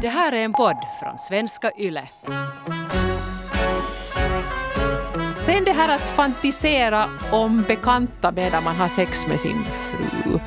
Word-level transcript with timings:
Det 0.00 0.08
här 0.08 0.32
är 0.32 0.44
en 0.44 0.52
podd 0.52 0.76
från 1.00 1.18
svenska 1.18 1.70
YLE. 1.78 2.06
Sen 5.36 5.64
det 5.64 5.72
här 5.72 5.88
att 5.88 6.10
fantisera 6.16 7.10
om 7.32 7.62
bekanta 7.62 8.32
medan 8.32 8.64
man 8.64 8.76
har 8.76 8.88
sex 8.88 9.26
med 9.26 9.40
sin 9.40 9.64
fru. 9.64 10.40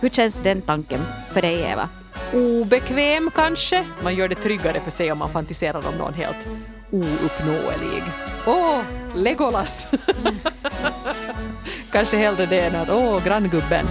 Hur 0.00 0.08
känns 0.08 0.38
den 0.38 0.62
tanken 0.62 1.00
för 1.32 1.42
dig, 1.42 1.60
Eva? 1.60 1.88
Obekväm 2.32 3.30
kanske? 3.34 3.84
Man 4.02 4.14
gör 4.14 4.28
det 4.28 4.34
tryggare 4.34 4.80
för 4.80 4.90
sig 4.90 5.12
om 5.12 5.18
man 5.18 5.30
fantiserar 5.30 5.88
om 5.88 5.94
någon 5.94 6.14
helt 6.14 6.46
ouppnåelig. 6.90 8.02
Åh, 8.46 8.80
Legolas! 9.14 9.88
kanske 11.92 12.16
hellre 12.16 12.46
det 12.46 12.60
än 12.60 12.74
att 12.74 12.90
åh, 12.90 13.24
granngubben. 13.24 13.86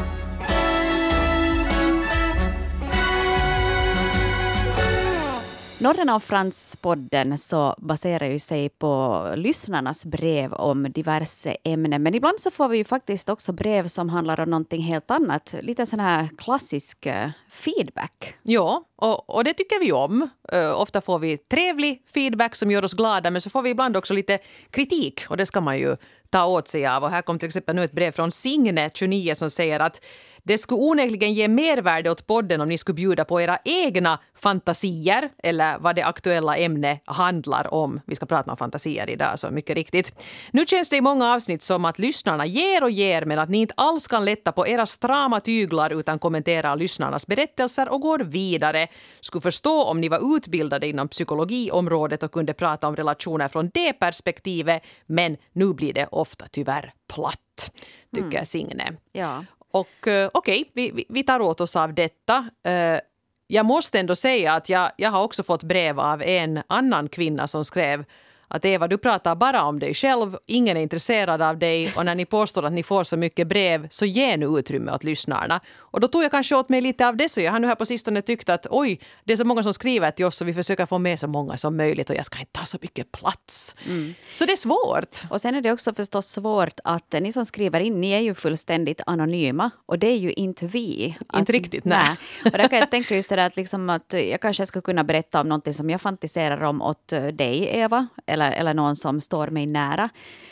Norren 5.80 6.10
av 6.10 6.20
Frans-podden 6.20 7.38
så 7.38 7.76
baserar 7.78 8.26
ju 8.26 8.40
sig 8.40 8.70
på 8.70 9.24
lyssnarnas 9.36 10.06
brev 10.06 10.54
om 10.54 10.92
diverse 10.92 11.58
ämnen. 11.64 12.04
Men 12.04 12.16
ibland 12.16 12.40
så 12.40 12.52
får 12.52 12.70
vi 12.70 12.78
ju 12.78 12.84
faktiskt 12.84 13.30
också 13.30 13.54
brev 13.54 13.88
som 13.88 14.10
handlar 14.10 14.40
om 14.40 14.50
någonting 14.50 14.82
helt 14.82 15.12
annat. 15.12 15.56
Lite 15.62 15.86
sån 15.86 16.00
här 16.00 16.30
klassisk 16.38 17.06
eh, 17.06 17.30
feedback. 17.50 18.36
Ja, 18.44 18.84
och, 18.96 19.36
och 19.36 19.44
det 19.44 19.54
tycker 19.54 19.80
vi 19.80 19.92
om. 19.92 20.30
Uh, 20.54 20.82
ofta 20.82 21.02
får 21.02 21.20
vi 21.20 21.38
trevlig 21.38 22.04
feedback 22.14 22.56
som 22.56 22.72
gör 22.72 22.86
oss 22.86 22.94
glada 22.94 23.32
men 23.32 23.42
så 23.42 23.50
får 23.50 23.62
vi 23.62 23.70
ibland 23.70 23.98
också 23.98 24.14
lite 24.14 24.40
kritik 24.70 25.26
och 25.30 25.38
det 25.38 25.46
ska 25.46 25.62
man 25.62 25.78
ju 25.78 25.98
ta 26.30 26.46
åt 26.46 26.68
sig 26.68 26.88
av. 26.88 27.04
Och 27.04 27.10
här 27.10 27.22
kom 27.22 27.40
till 27.40 27.48
exempel 27.48 27.76
nu 27.76 27.84
ett 27.84 27.92
brev 27.92 28.12
från 28.12 28.32
Signe, 28.32 28.90
29, 28.94 29.36
som 29.36 29.50
säger 29.50 29.80
att 29.80 30.02
det 30.48 30.58
skulle 30.58 30.82
onekligen 30.82 31.34
ge 31.34 31.48
mervärde 31.48 32.12
åt 32.12 32.28
podden 32.28 32.62
om 32.62 32.70
ni 32.70 32.78
skulle 32.78 32.96
bjuda 32.96 33.26
på 33.26 33.42
era 33.42 33.58
egna 33.66 34.20
fantasier 34.36 35.30
eller 35.44 35.80
vad 35.80 35.96
det 35.96 36.02
aktuella 36.02 36.58
ämnet 36.58 37.02
handlar 37.06 37.74
om. 37.74 38.02
Vi 38.06 38.16
ska 38.16 38.26
prata 38.26 38.52
om 38.52 38.58
fantasier 38.58 39.10
idag, 39.10 39.40
så 39.40 39.50
mycket 39.52 39.76
riktigt. 39.76 40.14
Nu 40.52 40.66
känns 40.66 40.90
det 40.90 40.98
i 40.98 41.02
många 41.02 41.34
avsnitt 41.34 41.62
som 41.62 41.86
att 41.86 42.00
lyssnarna 42.00 42.46
ger 42.46 42.84
och 42.84 42.92
ger 42.92 43.26
men 43.26 43.40
att 43.40 43.50
ni 43.50 43.58
inte 43.58 43.74
alls 43.78 44.08
kan 44.08 44.26
lätta 44.26 44.52
på 44.52 44.68
era 44.68 44.86
strama 44.86 45.40
tyglar 45.40 45.90
utan 45.90 46.20
kommenterar 46.20 46.76
lyssnarnas 46.76 47.28
berättelser 47.28 47.90
och 47.90 48.02
går 48.02 48.20
vidare. 48.20 48.88
Skulle 49.20 49.42
förstå 49.42 49.84
om 49.84 50.02
ni 50.02 50.10
var 50.10 50.38
utbildade 50.38 50.88
inom 50.88 51.08
psykologiområdet 51.08 52.24
och 52.24 52.32
kunde 52.32 52.54
prata 52.54 52.88
om 52.88 52.96
relationer 52.96 53.48
från 53.48 53.70
det 53.74 53.94
perspektivet 53.94 54.84
men 55.06 55.38
nu 55.54 55.74
blir 55.74 55.94
det 55.94 56.08
ofta 56.12 56.46
tyvärr 56.52 56.94
platt, 57.14 57.72
tycker 58.16 58.38
mm. 58.38 58.46
Signe. 58.46 58.94
Ja. 59.12 59.44
Och 59.72 60.08
eh, 60.08 60.30
okej, 60.34 60.62
okay, 60.62 60.92
vi, 60.92 61.06
vi 61.10 61.24
tar 61.24 61.40
åt 61.40 61.62
oss 61.62 61.76
av 61.76 61.94
detta. 61.94 62.50
Eh, 62.64 63.00
jag 63.48 63.66
måste 63.66 64.00
ändå 64.00 64.16
säga 64.16 64.54
att 64.54 64.70
jag, 64.70 64.92
jag 64.98 65.12
har 65.12 65.24
också 65.24 65.44
fått 65.44 65.64
brev 65.64 66.00
av 66.00 66.22
en 66.22 66.62
annan 66.68 67.10
kvinna 67.10 67.48
som 67.48 67.66
skrev 67.66 68.06
att 68.48 68.66
Eva, 68.66 68.88
du 68.88 68.98
pratar 68.98 69.36
bara 69.36 69.64
om 69.64 69.80
dig 69.80 69.94
själv, 69.94 70.38
ingen 70.46 70.78
är 70.78 70.82
intresserad 70.82 71.42
av 71.42 71.58
dig 71.58 71.94
och 71.96 72.06
när 72.06 72.16
ni 72.16 72.26
påstår 72.26 72.66
att 72.66 72.74
ni 72.74 72.84
får 72.84 73.04
så 73.04 73.18
mycket 73.18 73.48
brev 73.48 73.88
så 73.90 74.06
ge 74.06 74.38
nu 74.38 74.46
utrymme 74.46 74.92
åt 74.92 75.04
lyssnarna. 75.04 75.62
Och 75.76 76.00
då 76.00 76.08
tog 76.08 76.24
jag 76.24 76.32
kanske 76.32 76.56
åt 76.56 76.70
mig 76.70 76.82
lite 76.82 77.08
av 77.08 77.18
det 77.18 77.30
så 77.30 77.42
jag 77.42 77.52
har 77.52 77.60
nu 77.60 77.68
här 77.68 77.76
på 77.76 77.86
sistone 77.86 78.22
tyckt 78.22 78.50
att 78.50 78.68
oj, 78.70 79.00
det 79.24 79.34
är 79.34 79.38
så 79.38 79.46
många 79.46 79.64
som 79.64 79.74
skriver 79.74 80.12
till 80.12 80.26
oss 80.26 80.42
och 80.42 80.48
vi 80.48 80.54
försöker 80.54 80.86
få 80.86 80.98
med 80.98 81.20
så 81.20 81.28
många 81.28 81.58
som 81.58 81.78
möjligt 81.78 82.10
och 82.10 82.16
jag 82.16 82.26
ska 82.26 82.40
inte 82.40 82.52
ta 82.52 82.66
så 82.66 82.78
mycket 82.82 83.12
plats. 83.12 83.76
Mm. 83.86 84.14
Så 84.32 84.46
det 84.46 84.52
är 84.52 84.58
svårt. 84.58 85.18
Och 85.30 85.42
sen 85.42 85.56
är 85.56 85.62
det 85.62 85.72
också 85.72 85.94
förstås 85.94 86.28
svårt 86.28 86.80
att 86.84 87.16
ni 87.22 87.32
som 87.32 87.46
skriver 87.46 87.80
in, 87.80 88.02
ni 88.02 88.12
är 88.12 88.20
ju 88.20 88.34
fullständigt 88.34 89.02
anonyma 89.06 89.72
och 89.86 90.00
det 90.00 90.08
är 90.08 90.18
ju 90.18 90.32
inte 90.32 90.66
vi. 90.66 91.18
Att, 91.28 91.40
inte 91.40 91.52
riktigt, 91.52 91.86
nej. 91.86 91.98
nej. 92.08 92.52
Och 92.52 92.58
där 92.58 92.68
kan 92.68 92.80
jag 92.80 92.92
tänka 92.92 93.16
just 93.16 93.30
det 93.30 93.36
där 93.36 93.48
att, 93.48 93.56
liksom 93.56 93.90
att 93.90 94.14
jag 94.14 94.42
kanske 94.42 94.66
skulle 94.66 94.82
kunna 94.82 95.04
berätta 95.04 95.42
om 95.42 95.50
någonting 95.50 95.74
som 95.74 95.90
jag 95.90 96.02
fantiserar 96.02 96.64
om 96.64 96.82
åt 96.82 97.08
dig, 97.34 97.70
Eva, 97.72 98.08
eller, 98.38 98.52
eller 98.52 98.74
någon 98.74 98.96
som 98.96 99.22
står 99.22 99.48
mig 99.48 99.68
nära. 99.68 100.10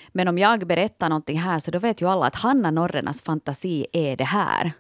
Men 0.08 0.28
om 0.28 0.38
jag 0.38 0.68
berättar 0.68 1.10
någonting 1.10 1.40
här 1.40 1.60
så 1.60 1.72
då 1.72 1.80
vet 1.80 2.02
ju 2.02 2.10
alla 2.10 2.26
att 2.26 2.36
Hanna 2.36 2.72
Norrenas 2.72 3.22
fantasi 3.22 3.86
är 3.92 4.18
det 4.18 4.24
här. 4.24 4.74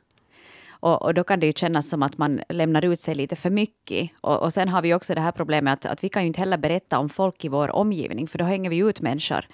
Och, 0.69 1.01
och, 1.01 1.13
då 1.13 1.23
kan 1.23 1.39
det 1.39 1.45
ju 1.45 1.53
kännas 1.53 1.89
som 1.89 2.03
att 2.03 2.17
man 2.17 2.41
lämnar 2.49 2.85
ut 2.85 2.99
sig 2.99 3.15
lite 3.15 3.35
för 3.35 3.49
mycket. 3.49 4.09
Och, 4.21 4.41
och 4.41 4.53
sen 4.53 4.69
har 4.69 4.81
vi 4.81 4.93
också 4.93 5.15
det 5.15 5.21
här 5.21 5.31
problemet 5.31 5.85
att, 5.85 5.91
att 5.91 6.03
vi 6.03 6.09
kan 6.09 6.23
ju 6.23 6.27
inte 6.27 6.39
heller 6.39 6.57
berätta 6.57 6.99
om 6.99 7.09
folk 7.09 7.45
i 7.45 7.47
vår 7.47 7.75
omgivning, 7.75 8.27
för 8.27 8.37
då 8.37 8.45
hänger 8.45 8.69
vi 8.69 8.77
ut 8.77 9.01
människor 9.01 9.45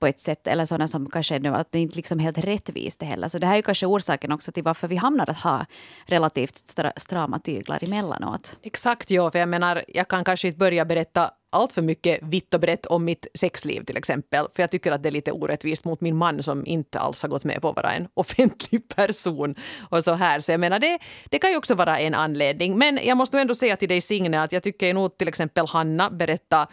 på 0.00 0.06
ett 0.06 0.20
sätt, 0.20 0.46
eller 0.46 0.64
sådana 0.64 0.88
som 0.88 1.10
kanske 1.10 1.34
är 1.34 1.52
att 1.52 1.72
det 1.72 1.78
inte 1.78 1.96
liksom 1.96 2.18
helt 2.18 2.38
rättvist 2.38 3.02
heller. 3.02 3.28
Så 3.28 3.38
det 3.38 3.46
här 3.46 3.58
är 3.58 3.62
kanske 3.62 3.86
orsaken 3.86 4.32
också 4.32 4.52
till 4.52 4.62
varför 4.62 4.88
vi 4.88 4.96
hamnar 4.96 5.30
att 5.30 5.38
ha 5.38 5.66
relativt 6.06 6.76
strama 6.96 7.38
tyglar 7.38 7.84
emellanåt. 7.84 8.56
Exakt, 8.62 9.10
ja, 9.10 9.30
för 9.30 9.38
jag 9.38 9.48
menar, 9.48 9.84
jag 9.88 10.08
kan 10.08 10.24
kanske 10.24 10.48
inte 10.48 10.58
börja 10.58 10.84
berätta 10.84 11.30
allt 11.50 11.72
för 11.72 11.82
mycket 11.82 12.18
vitt 12.22 12.54
och 12.54 12.60
brett 12.60 12.86
om 12.86 13.04
mitt 13.04 13.26
sexliv 13.34 13.84
till 13.84 13.96
exempel. 13.96 14.46
För 14.54 14.62
jag 14.62 14.70
tycker 14.70 14.92
att 14.92 15.02
det 15.02 15.08
är 15.08 15.12
lite 15.12 15.32
orättvist 15.32 15.84
mot 15.84 16.00
min 16.00 16.16
man 16.16 16.42
som 16.42 16.66
inte 16.66 16.98
alls 16.98 17.22
har 17.22 17.28
gått 17.28 17.44
med 17.44 17.62
på 17.62 17.68
att 17.68 17.76
vara 17.76 17.92
en 17.92 18.08
offentlig 18.14 18.88
person. 18.88 19.54
Och 19.90 20.04
så 20.04 20.12
här. 20.12 20.40
Så 20.40 20.52
jag 20.52 20.60
menar, 20.60 20.78
det, 20.78 20.98
det 21.30 21.38
kan 21.38 21.50
ju 21.50 21.56
också 21.56 21.74
vara 21.74 21.98
en 21.98 22.14
anledning. 22.14 22.78
Men 22.78 22.98
jag 23.02 23.16
måste 23.16 23.40
ändå 23.40 23.54
säga 23.54 23.76
till 23.76 23.88
dig 23.88 24.00
Signe 24.00 24.42
att 24.42 24.52
jag 24.52 24.62
tycker 24.62 24.94
nog 24.94 25.18
till 25.18 25.28
exempel 25.28 25.66
Hanna 25.66 26.10
berättar 26.10 26.66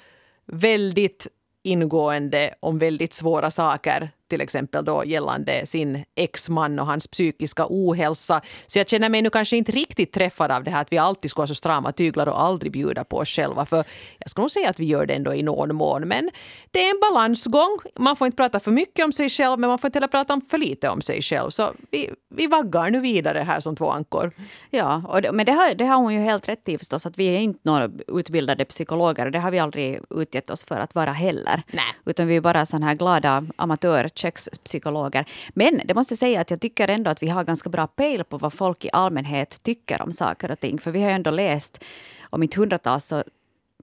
väldigt 0.45 1.27
ingående 1.63 2.53
om 2.59 2.79
väldigt 2.79 3.13
svåra 3.13 3.51
saker 3.51 4.11
till 4.27 4.41
exempel 4.41 4.85
då 4.85 5.03
gällande 5.05 5.65
sin 5.65 6.05
exman 6.15 6.79
och 6.79 6.85
hans 6.85 7.07
psykiska 7.07 7.65
ohälsa. 7.69 8.41
Så 8.67 8.79
jag 8.79 8.89
känner 8.89 9.09
mig 9.09 9.21
nu 9.21 9.29
kanske 9.29 9.57
inte 9.57 9.71
riktigt 9.71 10.11
träffad 10.11 10.51
av 10.51 10.63
det 10.63 10.71
här 10.71 10.81
att 10.81 10.91
vi 10.91 10.97
alltid 10.97 11.31
ska 11.31 11.41
ha 11.41 11.47
så 11.47 11.55
strama 11.55 11.91
tyglar 11.91 12.27
och 12.27 12.41
aldrig 12.41 12.71
bjuda 12.71 13.03
på 13.03 13.17
oss 13.17 13.29
själva. 13.29 13.65
För 13.65 13.85
jag 14.19 14.29
skulle 14.29 14.43
nog 14.43 14.51
säga 14.51 14.69
att 14.69 14.79
vi 14.79 14.85
gör 14.85 15.05
det 15.05 15.13
ändå 15.13 15.33
i 15.33 15.43
någon 15.43 15.75
mån. 15.75 16.07
Men 16.07 16.29
det 16.71 16.85
är 16.85 16.89
en 16.89 16.99
balansgång. 16.99 17.77
Man 17.95 18.15
får 18.15 18.25
inte 18.25 18.35
prata 18.35 18.59
för 18.59 18.71
mycket 18.71 19.05
om 19.05 19.13
sig 19.13 19.29
själv 19.29 19.59
men 19.59 19.69
man 19.69 19.79
får 19.79 19.87
inte 19.87 19.97
heller 19.97 20.07
prata 20.07 20.41
för 20.49 20.57
lite 20.57 20.89
om 20.89 21.01
sig 21.01 21.21
själv. 21.21 21.49
Så 21.49 21.73
vi, 21.91 22.09
vi 22.29 22.47
vaggar 22.47 22.89
nu 22.89 22.99
vidare 22.99 23.39
här 23.39 23.59
som 23.59 23.75
två 23.75 23.89
ankor. 23.89 24.31
Ja, 24.69 25.03
och 25.07 25.21
det, 25.21 25.31
men 25.31 25.45
det 25.45 25.51
har, 25.51 25.75
det 25.75 25.85
har 25.85 25.97
hon 25.97 26.13
ju 26.13 26.19
helt 26.19 26.49
rätt 26.49 26.69
i 26.69 26.77
förstås. 26.77 27.05
Att 27.05 27.17
vi 27.17 27.25
är 27.25 27.39
inte 27.39 27.59
några 27.63 27.89
utbildade 28.07 28.65
psykologer. 28.65 29.31
Det 29.31 29.39
har 29.39 29.51
vi 29.51 29.59
aldrig 29.59 29.99
utgett 30.09 30.49
oss 30.49 30.65
för 30.65 30.79
att 30.79 30.95
vara 30.95 31.11
heller. 31.11 31.63
Nej. 31.71 31.85
Utan 32.05 32.27
vi 32.27 32.35
är 32.35 32.41
bara 32.41 32.65
sådana 32.65 32.85
här 32.85 32.95
glada 32.95 33.45
amatör 33.55 34.07
kökspsykologer. 34.17 35.25
Men 35.49 35.81
det 35.85 35.93
måste 35.93 36.15
säga 36.15 36.41
att 36.41 36.49
jag 36.49 36.61
tycker 36.61 36.87
ändå 36.87 37.11
att 37.11 37.23
vi 37.23 37.29
har 37.29 37.43
ganska 37.43 37.69
bra 37.69 37.87
pejl 37.87 38.23
på 38.23 38.37
vad 38.37 38.53
folk 38.53 38.85
i 38.85 38.89
allmänhet 38.93 39.63
tycker 39.63 40.01
om 40.01 40.11
saker 40.11 40.51
och 40.51 40.59
ting. 40.59 40.79
För 40.79 40.91
vi 40.91 41.01
har 41.01 41.09
ju 41.09 41.15
ändå 41.15 41.31
läst 41.31 41.83
om 42.29 42.43
inte 42.43 42.59
hundratals 42.59 43.05
så 43.05 43.23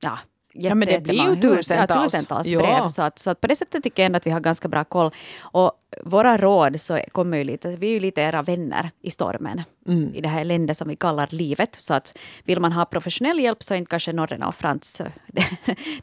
ja, 0.01 0.19
Jätte, 0.57 0.69
ja, 0.69 0.75
men 0.75 0.89
det 0.89 1.01
blir 1.01 1.15
ju 1.15 1.37
tusentals, 1.37 1.91
ja, 1.91 2.03
tusentals 2.03 2.49
brev. 2.49 2.89
Så, 2.89 3.03
att, 3.03 3.19
så 3.19 3.31
att 3.31 3.41
på 3.41 3.47
det 3.47 3.57
sättet 3.57 3.85
tycker 3.85 4.03
jag 4.03 4.07
ändå 4.07 4.17
att 4.17 4.27
vi 4.27 4.31
har 4.31 4.41
ganska 4.41 4.69
bra 4.69 4.85
koll. 4.85 5.11
Och 5.41 5.73
våra 6.03 6.37
råd 6.37 6.81
så 6.81 7.01
kommer 7.13 7.39
ju 7.39 7.45
lite, 7.45 7.69
vi 7.69 7.87
är 7.87 7.93
ju 7.93 8.01
lite 8.01 8.21
era 8.21 8.43
vänner 8.43 8.91
i 9.01 9.11
stormen. 9.11 9.63
Mm. 9.89 10.15
I 10.15 10.21
det 10.21 10.29
här 10.29 10.41
eländet 10.41 10.77
som 10.77 10.89
vi 10.89 10.97
kallar 10.97 11.29
livet. 11.31 11.75
Så 11.79 11.95
att 11.95 12.19
vill 12.45 12.61
man 12.61 12.73
ha 12.73 12.85
professionell 12.85 13.41
hjälp 13.41 13.63
så 13.63 13.75
är 13.75 13.79
inte 13.79 13.91
kanske 13.91 14.13
Norrena 14.13 14.49
och 14.49 14.55
Frans 14.55 15.03
det, 15.27 15.45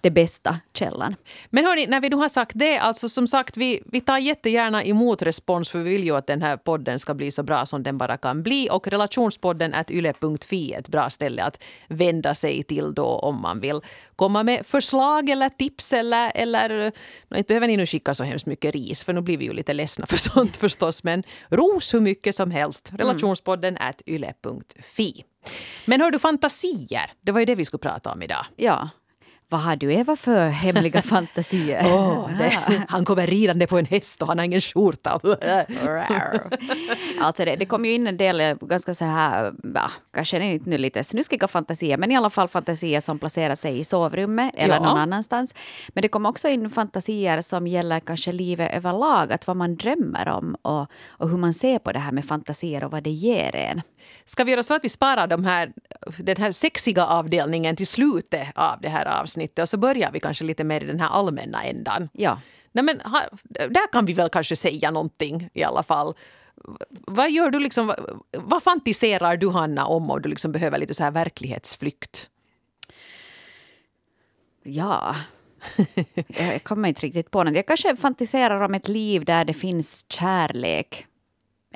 det 0.01 0.11
bästa 0.11 0.59
källan. 0.73 1.15
Men 1.49 1.65
hörni, 1.65 1.87
när 1.87 1.99
vi 1.99 2.09
nu 2.09 2.15
har 2.15 2.29
sagt 2.29 2.51
det, 2.55 2.77
alltså 2.77 3.09
som 3.09 3.27
sagt, 3.27 3.57
vi, 3.57 3.81
vi 3.85 4.01
tar 4.01 4.17
jättegärna 4.17 4.83
emot 4.83 5.21
respons 5.21 5.69
för 5.69 5.79
vi 5.79 5.89
vill 5.89 6.03
ju 6.03 6.15
att 6.15 6.27
den 6.27 6.41
här 6.41 6.57
podden 6.57 6.99
ska 6.99 7.13
bli 7.13 7.31
så 7.31 7.43
bra 7.43 7.65
som 7.65 7.83
den 7.83 7.97
bara 7.97 8.17
kan 8.17 8.43
bli. 8.43 8.69
Och 8.71 8.87
relationspodden 8.87 9.73
är 9.73 9.91
yle.fi 9.91 10.73
ett 10.73 10.87
bra 10.87 11.09
ställe 11.09 11.43
att 11.43 11.63
vända 11.87 12.35
sig 12.35 12.63
till 12.63 12.93
då 12.93 13.05
om 13.05 13.41
man 13.41 13.59
vill 13.59 13.81
komma 14.15 14.43
med 14.43 14.65
förslag 14.65 15.29
eller 15.29 15.49
tips 15.49 15.93
eller, 15.93 16.31
eller 16.35 16.91
inte 17.35 17.47
behöver 17.47 17.67
ni 17.67 17.77
nu 17.77 17.85
skicka 17.85 18.13
så 18.13 18.23
hemskt 18.23 18.45
mycket 18.45 18.73
ris 18.73 19.03
för 19.03 19.13
nu 19.13 19.21
blir 19.21 19.37
vi 19.37 19.45
ju 19.45 19.53
lite 19.53 19.73
ledsna 19.81 20.05
för 20.05 20.17
sånt 20.29 20.57
förstås. 20.57 21.03
Men 21.03 21.23
ros 21.49 21.93
hur 21.93 21.99
mycket 21.99 22.35
som 22.35 22.51
helst. 22.51 22.89
Mm. 22.89 22.97
Relationspodden 22.97 23.77
mm. 23.77 23.93
yle.fi. 24.05 25.25
Men 25.85 26.01
hör 26.01 26.11
du, 26.11 26.19
fantasier, 26.19 27.11
det 27.21 27.31
var 27.31 27.39
ju 27.39 27.45
det 27.45 27.55
vi 27.55 27.65
skulle 27.65 27.79
prata 27.79 28.11
om 28.11 28.21
idag. 28.21 28.45
Ja. 28.55 28.89
Vad 29.51 29.61
har 29.61 29.75
du 29.75 29.93
Eva 29.93 30.15
för 30.15 30.49
hemliga 30.49 31.01
fantasier? 31.11 31.83
Oh, 31.83 32.37
det, 32.37 32.83
han 32.87 33.05
kommer 33.05 33.27
ridande 33.27 33.67
på 33.67 33.77
en 33.77 33.85
häst 33.85 34.21
och 34.21 34.27
han 34.27 34.37
har 34.37 34.45
ingen 34.45 34.61
skjorta. 34.61 35.09
alltså 37.19 37.45
det, 37.45 37.55
det 37.55 37.65
kom 37.65 37.85
ju 37.85 37.93
in 37.93 38.07
en 38.07 38.17
del 38.17 38.41
eh, 38.41 38.55
ganska 38.61 38.93
så 38.93 39.05
här, 39.05 39.53
ja, 39.75 39.91
kanske 40.13 40.45
inte 40.45 40.69
nu 40.69 40.77
lite 40.77 41.03
snuskiga 41.03 41.47
fantasier, 41.47 41.97
men 41.97 42.11
i 42.11 42.17
alla 42.17 42.29
fall 42.29 42.47
fantasier 42.47 42.99
som 42.99 43.19
placerar 43.19 43.55
sig 43.55 43.79
i 43.79 43.83
sovrummet 43.83 44.51
eller 44.55 44.75
ja. 44.75 44.83
någon 44.83 44.97
annanstans. 44.97 45.55
Men 45.89 46.01
det 46.01 46.07
kom 46.07 46.25
också 46.25 46.47
in 46.47 46.69
fantasier 46.69 47.41
som 47.41 47.67
gäller 47.67 47.99
kanske 47.99 48.31
livet 48.31 48.73
överlag, 48.73 49.33
att 49.33 49.47
vad 49.47 49.55
man 49.55 49.75
drömmer 49.75 50.27
om 50.27 50.55
och, 50.61 50.87
och 51.07 51.29
hur 51.29 51.37
man 51.37 51.53
ser 51.53 51.79
på 51.79 51.91
det 51.91 51.99
här 51.99 52.11
med 52.11 52.25
fantasier 52.25 52.83
och 52.83 52.91
vad 52.91 53.03
det 53.03 53.09
ger 53.09 53.55
en. 53.55 53.81
Ska 54.25 54.43
vi 54.43 54.51
göra 54.51 54.63
så 54.63 54.73
att 54.73 54.83
vi 54.83 54.89
sparar 54.89 55.27
de 55.27 55.45
här, 55.45 55.73
den 56.17 56.37
här 56.37 56.51
sexiga 56.51 57.05
avdelningen 57.05 57.75
till 57.75 57.87
slutet 57.87 58.47
av 58.55 58.81
det 58.81 58.89
här 58.89 59.21
avsnittet 59.21 59.40
och 59.59 59.69
så 59.69 59.77
börjar 59.77 60.11
vi 60.11 60.19
kanske 60.19 60.43
lite 60.43 60.63
mer 60.63 60.83
i 60.83 60.87
den 60.87 60.99
här 60.99 61.09
allmänna 61.09 61.63
ändan? 61.63 62.09
Ja. 62.13 62.41
Nej, 62.71 62.83
men, 62.83 62.97
där 63.69 63.91
kan 63.91 64.05
vi 64.05 64.13
väl 64.13 64.29
kanske 64.29 64.55
säga 64.55 64.91
någonting 64.91 65.49
i 65.53 65.63
alla 65.63 65.83
fall. 65.83 66.13
Vad 66.89 67.31
gör 67.31 67.51
du 67.51 67.59
liksom, 67.59 67.93
vad 68.31 68.63
fantiserar 68.63 69.37
du 69.37 69.49
Hanna 69.49 69.85
om 69.85 70.11
om 70.11 70.21
du 70.21 70.29
liksom 70.29 70.51
behöver 70.51 70.77
lite 70.77 70.93
så 70.93 71.03
här 71.03 71.11
verklighetsflykt? 71.11 72.29
Ja, 74.63 75.15
jag 76.27 76.63
kommer 76.63 76.89
inte 76.89 77.01
riktigt 77.01 77.31
på 77.31 77.43
något. 77.43 77.55
Jag 77.55 77.65
kanske 77.65 77.95
fantiserar 77.95 78.61
om 78.61 78.73
ett 78.73 78.87
liv 78.87 79.25
där 79.25 79.45
det 79.45 79.53
finns 79.53 80.05
kärlek. 80.09 81.07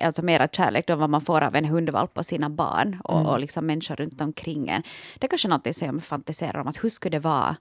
Alltså 0.01 0.21
mera 0.21 0.47
kärlek 0.47 0.87
då 0.87 0.95
vad 0.95 1.09
man 1.09 1.21
får 1.21 1.41
av 1.41 1.55
en 1.55 1.65
hundvalp 1.65 2.17
och 2.17 2.25
sina 2.25 2.49
barn 2.49 3.01
och, 3.03 3.19
mm. 3.19 3.25
och 3.25 3.39
liksom 3.39 3.65
människor 3.65 3.95
runt 3.95 4.21
omkring 4.21 4.69
en. 4.69 4.83
Det 5.19 5.25
är 5.25 5.29
kanske 5.29 5.47
något 5.47 5.75
som 5.75 5.87
jag 5.87 6.03
fantiserar 6.03 6.57
om. 6.59 6.67
att 6.67 6.83
Hur 6.83 6.89
skulle 6.89 7.17
det 7.17 7.19
vara 7.19 7.55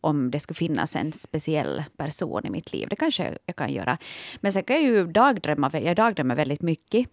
om 0.00 0.30
det 0.30 0.40
skulle 0.40 0.54
finnas 0.54 0.96
en 0.96 1.12
speciell 1.12 1.84
person 1.96 2.46
i 2.46 2.50
mitt 2.50 2.72
liv. 2.72 2.88
Det 2.88 2.96
kanske 2.96 3.38
jag 3.46 3.56
kan 3.56 3.72
göra. 3.72 3.98
Men 4.40 4.52
sen 4.52 4.62
kan 4.62 4.76
jag 4.76 4.84
ju 4.84 5.06
dagdrömma. 5.06 5.70
Jag 5.72 5.96
dagdrömmer 5.96 6.34
väldigt 6.34 6.62
mycket. 6.62 7.08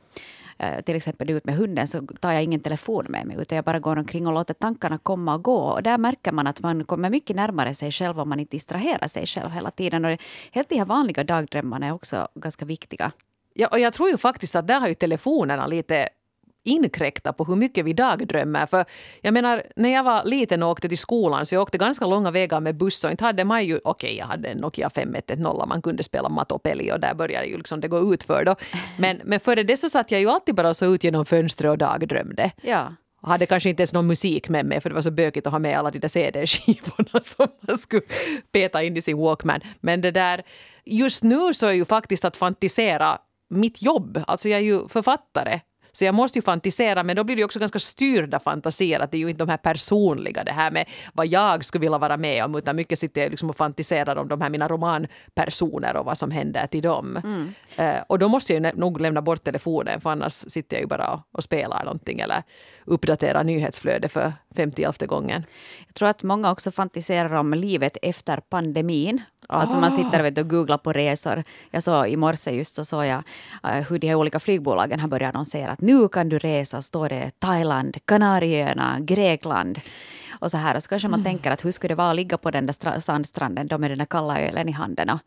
Uh, 0.63 0.81
till 0.81 0.95
exempel 0.95 1.29
ut 1.29 1.45
med 1.45 1.55
hunden 1.55 1.87
så 1.87 2.01
tar 2.01 2.31
jag 2.31 2.43
ingen 2.43 2.59
telefon 2.59 3.05
med 3.09 3.27
mig 3.27 3.37
utan 3.39 3.55
jag 3.55 3.65
bara 3.65 3.79
går 3.79 3.97
omkring 3.97 4.27
och 4.27 4.33
låter 4.33 4.53
tankarna 4.53 4.97
komma 4.97 5.35
och 5.35 5.43
gå. 5.43 5.57
Och 5.57 5.83
där 5.83 5.97
märker 5.97 6.31
man 6.31 6.47
att 6.47 6.61
man 6.61 6.83
kommer 6.83 7.09
mycket 7.09 7.35
närmare 7.35 7.73
sig 7.73 7.91
själv 7.91 8.19
om 8.19 8.29
man 8.29 8.39
inte 8.39 8.55
distraherar 8.55 9.07
sig 9.07 9.25
själv 9.25 9.51
hela 9.51 9.71
tiden. 9.71 10.05
Och 10.05 10.17
helt 10.51 10.69
de 10.69 10.77
här 10.77 10.85
vanliga 10.85 11.23
dagdrömmarna 11.23 11.87
är 11.87 11.91
också 11.91 12.27
ganska 12.35 12.65
viktiga. 12.65 13.11
Ja, 13.59 13.67
och 13.67 13.79
jag 13.79 13.93
tror 13.93 14.09
ju 14.09 14.17
faktiskt 14.17 14.55
att 14.55 14.67
där 14.67 14.79
har 14.79 14.87
ju 14.87 14.93
telefonerna 14.93 15.67
lite 15.67 16.09
inkräkta 16.63 17.33
på 17.33 17.43
hur 17.43 17.55
mycket 17.55 17.85
vi 17.85 17.93
dagdrömmer. 17.93 18.65
För 18.65 18.85
jag 19.21 19.33
menar, 19.33 19.63
när 19.75 19.89
jag 19.89 20.03
var 20.03 20.23
liten 20.23 20.63
och 20.63 20.69
åkte 20.69 20.89
till 20.89 20.97
skolan 20.97 21.45
så 21.45 21.55
jag 21.55 21.61
åkte 21.61 21.77
ganska 21.77 22.05
långa 22.05 22.31
vägar 22.31 22.59
med 22.59 22.77
buss 22.77 23.03
och 23.03 23.11
inte 23.11 23.23
hade 23.23 23.43
man 23.43 23.65
ju, 23.65 23.79
okej 23.83 24.07
okay, 24.09 24.17
jag 24.17 24.25
hade 24.25 24.49
en 24.49 24.57
Nokia 24.57 24.89
5110 24.89 25.65
man 25.67 25.81
kunde 25.81 26.03
spela 26.03 26.29
Matopeli 26.29 26.91
och 26.91 26.99
där 26.99 27.13
började 27.13 27.47
ju 27.47 27.57
liksom 27.57 27.79
det 27.79 27.87
gå 27.87 28.13
ut 28.13 28.23
för 28.23 28.45
då. 28.45 28.55
Men, 28.97 29.21
men 29.23 29.39
före 29.39 29.63
det 29.63 29.77
så 29.77 29.89
satt 29.89 30.11
jag 30.11 30.21
ju 30.21 30.29
alltid 30.29 30.55
bara 30.55 30.73
så 30.73 30.85
ut 30.85 31.03
genom 31.03 31.25
fönstret 31.25 31.71
och 31.71 31.77
dagdrömde. 31.77 32.51
Ja. 32.61 32.93
Och 33.21 33.29
hade 33.29 33.45
kanske 33.45 33.69
inte 33.69 33.81
ens 33.81 33.93
någon 33.93 34.07
musik 34.07 34.49
med 34.49 34.65
mig 34.65 34.81
för 34.81 34.89
det 34.89 34.95
var 34.95 35.01
så 35.01 35.11
bökigt 35.11 35.47
att 35.47 35.53
ha 35.53 35.59
med 35.59 35.79
alla 35.79 35.91
de 35.91 35.99
där 35.99 36.07
CD-skivorna 36.07 37.19
som 37.23 37.47
man 37.59 37.77
skulle 37.77 38.01
peta 38.51 38.83
in 38.83 38.97
i 38.97 39.01
sin 39.01 39.17
Walkman. 39.17 39.61
Men 39.79 40.01
det 40.01 40.11
där, 40.11 40.43
just 40.85 41.23
nu 41.23 41.53
så 41.53 41.67
är 41.67 41.73
ju 41.73 41.85
faktiskt 41.85 42.25
att 42.25 42.37
fantisera 42.37 43.19
mitt 43.49 43.81
jobb. 43.81 44.23
Alltså 44.27 44.49
jag 44.49 44.59
är 44.59 44.63
ju 44.63 44.87
författare 44.87 45.59
så 45.97 46.05
jag 46.05 46.15
måste 46.15 46.37
ju 46.37 46.41
fantisera, 46.41 47.03
men 47.03 47.15
då 47.15 47.23
blir 47.23 47.35
det 47.35 47.43
också 47.43 47.59
ganska 47.59 47.79
styrda 47.79 48.39
fantasier. 48.39 48.99
Att 48.99 49.11
det 49.11 49.17
är 49.17 49.19
ju 49.19 49.29
inte 49.29 49.45
de 49.45 49.49
här 49.49 49.57
personliga, 49.57 50.43
det 50.43 50.51
här 50.51 50.71
med 50.71 50.89
vad 51.13 51.27
jag 51.27 51.65
skulle 51.65 51.81
vilja 51.81 51.97
vara 51.97 52.17
med 52.17 52.45
om, 52.45 52.55
utan 52.55 52.75
mycket 52.75 52.99
sitter 52.99 53.21
jag 53.21 53.29
liksom 53.29 53.49
och 53.49 53.57
fantiserar 53.57 54.15
om 54.15 54.27
de 54.27 54.41
här 54.41 54.49
mina 54.49 54.67
romanpersoner 54.67 55.95
och 55.95 56.05
vad 56.05 56.17
som 56.17 56.31
händer 56.31 56.67
till 56.67 56.81
dem. 56.81 57.19
Mm. 57.23 57.53
Uh, 57.79 58.01
och 58.07 58.19
då 58.19 58.27
måste 58.27 58.53
jag 58.53 58.77
nog 58.77 59.01
lämna 59.01 59.21
bort 59.21 59.43
telefonen, 59.43 60.01
för 60.01 60.09
annars 60.09 60.33
sitter 60.33 60.75
jag 60.75 60.81
ju 60.81 60.87
bara 60.87 61.23
och 61.31 61.43
spelar 61.43 61.85
någonting 61.85 62.19
eller 62.19 62.43
uppdaterar 62.87 63.43
nyhetsflödet 63.43 64.11
för 64.11 64.33
femtioelfte 64.55 65.05
gången. 65.05 65.45
Jag 65.87 65.93
tror 65.93 66.09
att 66.09 66.23
många 66.23 66.51
också 66.51 66.71
fantiserar 66.71 67.33
om 67.33 67.53
livet 67.53 67.97
efter 68.01 68.37
pandemin. 68.37 69.21
Oh. 69.49 69.55
Att 69.55 69.69
man 69.69 69.83
ah. 69.83 69.91
sitter 69.91 70.23
vet, 70.23 70.37
och 70.37 70.49
googlar 70.49 70.77
på 70.77 70.93
resor. 70.93 71.43
Jag 71.71 71.83
såg 71.83 72.07
i 72.07 72.15
morse 72.15 72.51
just 72.51 72.75
så 72.75 72.85
såg 72.85 73.05
jag 73.05 73.23
uh, 73.65 73.71
hur 73.71 73.99
de 73.99 74.07
här 74.07 74.15
olika 74.15 74.39
flygbolagen 74.39 74.99
har 74.99 75.07
börjat 75.07 75.35
annonsera 75.35 75.71
att 75.71 75.81
nu 75.81 76.07
kan 76.07 76.29
du 76.29 76.39
resa, 76.39 76.81
står 76.81 77.09
det 77.09 77.31
Thailand, 77.39 77.97
Kanarieöarna, 78.05 78.97
Grekland 78.99 79.79
och 80.39 80.51
så 80.51 80.57
här. 80.57 80.75
Och 80.75 80.83
så 80.83 80.89
kanske 80.89 81.07
man 81.07 81.19
mm. 81.19 81.31
tänker 81.31 81.51
att 81.51 81.65
hur 81.65 81.71
skulle 81.71 81.91
det 81.91 81.95
vara 81.95 82.09
att 82.09 82.15
ligga 82.15 82.37
på 82.37 82.51
den 82.51 82.65
där 82.65 82.99
sandstranden 82.99 83.67
då 83.67 83.77
med 83.77 83.91
den 83.91 83.97
där 83.97 84.05
kalla 84.05 84.41
ölen 84.41 84.69
i 84.69 84.71
handen 84.71 85.09
och, 85.09 85.19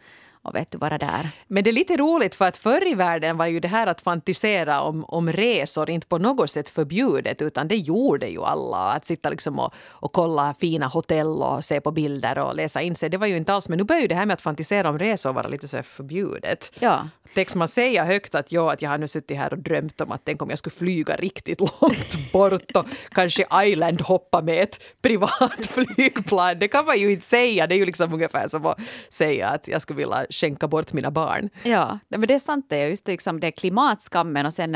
och 0.42 0.54
vet 0.54 0.70
du, 0.70 0.78
vara 0.78 0.98
där. 0.98 1.30
Men 1.46 1.64
det 1.64 1.70
är 1.70 1.72
lite 1.72 1.96
roligt 1.96 2.34
för 2.34 2.44
att 2.44 2.56
förr 2.56 2.88
i 2.88 2.94
världen 2.94 3.36
var 3.36 3.46
ju 3.46 3.60
det 3.60 3.68
här 3.68 3.86
att 3.86 4.00
fantisera 4.00 4.80
om, 4.80 5.04
om 5.04 5.32
resor 5.32 5.90
inte 5.90 6.06
på 6.06 6.18
något 6.18 6.50
sätt 6.50 6.68
förbjudet 6.68 7.42
utan 7.42 7.68
det 7.68 7.76
gjorde 7.76 8.28
ju 8.28 8.42
alla. 8.42 8.92
Att 8.92 9.04
sitta 9.04 9.30
liksom 9.30 9.58
och, 9.58 9.74
och 9.88 10.12
kolla 10.12 10.54
fina 10.60 10.86
hotell 10.86 11.42
och 11.42 11.64
se 11.64 11.80
på 11.80 11.90
bilder 11.90 12.38
och 12.38 12.54
läsa 12.54 12.82
in 12.82 12.96
sig. 12.96 13.10
Det 13.10 13.16
var 13.16 13.26
ju 13.26 13.36
inte 13.36 13.52
alls, 13.54 13.68
men 13.68 13.78
nu 13.78 13.84
börjar 13.84 14.02
ju 14.02 14.08
det 14.08 14.14
här 14.14 14.26
med 14.26 14.34
att 14.34 14.42
fantisera 14.42 14.88
om 14.88 14.98
resor 14.98 15.32
vara 15.32 15.48
lite 15.48 15.68
så 15.68 15.82
förbjudet. 15.82 16.72
Ja. 16.80 17.08
Tänk 17.34 17.54
man 17.54 17.68
säga 17.68 18.04
högt 18.04 18.34
att, 18.34 18.52
ja, 18.52 18.72
att 18.72 18.82
jag 18.82 18.90
har 18.90 18.98
nu 18.98 19.08
suttit 19.08 19.36
här 19.36 19.52
och 19.52 19.58
drömt 19.58 20.00
om 20.00 20.12
att 20.12 20.20
tänk 20.24 20.42
om 20.42 20.50
jag 20.50 20.58
skulle 20.58 20.74
flyga 20.74 21.16
riktigt 21.16 21.60
långt 21.60 22.32
bort 22.32 22.70
och 22.74 22.86
kanske 23.10 23.46
island 23.64 24.00
hoppa 24.00 24.42
med 24.42 24.62
ett 24.62 24.82
privat 25.02 25.66
flygplan. 25.70 26.58
Det 26.58 26.68
kan 26.68 26.86
man 26.86 26.98
ju 26.98 27.12
inte 27.12 27.26
säga. 27.26 27.66
Det 27.66 27.74
är 27.74 27.78
ju 27.78 27.86
liksom 27.86 28.14
ungefär 28.14 28.48
som 28.48 28.66
att 28.66 28.78
säga 29.08 29.48
att 29.48 29.68
jag 29.68 29.82
skulle 29.82 29.96
vilja 29.96 30.26
skänka 30.30 30.68
bort 30.68 30.92
mina 30.92 31.10
barn. 31.10 31.50
Ja, 31.62 31.98
men 32.08 32.20
det 32.20 32.34
är 32.34 32.38
sant 32.38 32.66
det. 32.68 32.88
Just 32.88 33.06
liksom 33.06 33.40
det 33.40 33.50
klimatskammen 33.50 34.46
och 34.46 34.52
sen 34.52 34.72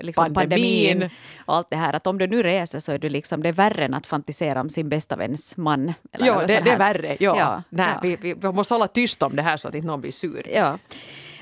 liksom 0.00 0.34
pandemin. 0.34 0.34
pandemin. 0.34 1.10
och 1.46 1.56
allt 1.56 1.70
det 1.70 1.76
här. 1.76 1.92
Att 1.92 2.06
om 2.06 2.18
du 2.18 2.26
nu 2.26 2.42
reser 2.42 2.78
så 2.78 2.92
är 2.92 2.98
du 2.98 3.08
liksom, 3.08 3.42
det 3.42 3.48
är 3.48 3.52
värre 3.52 3.84
än 3.84 3.94
att 3.94 4.06
fantisera 4.06 4.60
om 4.60 4.68
sin 4.68 4.88
bästa 4.88 5.16
väns 5.16 5.56
man. 5.56 5.92
Eller 6.12 6.26
ja, 6.26 6.44
det, 6.46 6.60
det, 6.60 6.70
är 6.70 6.78
värre. 6.78 7.16
Ja. 7.20 7.38
ja, 7.38 7.62
Nej, 7.68 7.88
ja. 7.94 8.00
Vi, 8.02 8.16
vi, 8.16 8.34
vi 8.34 8.52
måste 8.52 8.74
hålla 8.74 8.88
tyst 8.88 9.22
om 9.22 9.36
det 9.36 9.42
här 9.42 9.56
så 9.56 9.68
att 9.68 9.74
inte 9.74 9.86
någon 9.86 10.00
blir 10.00 10.12
sur. 10.12 10.48
Ja. 10.54 10.78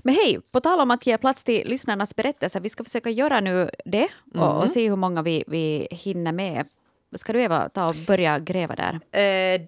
Men 0.06 0.14
hej, 0.14 0.40
på 0.50 0.60
tal 0.60 0.80
om 0.80 0.90
att 0.90 1.06
ge 1.06 1.18
plats 1.18 1.44
till 1.44 1.68
lyssnarnas 1.68 2.16
berättelser, 2.16 2.60
vi 2.60 2.68
ska 2.68 2.84
försöka 2.84 3.10
göra 3.10 3.40
nu 3.40 3.70
det 3.84 4.08
och, 4.34 4.36
mm. 4.36 4.56
och 4.56 4.70
se 4.70 4.88
hur 4.88 4.96
många 4.96 5.22
vi, 5.22 5.44
vi 5.46 5.88
hinner 5.90 6.32
med. 6.32 6.66
Ska 7.14 7.32
du 7.32 7.40
Eva 7.42 7.68
ta 7.68 7.86
och 7.86 7.96
börja 8.06 8.38
gräva 8.38 8.74
där? 8.74 9.00
Eh, 9.20 9.60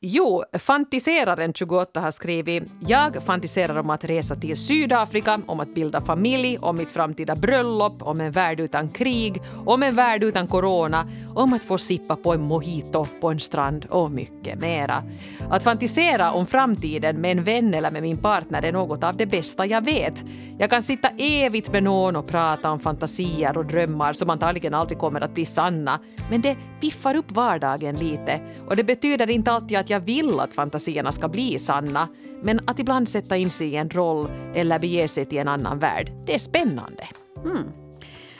Jo, 0.00 0.42
Fantiseraren 0.52 1.52
28 1.52 2.00
har 2.00 2.10
skrivit 2.10 2.64
“Jag 2.80 3.22
fantiserar 3.22 3.76
om 3.76 3.90
att 3.90 4.04
resa 4.04 4.36
till 4.36 4.56
Sydafrika, 4.56 5.40
om 5.46 5.60
att 5.60 5.74
bilda 5.74 6.00
familj, 6.00 6.58
om 6.58 6.76
mitt 6.76 6.90
framtida 6.90 7.36
bröllop, 7.36 8.02
om 8.02 8.20
en 8.20 8.32
värld 8.32 8.60
utan 8.60 8.88
krig, 8.88 9.42
om 9.66 9.82
en 9.82 9.94
värld 9.94 10.24
utan 10.24 10.46
corona, 10.46 11.08
om 11.34 11.52
att 11.52 11.64
få 11.64 11.78
sippa 11.78 12.16
på 12.16 12.32
en 12.32 12.42
mojito 12.42 13.06
på 13.20 13.30
en 13.30 13.40
strand 13.40 13.86
och 13.90 14.10
mycket 14.10 14.60
mera. 14.60 15.02
Att 15.50 15.62
fantisera 15.62 16.32
om 16.32 16.46
framtiden 16.46 17.20
med 17.20 17.30
en 17.30 17.44
vän 17.44 17.74
eller 17.74 17.90
med 17.90 18.02
min 18.02 18.18
partner 18.18 18.62
är 18.62 18.72
något 18.72 19.04
av 19.04 19.16
det 19.16 19.26
bästa 19.26 19.66
jag 19.66 19.84
vet. 19.84 20.24
Jag 20.58 20.70
kan 20.70 20.82
sitta 20.82 21.08
evigt 21.18 21.72
med 21.72 21.82
någon 21.82 22.16
och 22.16 22.26
prata 22.26 22.70
om 22.70 22.78
fantasier 22.78 23.58
och 23.58 23.66
drömmar 23.66 24.12
som 24.12 24.30
antagligen 24.30 24.74
aldrig 24.74 24.98
kommer 24.98 25.20
att 25.20 25.34
bli 25.34 25.44
sanna, 25.44 26.00
men 26.30 26.40
det 26.42 26.56
piffar 26.80 27.16
upp 27.16 27.30
vardagen 27.30 27.96
lite 27.96 28.40
och 28.68 28.76
det 28.76 28.84
betyder 28.84 29.30
inte 29.30 29.52
alltid 29.52 29.78
att 29.78 29.87
att 29.88 29.90
jag 29.90 30.00
vill 30.00 30.40
att 30.40 30.54
fantasierna 30.54 31.12
ska 31.12 31.28
bli 31.28 31.58
sanna, 31.58 32.08
men 32.42 32.60
att 32.66 32.78
ibland 32.78 33.08
sätta 33.08 33.36
in 33.36 33.50
sig 33.50 33.68
i 33.68 33.76
en 33.76 33.90
roll 33.90 34.30
eller 34.54 34.78
bege 34.78 35.08
sig 35.08 35.24
till 35.24 35.38
en 35.38 35.48
annan 35.48 35.78
värld, 35.78 36.12
det 36.26 36.34
är 36.34 36.38
spännande. 36.38 37.08
Mm. 37.44 37.64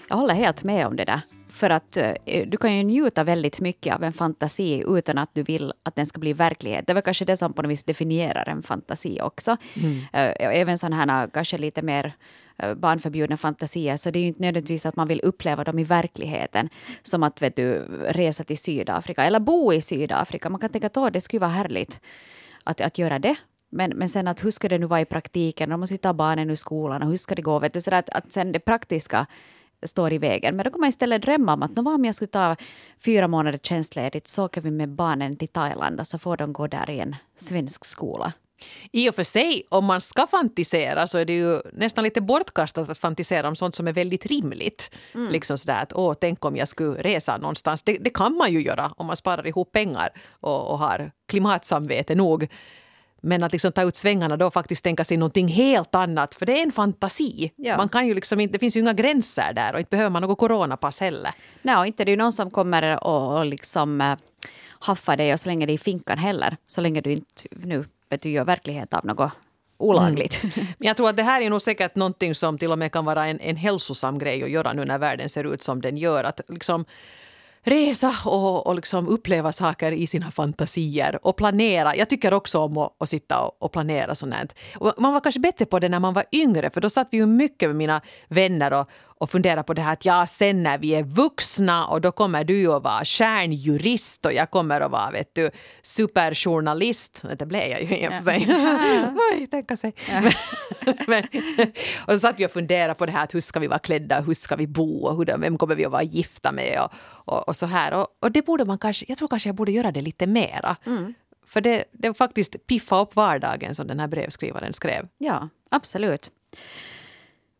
Jag 0.08 0.16
håller 0.16 0.34
helt 0.34 0.64
med 0.64 0.86
om 0.86 0.96
det 0.96 1.04
där. 1.04 1.20
För 1.48 1.70
att 1.70 1.96
uh, 1.96 2.42
du 2.46 2.56
kan 2.56 2.76
ju 2.76 2.82
njuta 2.82 3.24
väldigt 3.24 3.60
mycket 3.60 3.94
av 3.94 4.04
en 4.04 4.12
fantasi 4.12 4.84
utan 4.86 5.18
att 5.18 5.34
du 5.34 5.42
vill 5.42 5.72
att 5.82 5.96
den 5.96 6.06
ska 6.06 6.20
bli 6.20 6.32
verklighet. 6.32 6.86
Det 6.86 6.94
väl 6.94 7.02
kanske 7.02 7.24
det 7.24 7.36
som 7.36 7.52
på 7.52 7.62
något 7.62 7.70
vis 7.70 7.84
definierar 7.84 8.48
en 8.48 8.62
fantasi 8.62 9.20
också. 9.20 9.56
Mm. 9.74 9.96
Uh, 9.98 10.58
även 10.60 10.78
sådana 10.78 10.96
här 10.96 11.28
kanske 11.32 11.58
lite 11.58 11.82
mer 11.82 12.14
Eh, 12.47 12.47
Eh, 12.58 12.74
barnförbjudna 12.74 13.36
fantasier 13.36 13.96
så 13.96 14.10
det 14.10 14.18
är 14.18 14.20
ju 14.20 14.26
inte 14.26 14.42
nödvändigtvis 14.42 14.86
att 14.86 14.96
man 14.96 15.08
vill 15.08 15.20
uppleva 15.24 15.64
dem 15.64 15.78
i 15.78 15.84
verkligheten. 15.84 16.68
Som 17.02 17.22
att 17.22 17.42
vet 17.42 17.56
du, 17.56 17.78
resa 18.08 18.44
till 18.44 18.58
Sydafrika 18.58 19.24
eller 19.24 19.40
bo 19.40 19.72
i 19.72 19.80
Sydafrika. 19.80 20.48
Man 20.50 20.60
kan 20.60 20.70
tänka 20.70 20.86
att 20.86 21.12
det 21.12 21.20
skulle 21.20 21.40
vara 21.40 21.50
härligt 21.50 22.00
att, 22.64 22.80
att 22.80 22.98
göra 22.98 23.18
det. 23.18 23.36
Men, 23.70 23.90
men 23.90 24.08
sen 24.08 24.28
att 24.28 24.44
hur 24.44 24.50
ska 24.50 24.68
det 24.68 24.78
nu 24.78 24.86
vara 24.86 25.00
i 25.00 25.04
praktiken? 25.04 25.70
De 25.70 25.80
måste 25.80 25.96
ta 25.96 26.12
barnen 26.12 26.50
ur 26.50 26.56
skolan 26.56 27.02
och 27.02 27.08
hur 27.08 27.16
ska 27.16 27.34
det 27.34 27.42
gå? 27.42 27.58
Vet 27.58 27.74
du, 27.74 27.80
så 27.80 27.94
att, 27.94 28.10
att 28.10 28.32
sen 28.32 28.52
det 28.52 28.60
praktiska 28.60 29.26
står 29.82 30.12
i 30.12 30.18
vägen. 30.18 30.56
Men 30.56 30.64
då 30.64 30.70
kan 30.70 30.80
man 30.80 30.88
istället 30.88 31.22
drömma 31.22 31.52
om 31.52 31.62
att 31.62 31.70
vad 31.74 31.94
om 31.94 32.04
jag 32.04 32.14
skulle 32.14 32.28
ta 32.28 32.56
fyra 33.04 33.28
månader 33.28 33.58
tjänstledigt 33.58 34.28
så 34.28 34.44
åker 34.44 34.60
vi 34.60 34.70
med 34.70 34.88
barnen 34.88 35.36
till 35.36 35.48
Thailand 35.48 36.00
och 36.00 36.06
så 36.06 36.18
får 36.18 36.36
de 36.36 36.52
gå 36.52 36.66
där 36.66 36.90
i 36.90 36.98
en 36.98 37.16
svensk 37.36 37.84
skola. 37.84 38.32
I 38.92 39.10
och 39.10 39.14
för 39.14 39.22
sig, 39.22 39.62
om 39.68 39.84
man 39.84 40.00
ska 40.00 40.26
fantisera 40.26 41.06
så 41.06 41.18
är 41.18 41.24
det 41.24 41.32
ju 41.32 41.60
nästan 41.72 42.04
lite 42.04 42.20
bortkastat 42.20 42.90
att 42.90 42.98
fantisera 42.98 43.48
om 43.48 43.56
sånt 43.56 43.74
som 43.74 43.88
är 43.88 43.92
väldigt 43.92 44.26
rimligt. 44.26 44.90
Mm. 45.14 45.32
Liksom 45.32 45.58
sådär 45.58 45.82
att 45.82 45.92
åh, 45.92 46.14
tänk 46.20 46.44
om 46.44 46.56
jag 46.56 46.68
skulle 46.68 47.02
resa 47.02 47.36
någonstans. 47.36 47.82
Det, 47.82 47.98
det 47.98 48.10
kan 48.10 48.36
man 48.36 48.52
ju 48.52 48.62
göra 48.62 48.92
om 48.96 49.06
man 49.06 49.16
sparar 49.16 49.46
ihop 49.46 49.72
pengar 49.72 50.08
och, 50.30 50.70
och 50.70 50.78
har 50.78 51.12
klimatsamvete 51.28 52.14
nog. 52.14 52.48
Men 53.20 53.42
att 53.42 53.52
liksom 53.52 53.72
ta 53.72 53.82
ut 53.82 53.96
svängarna 53.96 54.36
då 54.36 54.46
och 54.46 54.52
faktiskt 54.52 54.84
tänka 54.84 55.04
sig 55.04 55.16
någonting 55.16 55.48
helt 55.48 55.94
annat, 55.94 56.34
för 56.34 56.46
det 56.46 56.58
är 56.58 56.62
en 56.62 56.72
fantasi. 56.72 57.52
Ja. 57.56 57.76
Man 57.76 57.88
kan 57.88 58.06
ju 58.06 58.14
liksom 58.14 58.40
inte, 58.40 58.52
det 58.52 58.58
finns 58.58 58.76
ju 58.76 58.80
inga 58.80 58.92
gränser 58.92 59.52
där 59.52 59.72
och 59.72 59.78
inte 59.78 59.90
behöver 59.90 60.10
man 60.10 60.22
något 60.22 60.38
coronapass 60.38 61.00
heller. 61.00 61.32
Nej, 61.62 61.76
och 61.76 61.86
inte 61.86 62.04
det 62.04 62.08
är 62.10 62.12
ju 62.12 62.16
någon 62.16 62.32
som 62.32 62.50
kommer 62.50 63.04
och, 63.04 63.38
och 63.38 63.44
liksom 63.44 64.00
äh, 64.00 64.18
haffar 64.78 65.16
dig 65.16 65.32
och 65.32 65.40
slänger 65.40 65.66
dig 65.66 65.74
i 65.74 65.78
finkan 65.78 66.18
heller, 66.18 66.56
så 66.66 66.80
länge 66.80 67.00
du 67.00 67.12
inte 67.12 67.42
nu 67.50 67.84
vet 68.10 68.22
du, 68.22 68.30
gör 68.30 68.44
verklighet 68.44 68.94
av 68.94 69.06
något 69.06 69.32
olagligt. 69.78 70.42
Mm. 70.42 70.52
Men 70.78 70.86
jag 70.86 70.96
tror 70.96 71.08
att 71.08 71.16
det 71.16 71.22
här 71.22 71.40
är 71.40 71.50
nog 71.50 71.62
säkert 71.62 71.94
någonting 71.94 72.34
som 72.34 72.58
till 72.58 72.72
och 72.72 72.78
med 72.78 72.92
kan 72.92 73.04
vara 73.04 73.26
en, 73.26 73.40
en 73.40 73.56
hälsosam 73.56 74.18
grej 74.18 74.42
att 74.42 74.50
göra 74.50 74.72
nu 74.72 74.84
när 74.84 74.98
världen 74.98 75.28
ser 75.28 75.54
ut 75.54 75.62
som 75.62 75.80
den 75.80 75.96
gör. 75.96 76.24
Att 76.24 76.40
liksom 76.48 76.84
resa 77.62 78.14
och, 78.24 78.66
och 78.66 78.74
liksom 78.74 79.08
uppleva 79.08 79.52
saker 79.52 79.92
i 79.92 80.06
sina 80.06 80.30
fantasier 80.30 81.26
och 81.26 81.36
planera. 81.36 81.96
Jag 81.96 82.08
tycker 82.08 82.34
också 82.34 82.58
om 82.58 82.78
att, 82.78 82.92
att 82.98 83.08
sitta 83.08 83.40
och, 83.40 83.62
och 83.62 83.72
planera 83.72 84.14
sånt. 84.14 84.54
Och 84.76 84.94
man 84.98 85.12
var 85.12 85.20
kanske 85.20 85.40
bättre 85.40 85.66
på 85.66 85.78
det 85.78 85.88
när 85.88 85.98
man 85.98 86.14
var 86.14 86.24
yngre 86.32 86.70
för 86.70 86.80
då 86.80 86.90
satt 86.90 87.08
vi 87.10 87.16
ju 87.16 87.26
mycket 87.26 87.68
med 87.68 87.76
mina 87.76 88.00
vänner 88.28 88.72
och, 88.72 88.90
och 89.20 89.30
funderar 89.30 89.62
på 89.62 89.74
det 89.74 89.82
här 89.82 89.92
att 89.92 90.04
ja, 90.04 90.26
sen 90.26 90.62
när 90.62 90.78
vi 90.78 90.94
är 90.94 91.02
vuxna 91.02 91.86
och 91.86 92.00
då 92.00 92.12
kommer 92.12 92.44
du 92.44 92.72
att 92.72 92.82
vara 92.82 93.04
stjärnjurist 93.04 94.26
och 94.26 94.32
jag 94.32 94.50
kommer 94.50 94.80
att 94.80 94.90
vara 94.90 95.10
vet 95.10 95.34
du, 95.34 95.50
superjournalist. 95.82 97.22
Det 97.38 97.46
blev 97.46 97.62
jag 97.62 97.82
ju 97.82 97.96
i 97.96 98.08
och 98.08 98.12
för 98.12 98.22
sig. 98.22 98.48
Oj, 99.32 99.46
tänka 99.50 99.76
sig. 99.76 99.94
Men, 101.06 101.24
och 102.06 102.12
så 102.12 102.18
satt 102.18 102.40
vi 102.40 102.46
och 102.46 102.50
funderade 102.50 102.94
på 102.94 103.06
det 103.06 103.12
här 103.12 103.24
att 103.24 103.34
hur 103.34 103.40
ska 103.40 103.60
vi 103.60 103.66
vara 103.66 103.78
klädda, 103.78 104.20
hur 104.20 104.34
ska 104.34 104.56
vi 104.56 104.66
bo 104.66 105.06
och 105.06 105.16
hur, 105.16 105.38
vem 105.38 105.58
kommer 105.58 105.74
vi 105.74 105.84
att 105.84 105.92
vara 105.92 106.02
gifta 106.02 106.52
med 106.52 106.80
och, 106.84 106.92
och, 107.34 107.48
och 107.48 107.56
så 107.56 107.66
här. 107.66 107.92
Och, 107.92 108.06
och, 108.20 108.32
det 108.32 108.42
borde 108.42 108.64
man 108.64 108.78
kanske, 108.78 109.04
jag 109.08 109.18
tror 109.18 109.28
kanske 109.28 109.48
jag 109.48 109.56
borde 109.56 109.72
göra 109.72 109.92
det 109.92 110.00
lite 110.00 110.26
mera. 110.26 110.76
Mm. 110.86 111.14
För 111.46 111.60
det, 111.60 111.84
det 111.92 112.14
faktiskt 112.14 112.66
piffa 112.66 113.00
upp 113.00 113.16
vardagen 113.16 113.74
som 113.74 113.86
den 113.86 114.00
här 114.00 114.06
brevskrivaren 114.08 114.72
skrev. 114.72 115.08
Ja, 115.18 115.48
absolut. 115.70 116.30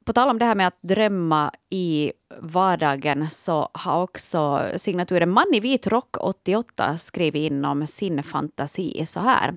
På 0.08 0.12
tal 0.12 0.28
om 0.28 0.38
det 0.38 0.44
här 0.44 0.54
med 0.54 0.66
att 0.66 0.78
drömma 0.82 1.52
i 1.70 2.12
vardagen 2.40 3.30
så 3.30 3.68
har 3.72 4.02
också 4.02 4.68
signaturen 4.76 5.30
Man 5.30 5.54
i 5.54 5.60
vit 5.60 5.86
rock 5.86 6.16
88 6.20 6.98
skrivit 6.98 7.52
in 7.52 7.64
om 7.64 7.86
sin 7.86 8.22
fantasi 8.22 9.06
så 9.06 9.20
här. 9.20 9.56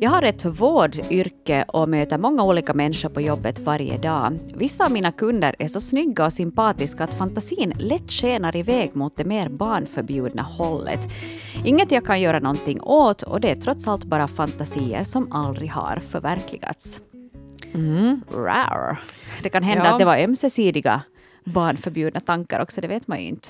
Jag 0.00 0.10
har 0.10 0.22
ett 0.22 0.44
vårdyrke 0.44 1.64
och 1.68 1.88
möter 1.88 2.18
många 2.18 2.44
olika 2.44 2.74
människor 2.74 3.08
på 3.08 3.20
jobbet 3.20 3.58
varje 3.58 3.98
dag. 3.98 4.38
Vissa 4.54 4.84
av 4.84 4.92
mina 4.92 5.12
kunder 5.12 5.56
är 5.58 5.66
så 5.66 5.80
snygga 5.80 6.24
och 6.24 6.32
sympatiska 6.32 7.04
att 7.04 7.18
fantasin 7.18 7.74
lätt 7.78 8.10
skenar 8.10 8.56
iväg 8.56 8.96
mot 8.96 9.16
det 9.16 9.24
mer 9.24 9.48
barnförbjudna 9.48 10.42
hållet. 10.42 11.08
Inget 11.64 11.90
jag 11.90 12.06
kan 12.06 12.20
göra 12.20 12.38
någonting 12.38 12.80
åt 12.80 13.22
och 13.22 13.40
det 13.40 13.50
är 13.50 13.56
trots 13.56 13.88
allt 13.88 14.04
bara 14.04 14.28
fantasier 14.28 15.04
som 15.04 15.32
aldrig 15.32 15.70
har 15.70 15.96
förverkligats. 15.96 17.00
Mm. 17.74 18.20
Rar. 18.32 19.00
Det 19.42 19.48
kan 19.48 19.62
hända 19.62 19.84
ja. 19.84 19.92
att 19.92 19.98
det 19.98 20.04
var 20.04 20.18
ömsesidiga 20.18 21.02
barnförbjudna 21.44 22.20
tankar 22.20 22.60
också, 22.60 22.80
det 22.80 22.88
vet 22.88 23.08
man 23.08 23.20
ju 23.20 23.28
inte. 23.28 23.48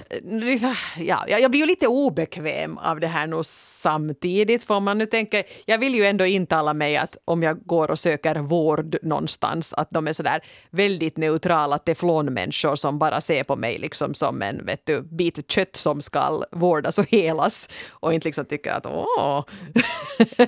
Ja, 0.97 1.25
jag 1.29 1.51
blir 1.51 1.61
ju 1.61 1.67
lite 1.67 1.87
obekväm 1.87 2.79
av 2.79 3.01
det 3.01 3.07
här 3.07 3.27
nu 3.27 3.41
samtidigt. 3.45 4.65
För 4.65 4.75
om 4.75 4.85
man 4.85 4.99
nu 4.99 5.07
tänker, 5.07 5.43
jag 5.67 5.79
vill 5.79 5.95
ju 5.95 6.05
ändå 6.05 6.27
intala 6.27 6.75
mig 6.75 6.97
att 6.97 7.17
om 7.25 7.43
jag 7.43 7.63
går 7.67 7.91
och 7.91 7.99
söker 7.99 8.35
vård 8.35 8.97
någonstans, 9.03 9.75
att 9.75 9.91
de 9.91 10.09
är 10.09 10.13
sådär 10.13 10.41
väldigt 10.71 11.17
neutrala 11.17 11.79
teflonmänniskor 11.79 12.77
som 12.77 12.99
bara 12.99 13.21
ser 13.21 13.45
på 13.45 13.57
mig 13.57 13.79
liksom 13.79 14.15
som 14.15 14.43
en 14.43 14.67
vet 14.67 14.87
du, 14.87 15.03
bit 15.03 15.51
kött 15.51 15.77
som 15.77 16.03
ska 16.03 16.45
vårdas 16.53 16.99
och 16.99 17.07
helas 17.11 17.69
och 17.91 18.15
inte 18.15 18.29
liksom 18.29 18.45
tycker 18.45 18.73
att 18.73 18.87
åh. 18.87 19.45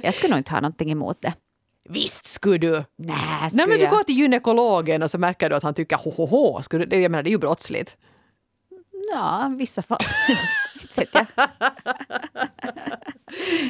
jag 0.02 0.14
skulle 0.14 0.30
nog 0.30 0.40
inte 0.40 0.52
ha 0.52 0.60
någonting 0.60 0.92
emot 0.92 1.18
det. 1.20 1.32
Visst 1.88 2.24
skulle 2.24 2.58
du! 2.58 2.84
Nej, 2.96 3.50
Nej 3.52 3.66
men 3.66 3.78
du 3.78 3.88
går 3.88 4.02
till 4.02 4.18
gynekologen 4.18 5.02
och 5.02 5.10
så 5.10 5.18
märker 5.18 5.50
du 5.50 5.56
att 5.56 5.62
han 5.62 5.74
tycker 5.74 5.96
hohoho. 5.96 6.62
Skulle 6.62 6.84
du, 6.84 6.96
jag 7.02 7.10
menar 7.10 7.22
det 7.22 7.28
är 7.28 7.32
ju 7.32 7.38
brottsligt. 7.38 7.96
Ja, 9.12 9.50
i 9.52 9.56
vissa 9.56 9.82
fall. 9.82 9.98
vet 10.96 11.14
jag. 11.14 11.26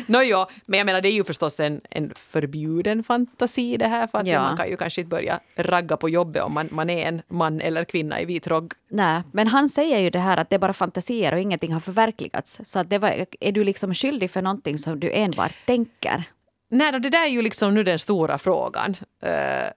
Nåjo, 0.06 0.46
men 0.66 0.78
jag 0.78 0.86
menar 0.86 1.00
det 1.00 1.08
är 1.08 1.12
ju 1.12 1.24
förstås 1.24 1.60
en, 1.60 1.80
en 1.90 2.12
förbjuden 2.16 3.02
fantasi 3.02 3.76
det 3.76 3.86
här 3.86 4.06
för 4.06 4.18
att 4.18 4.26
ja. 4.26 4.42
man 4.42 4.56
kan 4.56 4.68
ju 4.68 4.76
kanske 4.76 5.00
inte 5.00 5.08
börja 5.08 5.40
ragga 5.56 5.96
på 5.96 6.08
jobbet 6.08 6.42
om 6.42 6.54
man, 6.54 6.68
man 6.70 6.90
är 6.90 7.08
en 7.08 7.22
man 7.28 7.60
eller 7.60 7.84
kvinna 7.84 8.20
i 8.20 8.24
vit 8.24 8.46
rogg. 8.46 8.72
Nej, 8.88 9.22
men 9.32 9.48
han 9.48 9.68
säger 9.68 9.98
ju 9.98 10.10
det 10.10 10.18
här 10.18 10.36
att 10.36 10.50
det 10.50 10.56
är 10.56 10.60
bara 10.60 10.72
fantasier 10.72 11.32
och 11.32 11.40
ingenting 11.40 11.72
har 11.72 11.80
förverkligats. 11.80 12.60
Så 12.64 12.78
att 12.78 12.90
det 12.90 12.98
var, 12.98 13.26
är 13.40 13.52
du 13.52 13.64
liksom 13.64 13.94
skyldig 13.94 14.30
för 14.30 14.42
någonting 14.42 14.78
som 14.78 15.00
du 15.00 15.10
enbart 15.12 15.54
tänker? 15.66 16.24
Nej, 16.74 16.92
det 16.92 17.10
där 17.10 17.24
är 17.24 17.28
ju 17.28 17.42
liksom 17.42 17.74
nu 17.74 17.84
den 17.84 17.98
stora 17.98 18.38
frågan. 18.38 18.96
Uh, 19.24 19.70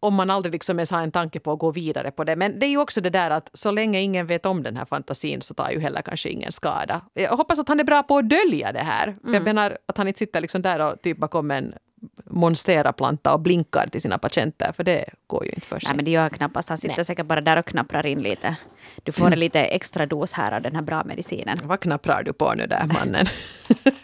om 0.00 0.14
man 0.14 0.30
aldrig 0.30 0.52
liksom 0.52 0.78
ens 0.78 0.90
har 0.90 1.02
en 1.02 1.12
tanke 1.12 1.40
på 1.40 1.52
att 1.52 1.58
gå 1.58 1.70
vidare 1.70 2.10
på 2.10 2.24
det. 2.24 2.36
Men 2.36 2.58
det 2.58 2.66
är 2.66 2.70
ju 2.70 2.78
också 2.78 3.00
det 3.00 3.10
där 3.10 3.30
att 3.30 3.50
så 3.52 3.70
länge 3.70 4.00
ingen 4.00 4.26
vet 4.26 4.46
om 4.46 4.62
den 4.62 4.76
här 4.76 4.84
fantasin 4.84 5.42
så 5.42 5.54
tar 5.54 5.70
ju 5.70 5.80
heller 5.80 6.02
kanske 6.02 6.28
ingen 6.28 6.52
skada. 6.52 7.00
Jag 7.14 7.36
hoppas 7.36 7.58
att 7.58 7.68
han 7.68 7.80
är 7.80 7.84
bra 7.84 8.02
på 8.02 8.18
att 8.18 8.28
dölja 8.28 8.72
det 8.72 8.78
här. 8.78 9.06
Mm. 9.06 9.18
För 9.20 9.28
jag 9.28 9.36
mm. 9.36 9.56
menar 9.56 9.78
att 9.86 9.96
han 9.96 10.08
inte 10.08 10.18
sitter 10.18 10.40
liksom 10.40 10.62
där 10.62 10.80
och 10.80 11.02
typ 11.02 11.18
bakom 11.18 11.50
en 11.50 11.74
monstera-planta 12.24 13.34
och 13.34 13.40
blinkar 13.40 13.86
till 13.86 14.00
sina 14.00 14.18
patienter, 14.18 14.72
för 14.72 14.84
det 14.84 15.04
går 15.26 15.44
ju 15.44 15.52
inte 15.52 15.66
för 15.66 15.80
sig. 15.80 15.88
Nej, 15.88 15.96
men 15.96 16.04
det 16.04 16.10
gör 16.10 16.20
han 16.20 16.30
knappast. 16.30 16.68
Han 16.68 16.78
sitter 16.78 16.96
Nej. 16.96 17.04
säkert 17.04 17.26
bara 17.26 17.40
där 17.40 17.56
och 17.56 17.66
knapprar 17.66 18.06
in 18.06 18.22
lite. 18.22 18.56
Du 19.02 19.12
får 19.12 19.32
en 19.32 19.38
lite 19.38 19.60
extra 19.60 20.06
dos 20.06 20.32
här 20.32 20.52
av 20.52 20.62
den 20.62 20.74
här 20.74 20.82
bra 20.82 21.04
medicinen. 21.04 21.58
Vad 21.64 21.80
knapprar 21.80 22.22
du 22.22 22.32
på 22.32 22.54
nu 22.54 22.66
där, 22.66 22.86
mannen? 22.86 23.26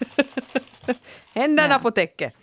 Händerna 1.34 1.74
ja. 1.74 1.78
på 1.78 1.90
täcket. 1.90 2.34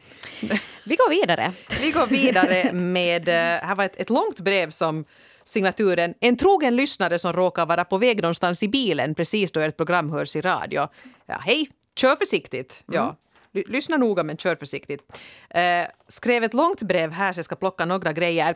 Vi 0.86 0.96
går 0.96 1.10
vidare. 1.10 1.54
Vi 1.82 1.92
går 1.92 2.08
vidare 2.08 2.74
med, 2.74 3.30
eh, 3.30 3.68
här 3.68 3.76
var 3.76 3.86
ett, 3.86 3.96
ett 4.02 4.10
långt 4.10 4.40
brev 4.40 4.70
som 4.70 5.06
signaturen 5.46 6.14
En 6.20 6.38
trogen 6.38 6.76
lyssnare 6.76 7.20
som 7.20 7.34
råkar 7.34 7.66
vara 7.66 7.86
på 7.86 7.98
väg 7.98 8.22
någonstans 8.22 8.64
i 8.64 8.68
bilen 8.68 9.16
precis 9.16 9.52
då 9.52 9.60
ert 9.60 9.78
program 9.78 10.10
hörs 10.10 10.36
i 10.36 10.42
radio. 10.42 10.88
Ja, 11.26 11.38
hej, 11.46 11.70
kör 11.96 12.16
försiktigt. 12.16 12.84
Ja, 12.86 13.04
mm. 13.04 13.16
Lyssna 13.53 13.98
noga 13.98 14.24
men 14.24 14.38
kör 14.38 14.55
försiktigt. 14.55 15.22
Eh, 15.50 15.62
skrev 16.07 16.43
ett 16.43 16.53
långt 16.53 16.81
brev 16.81 17.12
här 17.12 17.33
så 17.33 17.38
jag 17.38 17.45
ska 17.45 17.55
plocka 17.55 17.86
några 17.86 18.13
grejer. 18.13 18.55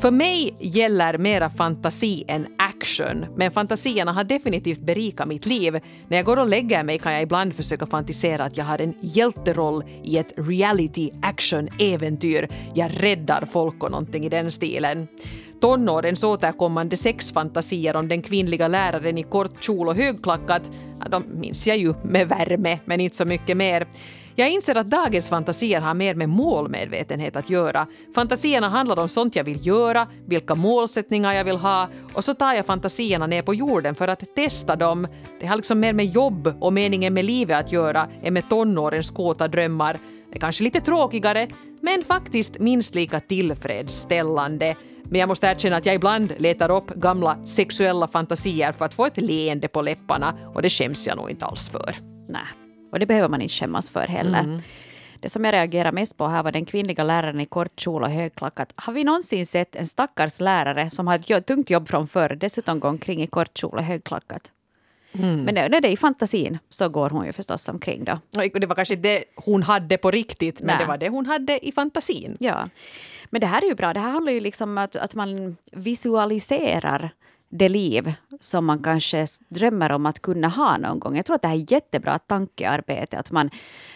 För 0.00 0.10
mig 0.10 0.56
gäller 0.60 1.18
mera 1.18 1.50
fantasi 1.50 2.24
än 2.28 2.46
action. 2.58 3.26
Men 3.36 3.50
fantasierna 3.50 4.12
har 4.12 4.24
definitivt 4.24 4.80
berikat 4.80 5.28
mitt 5.28 5.46
liv. 5.46 5.80
När 6.08 6.16
jag 6.16 6.26
går 6.26 6.36
och 6.36 6.48
lägger 6.48 6.82
mig 6.82 6.98
kan 6.98 7.12
jag 7.12 7.22
ibland 7.22 7.54
försöka 7.54 7.86
fantisera 7.86 8.44
att 8.44 8.56
jag 8.56 8.64
har 8.64 8.80
en 8.80 8.94
hjälteroll 9.02 9.84
i 10.04 10.18
ett 10.18 10.32
reality 10.36 11.10
action-äventyr. 11.22 12.48
Jag 12.74 12.90
räddar 13.02 13.46
folk 13.52 13.84
och 13.84 13.90
någonting 13.90 14.24
i 14.24 14.28
den 14.28 14.50
stilen. 14.50 15.08
Tonårens 15.60 16.24
återkommande 16.24 16.96
sexfantasier 16.96 17.96
om 17.96 18.08
den 18.08 18.22
kvinnliga 18.22 18.68
läraren 18.68 19.18
i 19.18 19.22
kort 19.22 19.64
kjol 19.64 19.88
och 19.88 19.94
högklackat, 19.94 20.62
de 21.10 21.24
minns 21.40 21.66
jag 21.66 21.76
ju 21.76 21.94
med 22.02 22.28
värme, 22.28 22.78
men 22.84 23.00
inte 23.00 23.16
så 23.16 23.24
mycket 23.24 23.56
mer. 23.56 23.86
Jag 24.34 24.50
inser 24.50 24.74
att 24.74 24.90
dagens 24.90 25.28
fantasier 25.28 25.80
har 25.80 25.94
mer 25.94 26.14
med 26.14 26.28
målmedvetenhet 26.28 27.36
att 27.36 27.50
göra. 27.50 27.86
Fantasierna 28.14 28.68
handlar 28.68 28.98
om 28.98 29.08
sånt 29.08 29.36
jag 29.36 29.44
vill 29.44 29.66
göra, 29.66 30.08
vilka 30.26 30.54
målsättningar 30.54 31.32
jag 31.32 31.44
vill 31.44 31.56
ha 31.56 31.88
och 32.14 32.24
så 32.24 32.34
tar 32.34 32.54
jag 32.54 32.66
fantasierna 32.66 33.26
ner 33.26 33.42
på 33.42 33.54
jorden 33.54 33.94
för 33.94 34.08
att 34.08 34.34
testa 34.34 34.76
dem. 34.76 35.06
Det 35.40 35.46
har 35.46 35.56
liksom 35.56 35.80
mer 35.80 35.92
med 35.92 36.06
jobb 36.06 36.54
och 36.60 36.72
meningen 36.72 37.14
med 37.14 37.24
livet 37.24 37.64
att 37.64 37.72
göra 37.72 38.08
än 38.22 38.34
med 38.34 38.48
tonårens 38.48 39.10
kåta 39.10 39.48
drömmar. 39.48 39.96
Det 40.30 40.36
är 40.36 40.40
kanske 40.40 40.64
lite 40.64 40.80
tråkigare, 40.80 41.48
men 41.80 42.04
faktiskt 42.04 42.58
minst 42.58 42.94
lika 42.94 43.20
tillfredsställande. 43.20 44.76
Men 45.04 45.20
jag 45.20 45.28
måste 45.28 45.46
erkänna 45.46 45.76
att 45.76 45.86
jag 45.86 45.94
ibland 45.94 46.32
letar 46.38 46.70
upp 46.70 46.88
gamla 46.94 47.46
sexuella 47.46 48.08
fantasier 48.08 48.72
för 48.72 48.84
att 48.84 48.94
få 48.94 49.06
ett 49.06 49.16
leende 49.16 49.68
på 49.68 49.82
läpparna 49.82 50.38
och 50.54 50.62
det 50.62 50.68
skäms 50.68 51.06
jag 51.06 51.16
nog 51.16 51.30
inte 51.30 51.44
alls 51.44 51.68
för. 51.68 51.94
Nej. 52.28 52.59
Och 52.90 52.98
det 52.98 53.06
behöver 53.06 53.28
man 53.28 53.42
inte 53.42 53.54
skämmas 53.54 53.90
för 53.90 54.06
heller. 54.06 54.40
Mm. 54.40 54.60
Det 55.20 55.28
som 55.28 55.44
jag 55.44 55.52
reagerar 55.52 55.92
mest 55.92 56.16
på 56.16 56.26
här 56.26 56.42
var 56.42 56.52
den 56.52 56.64
kvinnliga 56.64 57.04
läraren 57.04 57.40
i 57.40 57.46
kort 57.46 57.80
kjol 57.80 58.02
och 58.02 58.10
högklackat. 58.10 58.72
Har 58.76 58.92
vi 58.92 59.04
någonsin 59.04 59.46
sett 59.46 59.76
en 59.76 59.86
stackars 59.86 60.40
lärare 60.40 60.90
som 60.90 61.06
har 61.06 61.30
ett 61.30 61.46
tungt 61.46 61.70
jobb 61.70 61.88
från 61.88 62.08
förr 62.08 62.36
dessutom 62.40 62.80
gå 62.80 62.88
omkring 62.88 63.22
i 63.22 63.26
kort 63.26 63.58
kjol 63.58 63.78
och 63.78 63.84
högklackat? 63.84 64.52
Mm. 65.12 65.42
Men 65.42 65.54
när 65.54 65.68
det 65.80 65.88
är 65.88 65.92
i 65.92 65.96
fantasin 65.96 66.58
så 66.70 66.88
går 66.88 67.10
hon 67.10 67.26
ju 67.26 67.32
förstås 67.32 67.68
omkring 67.68 68.04
då. 68.04 68.18
Det 68.30 68.66
var 68.66 68.74
kanske 68.74 68.96
det 68.96 69.24
hon 69.36 69.62
hade 69.62 69.98
på 69.98 70.10
riktigt, 70.10 70.60
men 70.60 70.66
Nej. 70.66 70.76
det 70.78 70.84
var 70.86 70.98
det 70.98 71.08
hon 71.08 71.26
hade 71.26 71.66
i 71.66 71.72
fantasin. 71.72 72.36
Ja. 72.40 72.68
Men 73.30 73.40
det 73.40 73.46
här 73.46 73.62
är 73.62 73.66
ju 73.66 73.74
bra. 73.74 73.94
Det 73.94 74.00
här 74.00 74.10
handlar 74.10 74.32
ju 74.32 74.40
liksom 74.40 74.70
om 74.70 74.78
att, 74.78 74.96
att 74.96 75.14
man 75.14 75.56
visualiserar 75.72 77.10
det 77.50 77.68
liv 77.68 78.12
som 78.40 78.66
man 78.66 78.82
kanske 78.82 79.26
drömmer 79.48 79.92
om 79.92 80.06
att 80.06 80.22
kunna 80.22 80.48
ha 80.48 80.76
någon 80.76 80.98
gång. 80.98 81.16
Jag 81.16 81.26
tror 81.26 81.36
att 81.36 81.42
det 81.42 81.48
här 81.48 81.56
är 81.56 81.72
jättebra 81.72 82.18
tankearbete. 82.18 83.18
Att 83.18 83.30
man 83.30 83.50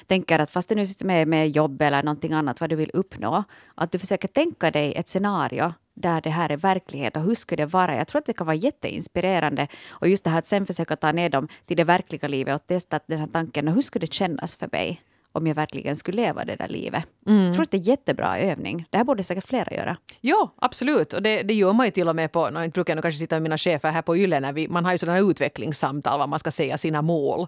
tänker 0.06 0.38
att 0.38 0.50
fast 0.50 0.68
det 0.68 0.74
nu 0.74 0.86
sitter 0.86 1.06
med, 1.06 1.28
med 1.28 1.50
jobb 1.50 1.82
eller 1.82 2.02
någonting 2.02 2.32
annat 2.32 2.60
vad 2.60 2.70
du 2.70 2.76
vill 2.76 2.90
uppnå, 2.94 3.44
att 3.74 3.92
du 3.92 3.98
försöker 3.98 4.28
tänka 4.28 4.70
dig 4.70 4.94
ett 4.94 5.08
scenario 5.08 5.72
där 5.94 6.20
det 6.20 6.30
här 6.30 6.52
är 6.52 6.56
verklighet 6.56 7.16
och 7.16 7.22
hur 7.22 7.34
skulle 7.34 7.62
det 7.62 7.72
vara? 7.72 7.96
Jag 7.96 8.08
tror 8.08 8.18
att 8.18 8.26
det 8.26 8.32
kan 8.32 8.46
vara 8.46 8.56
jätteinspirerande. 8.56 9.68
Och 9.88 10.08
just 10.08 10.24
det 10.24 10.30
här 10.30 10.38
att 10.38 10.46
sen 10.46 10.66
försöka 10.66 10.96
ta 10.96 11.12
ner 11.12 11.28
dem 11.28 11.48
till 11.66 11.76
det 11.76 11.84
verkliga 11.84 12.28
livet 12.28 12.54
och 12.54 12.66
testa 12.66 13.00
den 13.06 13.18
här 13.18 13.26
tanken, 13.26 13.68
hur 13.68 13.82
skulle 13.82 14.06
det 14.06 14.12
kännas 14.12 14.56
för 14.56 14.68
mig? 14.72 15.00
Om 15.34 15.46
jag 15.46 15.54
verkligen 15.54 15.96
skulle 15.96 16.22
leva 16.22 16.44
det 16.44 16.56
där 16.56 16.68
livet. 16.68 17.04
Mm. 17.26 17.44
Jag 17.44 17.54
tror 17.54 17.62
att 17.62 17.70
det 17.70 17.76
är 17.76 17.88
jättebra 17.88 18.38
övning. 18.38 18.86
Det 18.90 18.96
här 18.96 19.04
borde 19.04 19.22
säkert 19.22 19.46
flera 19.46 19.76
göra. 19.76 19.96
Ja, 20.20 20.54
absolut. 20.56 21.12
Och 21.12 21.22
det, 21.22 21.42
det 21.42 21.54
gör 21.54 21.72
man 21.72 21.86
ju 21.86 21.92
till 21.92 22.08
och 22.08 22.16
med 22.16 22.32
på, 22.32 22.50
nu 22.50 22.68
brukar 22.68 22.94
jag 22.94 23.02
kanske 23.02 23.18
sitta 23.18 23.34
med 23.34 23.42
mina 23.42 23.58
chefer 23.58 23.90
här 23.90 24.02
på 24.02 24.16
Yle, 24.16 24.40
när 24.40 24.52
vi, 24.52 24.68
man 24.68 24.84
har 24.84 24.92
ju 24.92 24.98
sådana 24.98 25.18
här 25.18 25.30
utvecklingssamtal, 25.30 26.18
vad 26.18 26.28
man 26.28 26.38
ska 26.38 26.50
säga 26.50 26.78
sina 26.78 27.02
mål. 27.02 27.46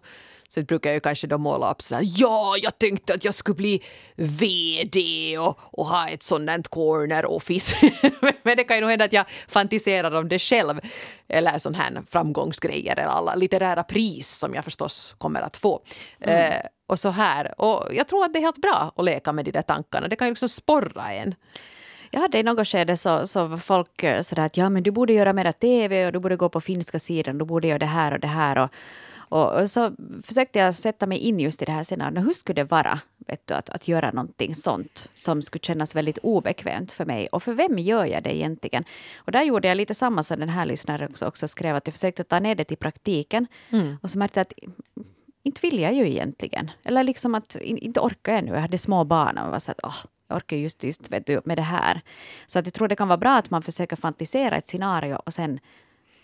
Så 0.49 0.63
brukar 0.63 0.93
jag 0.93 1.03
kanske 1.03 1.27
då 1.27 1.39
måla 1.39 1.71
upp 1.71 1.83
sådär, 1.83 2.03
ja, 2.05 2.55
jag 2.63 2.79
tänkte 2.79 3.15
att 3.15 3.25
jag 3.25 3.35
skulle 3.35 3.55
bli 3.55 3.83
VD 4.17 5.39
och, 5.39 5.59
och 5.61 5.87
ha 5.87 6.09
ett 6.09 6.23
sådant 6.23 6.69
corner 6.69 7.27
office. 7.27 7.77
Men 8.43 8.57
det 8.57 8.65
kan 8.65 8.77
ju 8.77 8.81
nog 8.81 8.91
hända 8.91 9.05
att 9.05 9.13
jag 9.13 9.25
fantiserar 9.49 10.19
om 10.19 10.29
det 10.29 10.39
själv. 10.39 10.81
Eller 11.29 11.59
sån 11.59 11.75
här 11.75 12.03
framgångsgrejer 12.11 12.99
eller 12.99 13.13
alla 13.13 13.35
litterära 13.35 13.83
pris 13.83 14.39
som 14.39 14.55
jag 14.55 14.65
förstås 14.65 15.15
kommer 15.19 15.43
att 15.43 15.57
få. 15.57 15.83
Mm. 16.21 16.53
Eh, 16.53 16.61
och 16.87 16.99
så 16.99 17.09
här. 17.09 17.61
Och 17.61 17.95
jag 17.95 18.09
tror 18.09 18.25
att 18.25 18.33
det 18.33 18.39
är 18.39 18.41
helt 18.41 18.63
bra 18.63 18.93
att 18.97 19.05
leka 19.05 19.33
med 19.33 19.45
de 19.45 19.51
där 19.51 19.63
tankarna. 19.63 20.09
Det 20.09 20.17
kan 20.17 20.27
ju 20.27 20.33
liksom 20.33 20.49
sporra 20.49 21.13
en. 21.13 21.35
Jag 22.11 22.21
hade 22.21 22.39
i 22.39 22.43
något 22.43 22.69
skede 22.69 22.97
så, 22.97 23.27
så 23.27 23.47
var 23.47 23.57
folk 23.57 24.03
eh, 24.03 24.21
sådär 24.21 24.43
att 24.43 24.57
ja 24.57 24.69
men 24.71 24.83
du 24.83 24.91
borde 24.91 25.13
göra 25.13 25.33
mera 25.33 25.53
TV 25.53 26.07
och 26.07 26.13
du 26.13 26.19
borde 26.19 26.37
gå 26.37 26.49
på 26.49 26.61
finska 26.61 26.99
sidan, 26.99 27.39
du 27.39 27.45
borde 27.45 27.69
göra 27.69 27.79
det 27.79 27.87
här 27.87 28.13
och 28.13 28.21
det 28.21 28.27
här. 28.27 28.59
Och, 28.59 28.71
och, 29.29 29.61
och 29.61 29.71
så 29.71 29.93
försökte 30.23 30.59
jag 30.59 30.75
sätta 30.75 31.07
mig 31.07 31.19
in 31.19 31.41
just 31.41 31.63
i 31.63 31.65
det 31.65 31.73
här 31.73 31.83
scenariot. 31.83 32.25
Hur 32.25 32.33
skulle 32.33 32.63
det 32.63 32.71
vara 32.71 33.01
vet 33.27 33.47
du, 33.47 33.55
att, 33.55 33.71
att 33.71 33.89
göra 33.89 34.11
någonting 34.11 34.55
sånt 34.55 35.11
som 35.15 35.43
skulle 35.43 35.63
kännas 35.63 35.95
väldigt 35.95 36.19
obekvämt 36.19 36.93
för 36.93 37.05
mig? 37.05 37.29
Och 37.33 37.43
för 37.43 37.53
vem 37.53 37.79
gör 37.79 38.05
jag 38.05 38.23
det 38.23 38.37
egentligen? 38.37 38.85
Och 39.17 39.33
där 39.33 39.43
gjorde 39.43 39.69
jag 39.69 39.77
lite 39.77 39.95
samma 39.95 40.23
som 40.23 40.41
den 40.41 40.49
här 40.49 40.67
lyssnaren 40.67 41.11
också, 41.11 41.27
också 41.27 41.49
skrev, 41.49 41.77
att 41.77 41.87
jag 41.87 41.95
försökte 41.95 42.25
ta 42.25 42.41
ner 42.41 42.55
det 42.55 42.65
till 42.65 42.77
praktiken. 42.77 43.47
Mm. 43.71 43.97
Och 44.03 44.11
så 44.11 44.19
märkte 44.19 44.41
jag 44.41 44.45
att 44.45 44.55
inte 45.47 45.61
vill 45.63 45.79
jag 45.79 45.95
ju 45.95 46.09
egentligen. 46.09 46.71
Eller 46.85 47.05
liksom 47.05 47.35
att 47.35 47.57
inte 47.57 48.01
orkar 48.01 48.33
jag 48.33 48.45
nu. 48.45 48.53
Jag 48.53 48.61
hade 48.61 48.79
små 48.79 49.05
barn 49.05 49.39
och 49.39 49.51
var 49.51 49.59
så 49.59 49.71
att 49.71 49.85
oh, 49.85 49.97
jag 50.29 50.37
orkar 50.37 50.57
just, 50.57 50.85
just 50.85 51.13
vet 51.13 51.27
du, 51.27 51.41
med 51.45 51.59
det 51.59 51.63
här. 51.63 52.01
Så 52.47 52.59
att 52.59 52.67
jag 52.67 52.75
tror 52.75 52.89
det 52.89 52.97
kan 52.97 53.09
vara 53.09 53.19
bra 53.19 53.37
att 53.37 53.51
man 53.51 53.63
försöker 53.63 53.97
fantisera 53.97 54.57
ett 54.57 54.69
scenario 54.69 55.15
och 55.15 55.33
sen 55.33 55.61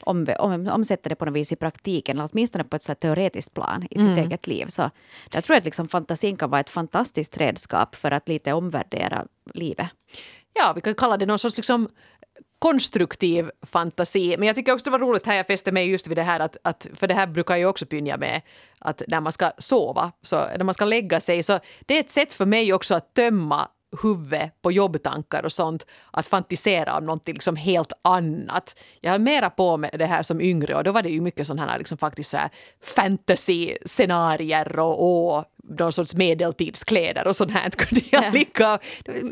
om, 0.00 0.26
om, 0.38 0.66
omsätta 0.66 1.08
det 1.08 1.14
på 1.14 1.24
något 1.24 1.34
vis 1.34 1.52
i 1.52 1.56
praktiken, 1.56 2.16
eller 2.16 2.28
åtminstone 2.32 2.64
på 2.64 2.76
ett 2.76 2.82
så 2.82 2.94
teoretiskt 2.94 3.54
plan 3.54 3.86
i 3.90 3.98
sitt 3.98 4.06
mm. 4.06 4.18
eget 4.18 4.46
liv. 4.46 4.66
Så 4.66 4.90
jag 5.32 5.44
tror 5.44 5.56
att 5.56 5.64
liksom 5.64 5.88
fantasin 5.88 6.36
kan 6.36 6.50
vara 6.50 6.60
ett 6.60 6.70
fantastiskt 6.70 7.36
redskap 7.36 7.94
för 7.94 8.10
att 8.10 8.28
lite 8.28 8.52
omvärdera 8.52 9.26
livet. 9.54 9.88
Ja, 10.54 10.72
vi 10.74 10.80
kan 10.80 10.94
kalla 10.94 11.16
det 11.16 11.26
någon 11.26 11.38
sorts 11.38 11.56
liksom 11.56 11.88
konstruktiv 12.62 13.50
fantasi. 13.62 14.36
Men 14.38 14.46
jag 14.46 14.56
tycker 14.56 14.72
också 14.72 14.84
det 14.84 14.90
var 14.90 14.98
roligt 14.98 15.26
här, 15.26 15.34
jag 15.34 15.46
fäste 15.46 15.72
mig 15.72 15.90
just 15.90 16.06
vid 16.06 16.16
det 16.16 16.22
här 16.22 16.40
att, 16.40 16.56
att 16.64 16.86
för 16.94 17.06
det 17.08 17.14
här 17.14 17.26
brukar 17.26 17.56
jag 17.56 17.70
också 17.70 17.86
pynja 17.86 18.16
med, 18.16 18.42
att 18.78 19.02
när 19.08 19.20
man 19.20 19.32
ska 19.32 19.52
sova, 19.58 20.12
så 20.22 20.36
när 20.36 20.64
man 20.64 20.74
ska 20.74 20.84
lägga 20.84 21.20
sig, 21.20 21.42
så 21.42 21.58
det 21.86 21.96
är 21.96 22.00
ett 22.00 22.10
sätt 22.10 22.34
för 22.34 22.44
mig 22.44 22.72
också 22.72 22.94
att 22.94 23.14
tömma 23.14 23.68
huvudet 24.02 24.62
på 24.62 24.72
jobbtankar 24.72 25.44
och 25.44 25.52
sånt 25.52 25.86
att 26.10 26.26
fantisera 26.26 26.98
om 26.98 27.06
någonting 27.06 27.34
liksom 27.34 27.56
helt 27.56 27.92
annat. 28.02 28.78
Jag 29.00 29.10
höll 29.10 29.20
mera 29.20 29.50
på 29.50 29.76
med 29.76 29.90
det 29.98 30.06
här 30.06 30.22
som 30.22 30.40
yngre 30.40 30.74
och 30.74 30.84
då 30.84 30.92
var 30.92 31.02
det 31.02 31.10
ju 31.10 31.20
mycket 31.20 31.46
sådana 31.46 31.70
här 31.70 31.78
liksom 31.78 31.98
faktiskt 31.98 32.30
så 32.30 32.36
här 32.36 32.50
fantasy-scenarier 32.96 34.78
och, 34.78 35.36
och 35.36 35.44
någon 35.62 35.92
sorts 35.92 36.14
medeltidskläder 36.14 37.26
och 37.26 37.36
sånt 37.36 37.50
här 37.50 37.70
kunde 37.70 38.04
jag 38.10 38.34
ligga 38.34 38.78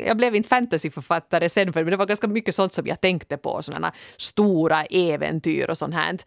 Jag 0.05 0.17
blev 0.17 0.35
inte 0.35 0.49
fantasyförfattare 0.49 1.49
sen 1.49 1.73
för 1.73 1.83
men 1.83 1.91
det 1.91 1.97
var 1.97 2.05
ganska 2.05 2.27
mycket 2.27 2.55
sånt 2.55 2.73
som 2.73 2.87
jag 2.87 3.01
tänkte 3.01 3.37
på, 3.37 3.61
sådana 3.61 3.93
stora 4.17 4.85
äventyr 4.85 5.69
och 5.69 5.77
sånt 5.77 5.93
här. 5.93 6.17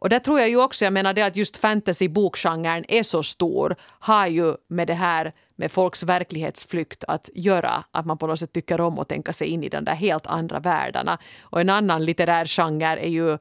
Och 0.00 0.08
där 0.08 0.18
tror 0.18 0.40
jag 0.40 0.48
ju 0.48 0.62
också, 0.62 0.84
jag 0.84 0.92
menar 0.92 1.14
det 1.14 1.22
att 1.22 1.36
just 1.36 1.56
fantasy-bokgenren 1.56 2.84
är 2.88 3.02
så 3.02 3.22
stor 3.22 3.76
har 3.80 4.26
ju 4.26 4.54
med 4.68 4.86
det 4.86 4.94
här 4.94 5.32
med 5.56 5.72
folks 5.72 6.02
verklighetsflykt 6.02 7.04
att 7.08 7.30
göra. 7.34 7.84
Att 7.90 8.06
man 8.06 8.18
på 8.18 8.26
något 8.26 8.40
sätt 8.40 8.52
tycker 8.52 8.80
om 8.80 8.98
att 8.98 9.08
tänka 9.08 9.32
sig 9.32 9.48
in 9.48 9.64
i 9.64 9.68
de 9.68 9.84
där 9.84 9.94
helt 9.94 10.26
andra 10.26 10.60
världarna. 10.60 11.18
Och 11.40 11.60
en 11.60 11.70
annan 11.70 12.04
litterär 12.04 12.46
genre 12.46 12.98
är 12.98 13.08
ju 13.08 13.38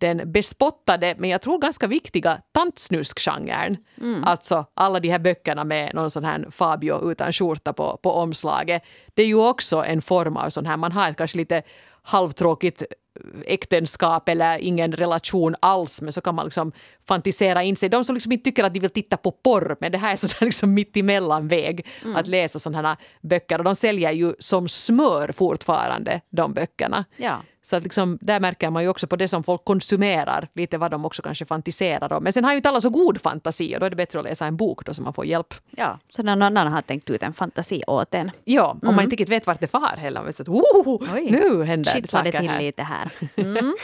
den 0.00 0.32
bespottade, 0.32 1.14
men 1.18 1.30
jag 1.30 1.42
tror 1.42 1.58
ganska 1.58 1.86
viktiga 1.86 2.40
tantsnuskgenren. 2.52 3.76
Mm. 4.00 4.24
Alltså 4.24 4.66
alla 4.74 5.00
de 5.00 5.08
här 5.08 5.18
böckerna 5.18 5.64
med 5.64 5.94
någon 5.94 6.10
sån 6.10 6.24
här 6.24 6.46
Fabio 6.50 7.10
utan 7.10 7.32
skjorta 7.32 7.72
på, 7.72 7.96
på 8.02 8.12
omslaget. 8.12 8.82
Det 9.14 9.22
är 9.22 9.26
ju 9.26 9.48
också 9.48 9.84
en 9.84 10.02
form 10.02 10.36
av 10.36 10.50
sån 10.50 10.66
här, 10.66 10.76
man 10.76 10.92
har 10.92 11.10
ett 11.10 11.16
kanske 11.16 11.38
lite 11.38 11.62
halvtråkigt 12.02 12.82
äktenskap 13.44 14.28
eller 14.28 14.58
ingen 14.58 14.92
relation 14.92 15.56
alls 15.60 16.00
men 16.00 16.12
så 16.12 16.20
kan 16.20 16.34
man 16.34 16.44
liksom 16.44 16.72
fantisera 17.06 17.62
in 17.62 17.76
sig. 17.76 17.88
De 17.88 18.04
som 18.04 18.14
liksom 18.14 18.32
inte 18.32 18.44
tycker 18.44 18.64
att 18.64 18.74
de 18.74 18.80
vill 18.80 18.90
titta 18.90 19.16
på 19.16 19.30
porr 19.30 19.76
men 19.80 19.92
det 19.92 19.98
här 19.98 20.12
är 20.12 20.16
sån 20.16 20.30
liksom 20.40 20.74
mitt 20.74 20.96
emellan 20.96 21.48
väg 21.48 21.86
mm. 22.02 22.16
att 22.16 22.26
läsa 22.26 22.58
sådana 22.58 22.88
här 22.88 22.96
böcker 23.20 23.58
och 23.58 23.64
de 23.64 23.74
säljer 23.74 24.12
ju 24.12 24.34
som 24.38 24.68
smör 24.68 25.32
fortfarande 25.32 26.20
de 26.30 26.52
böckerna. 26.52 27.04
Ja. 27.16 27.42
Så 27.70 27.76
att 27.76 27.82
liksom, 27.82 28.18
där 28.20 28.40
märker 28.40 28.70
man 28.70 28.82
ju 28.82 28.88
också 28.88 29.06
på 29.06 29.16
det 29.16 29.28
som 29.28 29.44
folk 29.44 29.64
konsumerar 29.64 30.48
lite 30.54 30.78
vad 30.78 30.90
de 30.90 31.04
också 31.04 31.22
kanske 31.22 31.44
fantiserar 31.44 32.12
om. 32.12 32.24
Men 32.24 32.32
sen 32.32 32.44
har 32.44 32.52
ju 32.52 32.56
inte 32.56 32.68
alla 32.68 32.80
så 32.80 32.90
god 32.90 33.20
fantasi 33.20 33.76
och 33.76 33.80
då 33.80 33.86
är 33.86 33.90
det 33.90 33.96
bättre 33.96 34.18
att 34.18 34.24
läsa 34.24 34.46
en 34.46 34.56
bok 34.56 34.84
då 34.84 34.94
så 34.94 35.02
man 35.02 35.12
får 35.12 35.26
hjälp. 35.26 35.54
Ja, 35.70 35.98
så 36.08 36.22
någon 36.22 36.42
annan 36.42 36.72
har 36.72 36.82
tänkt 36.82 37.10
ut 37.10 37.22
en 37.22 37.32
fantasi 37.32 37.82
åt 37.86 38.14
en. 38.14 38.30
Ja, 38.44 38.70
om 38.70 38.78
mm. 38.82 38.94
man 38.94 39.04
inte 39.04 39.14
riktigt 39.14 39.28
vet 39.28 39.46
vart 39.46 39.60
det 39.60 39.66
far 39.66 39.96
heller. 39.96 40.22
Men 40.22 40.32
så 40.32 40.42
att, 40.42 40.48
oh, 40.48 41.02
nu 41.30 41.64
händer 41.64 42.00
det 42.00 42.08
saker 42.08 42.32
till 42.32 42.50
här. 42.50 42.60
lite 42.60 42.82
här. 42.82 43.10
Mm. 43.36 43.74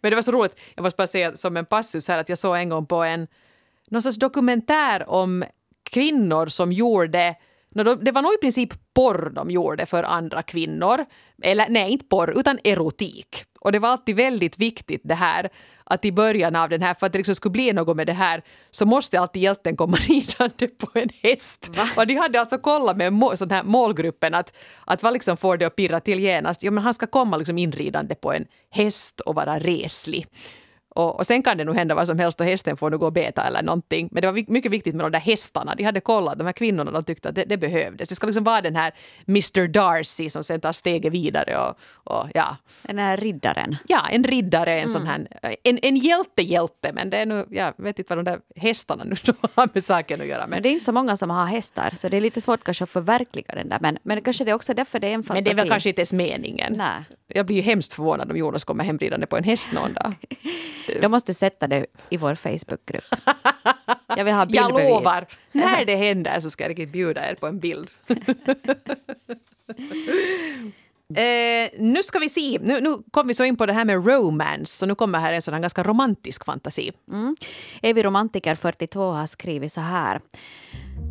Men 0.00 0.10
det 0.10 0.14
var 0.14 0.22
så 0.22 0.32
roligt, 0.32 0.60
jag 0.74 0.82
måste 0.82 0.96
bara 0.96 1.06
säga 1.06 1.36
som 1.36 1.56
en 1.56 1.64
passus 1.64 2.08
här 2.08 2.18
att 2.18 2.28
jag 2.28 2.38
såg 2.38 2.56
en 2.56 2.68
gång 2.68 2.86
på 2.86 3.02
en 3.02 3.26
någon 3.90 4.02
sorts 4.02 4.18
dokumentär 4.18 5.08
om 5.10 5.44
kvinnor 5.90 6.46
som 6.46 6.72
gjorde 6.72 7.34
det 7.82 8.12
var 8.12 8.22
nog 8.22 8.34
i 8.34 8.38
princip 8.40 8.72
porr 8.94 9.30
de 9.34 9.50
gjorde 9.50 9.86
för 9.86 10.02
andra 10.02 10.42
kvinnor. 10.42 11.04
Eller 11.42 11.68
nej, 11.68 11.92
inte 11.92 12.04
porr, 12.04 12.38
utan 12.38 12.58
erotik. 12.64 13.44
Och 13.60 13.72
det 13.72 13.78
var 13.78 13.88
alltid 13.88 14.16
väldigt 14.16 14.58
viktigt 14.58 15.00
det 15.04 15.14
här 15.14 15.50
att 15.84 16.04
i 16.04 16.12
början 16.12 16.56
av 16.56 16.68
den 16.68 16.82
här, 16.82 16.94
för 16.94 17.06
att 17.06 17.12
det 17.12 17.18
liksom 17.18 17.34
skulle 17.34 17.52
bli 17.52 17.72
något 17.72 17.96
med 17.96 18.06
det 18.06 18.12
här, 18.12 18.42
så 18.70 18.86
måste 18.86 19.20
alltid 19.20 19.42
hjälten 19.42 19.76
komma 19.76 19.96
ridande 20.08 20.68
på 20.68 20.98
en 20.98 21.08
häst. 21.22 21.70
Va? 21.76 21.88
Och 21.96 22.06
de 22.06 22.14
hade 22.14 22.40
alltså 22.40 22.58
kollat 22.58 22.96
med 22.96 23.12
må, 23.12 23.36
sån 23.36 23.50
här 23.50 23.62
målgruppen 23.62 24.34
att, 24.34 24.54
att 24.86 25.02
vad 25.02 25.12
liksom 25.12 25.36
får 25.36 25.56
det 25.56 25.64
att 25.64 25.76
pirra 25.76 26.00
till 26.00 26.20
genast? 26.20 26.62
Jo, 26.62 26.72
men 26.72 26.84
han 26.84 26.94
ska 26.94 27.06
komma 27.06 27.36
liksom 27.36 27.58
inridande 27.58 28.14
på 28.14 28.32
en 28.32 28.46
häst 28.70 29.20
och 29.20 29.34
vara 29.34 29.58
reslig. 29.58 30.26
Och, 30.94 31.18
och, 31.18 31.26
sen 31.26 31.42
kan 31.42 31.56
det 31.56 31.64
nog 31.64 31.76
hända 31.76 31.94
vad 31.94 32.06
som 32.06 32.18
helst 32.18 32.40
och 32.40 32.46
hästen 32.46 32.76
får 32.76 32.90
nu 32.90 32.98
gå 32.98 33.06
och 33.06 33.12
beta 33.12 33.42
eller 33.42 33.62
någonting. 33.62 34.08
Men 34.12 34.20
det 34.20 34.26
var 34.26 34.52
mycket 34.52 34.72
viktigt 34.72 34.94
med 34.94 35.04
de 35.04 35.12
där 35.12 35.20
hästarna. 35.20 35.74
De 35.74 35.84
hade 35.84 36.00
kollat, 36.00 36.38
de 36.38 36.44
här 36.44 36.52
kvinnorna 36.52 36.90
de 36.90 37.04
tyckte 37.04 37.28
att 37.28 37.34
det, 37.34 37.44
det 37.44 37.56
behövdes. 37.56 38.08
Det 38.08 38.14
ska 38.14 38.26
liksom 38.26 38.44
vara 38.44 38.60
den 38.60 38.76
här 38.76 38.94
Mr 39.28 39.68
Darcy 39.68 40.30
som 40.30 40.44
sen 40.44 40.60
tar 40.60 40.72
steget 40.72 41.12
vidare 41.12 41.58
och, 41.58 41.78
och 42.14 42.28
ja. 42.34 42.56
Den 42.82 42.98
här 42.98 43.16
riddaren. 43.16 43.76
Ja, 43.88 44.08
en 44.10 44.24
riddare, 44.24 44.72
en 44.72 44.78
mm. 44.78 44.88
sån 44.88 45.06
här, 45.06 45.26
en, 45.62 45.78
en 45.82 45.96
hjälte-hjälte. 45.96 46.92
Men 46.92 47.10
det 47.10 47.16
är 47.16 47.26
nu, 47.26 47.46
jag 47.50 47.74
vet 47.76 47.98
inte 47.98 48.14
vad 48.16 48.24
de 48.24 48.30
där 48.30 48.40
hästarna 48.56 49.04
nu 49.04 49.16
har 49.54 49.68
med 49.72 49.84
saken 49.84 50.20
att 50.20 50.26
göra. 50.26 50.40
Men. 50.40 50.50
men 50.50 50.62
det 50.62 50.68
är 50.68 50.72
inte 50.72 50.84
så 50.84 50.92
många 50.92 51.16
som 51.16 51.30
har 51.30 51.46
hästar, 51.46 51.94
så 51.96 52.08
det 52.08 52.16
är 52.16 52.20
lite 52.20 52.40
svårt 52.40 52.64
kanske 52.64 52.84
att 52.84 52.90
förverkliga 52.90 53.54
den 53.54 53.68
där. 53.68 53.78
Men, 53.80 53.98
men 54.02 54.22
kanske 54.22 54.44
det 54.44 54.50
är 54.50 54.54
också 54.54 54.74
därför 54.74 54.98
det 54.98 55.06
är 55.06 55.14
en 55.14 55.22
fantasi. 55.22 55.34
Men 55.34 55.44
det 55.44 55.50
är 55.50 55.64
väl 55.64 55.70
kanske 55.70 55.88
inte 55.88 56.00
ens 56.00 56.12
meningen. 56.12 56.74
Nej. 56.76 57.04
Jag 57.36 57.46
blir 57.46 57.56
ju 57.56 57.62
hemskt 57.62 57.92
förvånad 57.92 58.30
om 58.30 58.36
Jonas 58.36 58.64
kommer 58.64 58.84
hemridande 58.84 59.26
på 59.26 59.36
en 59.36 59.44
häst 59.44 59.72
någon 59.72 59.92
dag. 59.92 60.14
Då 61.02 61.08
måste 61.08 61.32
du 61.32 61.34
sätta 61.34 61.66
det 61.66 61.86
i 62.10 62.16
vår 62.16 62.34
Facebookgrupp. 62.34 63.04
Jag 64.16 64.24
vill 64.24 64.34
ha 64.34 64.46
bildbevis. 64.46 64.80
Jag 64.80 64.90
lovar, 64.90 65.26
när 65.52 65.84
det 65.84 65.96
händer 65.96 66.40
så 66.40 66.50
ska 66.50 66.64
jag 66.64 66.70
riktigt 66.70 66.92
bjuda 66.92 67.30
er 67.30 67.34
på 67.34 67.46
en 67.46 67.58
bild. 67.58 67.90
Eh, 71.16 71.70
nu 71.78 72.02
ska 72.02 72.18
vi 72.18 72.28
se. 72.28 72.58
Nu, 72.62 72.80
nu 72.80 72.96
kom 73.10 73.26
vi 73.26 73.34
så 73.34 73.44
in 73.44 73.56
på 73.56 73.66
det 73.66 73.72
här 73.72 73.84
med 73.84 74.06
romance. 74.06 74.76
Så 74.78 74.86
nu 74.86 74.94
kommer 74.94 75.18
här 75.18 75.32
en 75.32 75.42
sådan 75.42 75.60
ganska 75.60 75.82
romantisk 75.82 76.44
fantasi. 76.44 76.92
Mm. 77.12 77.36
Evi 77.82 78.02
Romantiker 78.02 78.54
42 78.54 79.10
har 79.10 79.26
skrivit 79.26 79.72
så 79.72 79.80
här. 79.80 80.20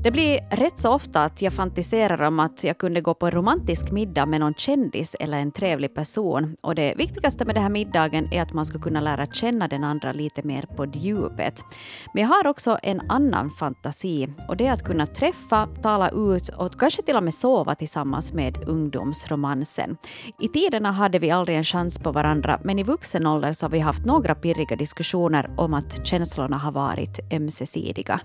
Det 0.03 0.11
blir 0.11 0.39
rätt 0.51 0.79
så 0.79 0.93
ofta 0.93 1.23
att 1.23 1.41
jag 1.41 1.53
fantiserar 1.53 2.21
om 2.21 2.39
att 2.39 2.63
jag 2.63 2.77
kunde 2.77 3.01
gå 3.01 3.13
på 3.13 3.25
en 3.25 3.31
romantisk 3.31 3.91
middag 3.91 4.25
med 4.25 4.39
någon 4.39 4.53
kändis 4.53 5.15
eller 5.19 5.37
en 5.37 5.51
trevlig 5.51 5.95
person. 5.95 6.55
Och 6.61 6.75
det 6.75 6.93
viktigaste 6.97 7.45
med 7.45 7.55
den 7.55 7.63
här 7.63 7.69
middagen 7.69 8.33
är 8.33 8.41
att 8.41 8.53
man 8.53 8.65
ska 8.65 8.79
kunna 8.79 9.01
lära 9.01 9.25
känna 9.25 9.67
den 9.67 9.83
andra 9.83 10.11
lite 10.11 10.43
mer 10.43 10.65
på 10.75 10.85
djupet. 10.85 11.63
Men 12.13 12.23
jag 12.23 12.29
har 12.29 12.47
också 12.47 12.77
en 12.83 13.01
annan 13.11 13.49
fantasi 13.49 14.29
och 14.47 14.57
det 14.57 14.67
är 14.67 14.71
att 14.71 14.83
kunna 14.83 15.07
träffa, 15.07 15.67
tala 15.81 16.09
ut 16.09 16.49
och 16.49 16.79
kanske 16.79 17.01
till 17.01 17.15
och 17.15 17.23
med 17.23 17.33
sova 17.33 17.75
tillsammans 17.75 18.33
med 18.33 18.57
ungdomsromansen. 18.67 19.97
I 20.39 20.47
tiderna 20.47 20.91
hade 20.91 21.19
vi 21.19 21.31
aldrig 21.31 21.57
en 21.57 21.63
chans 21.63 21.99
på 21.99 22.11
varandra 22.11 22.59
men 22.63 22.79
i 22.79 22.83
vuxen 22.83 23.27
ålder 23.27 23.53
så 23.53 23.65
har 23.65 23.71
vi 23.71 23.79
haft 23.79 24.05
några 24.05 24.35
pirriga 24.35 24.75
diskussioner 24.75 25.53
om 25.57 25.73
att 25.73 26.07
känslorna 26.07 26.57
har 26.57 26.71
varit 26.71 27.19
ömsesidiga 27.33 28.21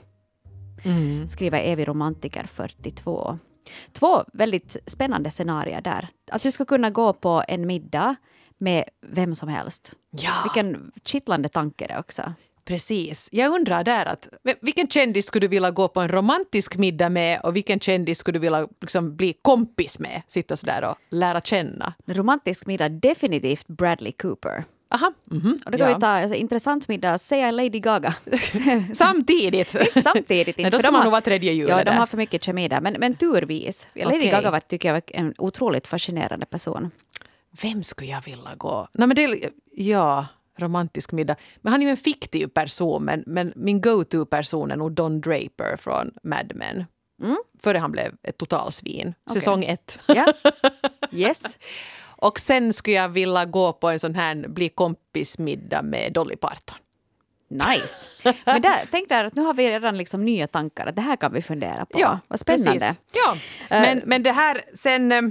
mm. 0.82 1.28
skriver 1.28 1.60
Evi 1.60 1.84
Romantiker 1.84 2.46
42. 2.46 3.38
Två 3.92 4.24
väldigt 4.32 4.76
spännande 4.86 5.30
scenarier 5.30 5.80
där. 5.80 6.08
Att 6.30 6.42
du 6.42 6.50
ska 6.50 6.64
kunna 6.64 6.90
gå 6.90 7.12
på 7.12 7.44
en 7.48 7.66
middag 7.66 8.16
med 8.58 8.84
vem 9.00 9.34
som 9.34 9.48
helst. 9.48 9.92
Ja. 10.10 10.32
Vilken 10.44 10.92
kittlande 11.04 11.48
tanke 11.48 11.86
det 11.86 11.98
också. 11.98 12.32
Precis. 12.64 13.28
Jag 13.32 13.52
undrar 13.52 13.84
där 13.84 14.06
att 14.06 14.28
vilken 14.60 14.88
kändis 14.88 15.26
skulle 15.26 15.46
du 15.46 15.48
vilja 15.48 15.70
gå 15.70 15.88
på 15.88 16.00
en 16.00 16.08
romantisk 16.08 16.76
middag 16.76 17.08
med 17.08 17.40
och 17.40 17.56
vilken 17.56 17.80
kändis 17.80 18.18
skulle 18.18 18.38
du 18.38 18.40
vilja 18.40 18.68
liksom 18.80 19.16
bli 19.16 19.32
kompis 19.42 19.98
med? 19.98 20.22
Sitta 20.26 20.56
sådär 20.56 20.84
och 20.84 20.96
lära 21.10 21.40
känna. 21.40 21.94
En 22.06 22.14
romantisk 22.14 22.66
middag, 22.66 22.88
definitivt 22.88 23.66
Bradley 23.66 24.12
Cooper. 24.12 24.64
Aha. 24.90 25.12
Mm 25.30 25.42
-hmm. 25.42 25.64
Och 25.64 25.70
då 25.70 25.78
kan 25.78 25.88
ja. 25.88 25.94
vi 25.94 26.00
ta 26.00 26.06
alltså, 26.06 26.34
intressant 26.34 26.88
middag, 26.88 27.18
säga 27.18 27.50
Lady 27.50 27.80
Gaga. 27.80 28.14
Samtidigt? 28.94 29.76
Samtidigt. 30.02 30.58
Nej, 30.58 30.70
då 30.70 30.78
ska 30.78 30.90
man 30.90 31.02
nog 31.02 31.10
vara 31.10 31.20
tredje 31.20 31.52
hjulet. 31.52 31.78
Ja, 31.78 31.84
de 31.84 31.90
har 31.90 32.06
för 32.06 32.16
mycket 32.16 32.44
kemi 32.44 32.68
där. 32.68 32.80
Men, 32.80 32.96
men 32.98 33.14
turvis. 33.14 33.88
Lady 33.94 34.16
okay. 34.16 34.30
Gaga 34.30 34.50
var, 34.50 34.60
tycker 34.60 34.88
jag 34.88 34.94
var 34.94 35.02
en 35.06 35.34
otroligt 35.38 35.88
fascinerande 35.88 36.46
person. 36.46 36.90
Vem 37.62 37.82
skulle 37.82 38.10
jag 38.10 38.22
vilja 38.24 38.54
gå? 38.56 38.88
Nej, 38.92 39.08
men 39.08 39.16
det, 39.16 39.50
ja, 39.72 40.26
romantisk 40.58 41.12
middag. 41.12 41.36
Men 41.56 41.72
han 41.72 41.82
är 41.82 41.86
ju 41.86 41.90
en 41.90 41.96
fiktiv 41.96 42.46
person, 42.46 43.04
men, 43.04 43.24
men 43.26 43.52
min 43.56 43.80
go-to-person 43.80 44.70
är 44.70 44.76
nog 44.76 44.92
Don 44.92 45.20
Draper 45.20 45.76
från 45.76 46.10
Mad 46.22 46.52
Men. 46.54 46.84
Mm. 47.22 47.36
Före 47.62 47.78
han 47.78 47.92
blev 47.92 48.14
ett 48.22 48.38
totalsvin. 48.38 49.14
Okay. 49.26 49.40
Säsong 49.40 49.64
ett. 49.64 50.00
Ja. 50.06 50.32
Yes. 51.12 51.42
Och 52.18 52.40
sen 52.40 52.72
skulle 52.72 52.96
jag 52.96 53.08
vilja 53.08 53.44
gå 53.44 53.72
på 53.72 53.88
en 53.90 53.98
sån 53.98 54.14
här 54.14 54.48
bli 54.48 54.68
kompis-middag 54.68 55.82
med 55.82 56.12
Dolly 56.12 56.36
Parton. 56.36 56.76
Nice. 57.50 58.08
Men 58.44 58.62
där, 58.62 58.86
tänk 58.90 59.08
där 59.08 59.24
att 59.24 59.36
nu 59.36 59.42
har 59.42 59.54
vi 59.54 59.70
redan 59.70 59.96
liksom 59.98 60.24
nya 60.24 60.46
tankar. 60.46 60.86
Att 60.86 60.96
det 60.96 61.02
här 61.02 61.16
kan 61.16 61.32
vi 61.32 61.42
fundera 61.42 61.86
på. 61.86 62.00
Ja, 62.00 62.18
Vad 62.28 62.40
spännande. 62.40 62.72
precis. 62.80 63.00
Ja. 63.12 63.36
Men, 63.70 64.02
men 64.04 64.22
det 64.22 64.32
här 64.32 64.60
sen... 64.74 65.12
eh, 65.12 65.22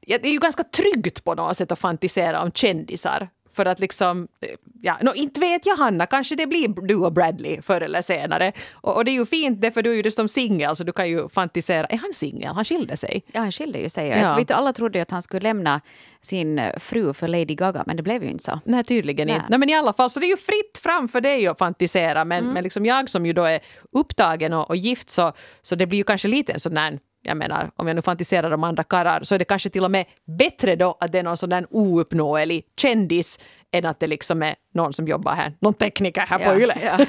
Ja, 0.00 0.18
det 0.18 0.28
är 0.28 0.32
ju 0.32 0.38
ganska 0.38 0.64
tryggt 0.64 1.24
på 1.24 1.34
något 1.34 1.56
sätt 1.56 1.72
att 1.72 1.78
fantisera 1.78 2.42
om 2.42 2.52
kändisar. 2.52 3.28
För 3.58 3.66
att 3.66 3.80
liksom, 3.80 4.28
eh, 4.40 4.48
ja, 4.82 4.96
no, 5.02 5.14
inte 5.14 5.40
vet 5.40 5.66
jag 5.66 5.76
Hanna, 5.76 6.06
kanske 6.06 6.36
det 6.36 6.46
blir 6.46 6.68
du 6.68 6.96
och 6.96 7.12
Bradley 7.12 7.62
förr 7.62 7.80
eller 7.80 8.02
senare. 8.02 8.52
Och, 8.72 8.96
och 8.96 9.04
det 9.04 9.10
är 9.10 9.12
ju 9.12 9.26
fint 9.26 9.60
det 9.60 9.70
för 9.70 9.82
du 9.82 9.90
är 9.90 9.94
ju 9.94 10.02
dessutom 10.02 10.28
singel 10.28 10.76
så 10.76 10.84
du 10.84 10.92
kan 10.92 11.08
ju 11.08 11.28
fantisera. 11.28 11.86
Är 11.86 11.96
han 11.96 12.14
singel? 12.14 12.54
Han 12.54 12.64
skilde 12.64 12.96
sig. 12.96 13.22
Ja, 13.32 13.40
han 13.40 13.52
skilde 13.52 13.78
ju 13.78 13.88
sig. 13.88 14.08
Ja. 14.08 14.36
Vet, 14.36 14.50
alla 14.50 14.72
trodde 14.72 14.98
ju 14.98 15.02
att 15.02 15.10
han 15.10 15.22
skulle 15.22 15.40
lämna 15.40 15.80
sin 16.20 16.58
eh, 16.58 16.78
fru 16.78 17.12
för 17.12 17.28
Lady 17.28 17.54
Gaga, 17.54 17.82
men 17.86 17.96
det 17.96 18.02
blev 18.02 18.22
ju 18.22 18.30
inte 18.30 18.44
så. 18.44 18.60
Nej, 18.64 18.84
tydligen 18.84 19.26
Nej. 19.26 19.36
inte. 19.36 19.46
Nej, 19.48 19.58
men 19.58 19.68
i 19.70 19.74
alla 19.74 19.92
fall, 19.92 20.10
så 20.10 20.20
det 20.20 20.26
är 20.26 20.30
ju 20.30 20.36
fritt 20.36 20.78
fram 20.82 21.08
för 21.08 21.20
dig 21.20 21.46
att 21.46 21.58
fantisera. 21.58 22.24
Men, 22.24 22.52
men 22.52 22.62
liksom 22.62 22.86
jag 22.86 23.10
som 23.10 23.26
ju 23.26 23.32
då 23.32 23.44
är 23.44 23.60
upptagen 23.92 24.52
och, 24.52 24.68
och 24.70 24.76
gift 24.76 25.10
så, 25.10 25.32
så 25.62 25.74
det 25.74 25.86
blir 25.86 25.98
ju 25.98 26.04
kanske 26.04 26.28
lite 26.28 26.52
en 26.52 26.60
sån 26.60 26.74
där 26.74 26.98
jag 27.22 27.36
menar, 27.36 27.70
om 27.76 27.86
jag 27.86 27.94
nu 27.96 28.02
fantiserar 28.02 28.50
om 28.50 28.64
andra 28.64 28.84
karlar 28.84 29.22
så 29.24 29.34
är 29.34 29.38
det 29.38 29.44
kanske 29.44 29.70
till 29.70 29.84
och 29.84 29.90
med 29.90 30.06
bättre 30.24 30.76
då 30.76 30.96
att 31.00 31.12
det 31.12 31.18
är 31.18 31.22
någon 31.22 31.36
sån 31.36 31.50
där 31.50 31.66
ouppnåelig 31.70 32.64
kändis 32.80 33.38
än 33.70 33.86
att 33.86 34.00
det 34.00 34.06
liksom 34.06 34.42
är 34.42 34.54
någon 34.74 34.92
som 34.92 35.08
jobbar 35.08 35.34
här, 35.34 35.52
någon 35.60 35.74
tekniker 35.74 36.20
här 36.20 36.38
på 36.38 36.44
Ja, 36.44 36.58
YLE. 36.58 36.74
ja. 36.82 37.06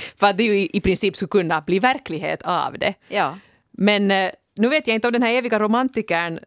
för 0.16 0.26
att 0.26 0.36
det 0.36 0.44
ju 0.44 0.58
i, 0.58 0.70
i 0.72 0.80
princip 0.80 1.16
skulle 1.16 1.28
kunna 1.28 1.60
bli 1.60 1.78
verklighet 1.78 2.42
av 2.42 2.78
det. 2.78 2.94
Ja. 3.08 3.38
Men 3.70 4.10
eh, 4.10 4.30
nu 4.56 4.68
vet 4.68 4.86
jag 4.86 4.94
inte 4.94 5.06
om 5.08 5.12
den 5.12 5.22
här 5.22 5.34
eviga 5.34 5.58
romantikern 5.58 6.38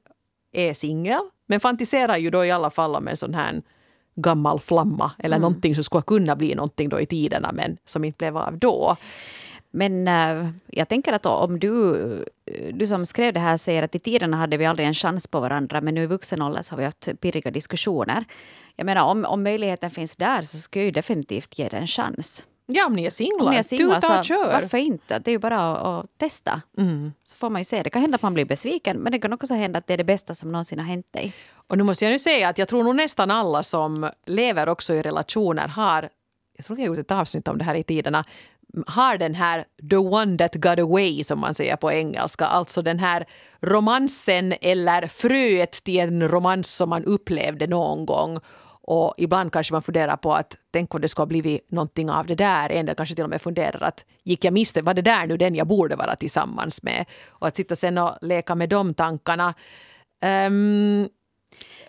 är 0.51 0.73
singel, 0.73 1.21
men 1.47 1.59
fantiserar 1.59 2.17
ju 2.17 2.29
då 2.29 2.45
i 2.45 2.51
alla 2.51 2.69
fall 2.69 2.95
om 2.95 3.07
en 3.07 3.17
sån 3.17 3.33
här 3.33 3.61
gammal 4.15 4.59
flamma 4.59 5.11
eller 5.19 5.39
någonting 5.39 5.75
som 5.75 5.83
skulle 5.83 6.01
kunna 6.01 6.35
bli 6.35 6.55
någonting 6.55 6.89
då 6.89 6.99
i 7.01 7.05
tiderna 7.05 7.51
men 7.51 7.77
som 7.85 8.03
inte 8.03 8.17
blev 8.17 8.37
av 8.37 8.57
då. 8.57 8.97
Men 9.71 10.07
äh, 10.07 10.49
jag 10.67 10.89
tänker 10.89 11.13
att 11.13 11.25
om 11.25 11.59
du, 11.59 12.25
du 12.73 12.87
som 12.87 13.05
skrev 13.05 13.33
det 13.33 13.39
här 13.39 13.57
säger 13.57 13.83
att 13.83 13.95
i 13.95 13.99
tiderna 13.99 14.37
hade 14.37 14.57
vi 14.57 14.65
aldrig 14.65 14.87
en 14.87 14.93
chans 14.93 15.27
på 15.27 15.39
varandra, 15.39 15.81
men 15.81 15.95
nu 15.95 16.03
i 16.03 16.05
vuxen 16.05 16.41
ålder 16.41 16.61
så 16.61 16.71
har 16.73 16.77
vi 16.77 16.83
haft 16.85 17.09
pirriga 17.21 17.51
diskussioner. 17.51 18.25
Jag 18.75 18.85
menar, 18.85 19.03
om, 19.03 19.25
om 19.25 19.43
möjligheten 19.43 19.91
finns 19.91 20.15
där 20.15 20.41
så 20.41 20.57
ska 20.57 20.79
jag 20.79 20.85
ju 20.85 20.91
definitivt 20.91 21.59
ge 21.59 21.67
det 21.67 21.77
en 21.77 21.87
chans. 21.87 22.45
Ja, 22.65 22.85
om 22.85 22.93
ni 22.95 23.05
är 23.05 23.09
singlar, 23.09 23.47
Om 23.47 23.53
jag 23.53 23.59
är 23.59 23.63
singel 23.63 24.01
tuta 24.01 24.19
och 24.19 24.25
kör. 24.25 24.51
varför 24.61 24.77
inte? 24.77 25.19
Det 25.19 25.31
är 25.31 25.33
ju 25.33 25.39
bara 25.39 25.71
att, 25.71 25.85
att 26.03 26.17
testa. 26.17 26.61
Så 27.23 27.37
får 27.37 27.49
man 27.49 27.61
ju 27.61 27.65
se. 27.65 27.83
Det 27.83 27.89
kan 27.89 28.01
hända 28.01 28.15
att 28.15 28.21
man 28.21 28.33
blir 28.33 28.45
besviken, 28.45 28.97
men 28.97 29.11
det 29.11 29.19
kan 29.19 29.33
också 29.33 29.53
hända 29.53 29.79
att 29.79 29.87
det 29.87 29.93
är 29.93 29.97
det 29.97 30.03
bästa 30.03 30.33
som 30.33 30.51
någonsin 30.51 30.79
har 30.79 30.85
hänt 30.85 31.07
dig. 31.11 31.33
Och 31.67 31.77
nu 31.77 31.83
måste 31.83 32.05
jag 32.05 32.11
nu 32.11 32.19
säga 32.19 32.49
att 32.49 32.57
jag 32.57 32.67
tror 32.67 32.83
nog 32.83 32.95
nästan 32.95 33.31
alla 33.31 33.63
som 33.63 34.09
lever 34.25 34.69
också 34.69 34.93
i 34.93 35.01
relationer 35.01 35.67
har, 35.67 36.09
jag 36.57 36.65
tror 36.65 36.77
vi 36.77 36.81
har 36.83 36.87
gjort 36.87 36.97
ett 36.97 37.11
avsnitt 37.11 37.47
om 37.47 37.57
det 37.57 37.63
här 37.63 37.75
i 37.75 37.83
tiderna, 37.83 38.25
har 38.87 39.17
den 39.17 39.35
här 39.35 39.65
the 39.89 39.97
one 39.97 40.37
that 40.37 40.55
got 40.55 40.79
away 40.79 41.23
som 41.23 41.39
man 41.39 41.53
säger 41.53 41.75
på 41.75 41.91
engelska, 41.91 42.45
alltså 42.45 42.81
den 42.81 42.99
här 42.99 43.25
romansen 43.61 44.53
eller 44.61 45.07
fröet 45.07 45.71
till 45.71 45.99
en 45.99 46.27
romans 46.27 46.75
som 46.75 46.89
man 46.89 47.05
upplevde 47.05 47.67
någon 47.67 48.05
gång. 48.05 48.39
Och 48.83 49.13
ibland 49.17 49.51
kanske 49.51 49.73
man 49.73 49.83
funderar 49.83 50.17
på 50.17 50.33
att 50.33 50.57
tänk 50.71 50.95
om 50.95 51.01
det 51.01 51.07
skulle 51.07 51.21
ha 51.21 51.27
blivit 51.27 51.71
någonting 51.71 52.09
av 52.09 52.25
det 52.25 52.35
där. 52.35 52.69
En 52.69 52.85
del 52.85 52.95
kanske 52.95 53.15
till 53.15 53.23
och 53.23 53.29
med 53.29 53.41
funderar 53.41 53.81
att 53.81 54.05
gick 54.23 54.45
jag 54.45 54.53
miste, 54.53 54.81
var 54.81 54.93
det 54.93 55.01
där 55.01 55.27
nu 55.27 55.37
den 55.37 55.55
jag 55.55 55.67
borde 55.67 55.95
vara 55.95 56.15
tillsammans 56.15 56.83
med? 56.83 57.05
Och 57.29 57.47
att 57.47 57.55
sitta 57.55 57.75
sen 57.75 57.97
och 57.97 58.17
leka 58.21 58.55
med 58.55 58.69
de 58.69 58.93
tankarna. 58.93 59.53
Um, 60.47 61.09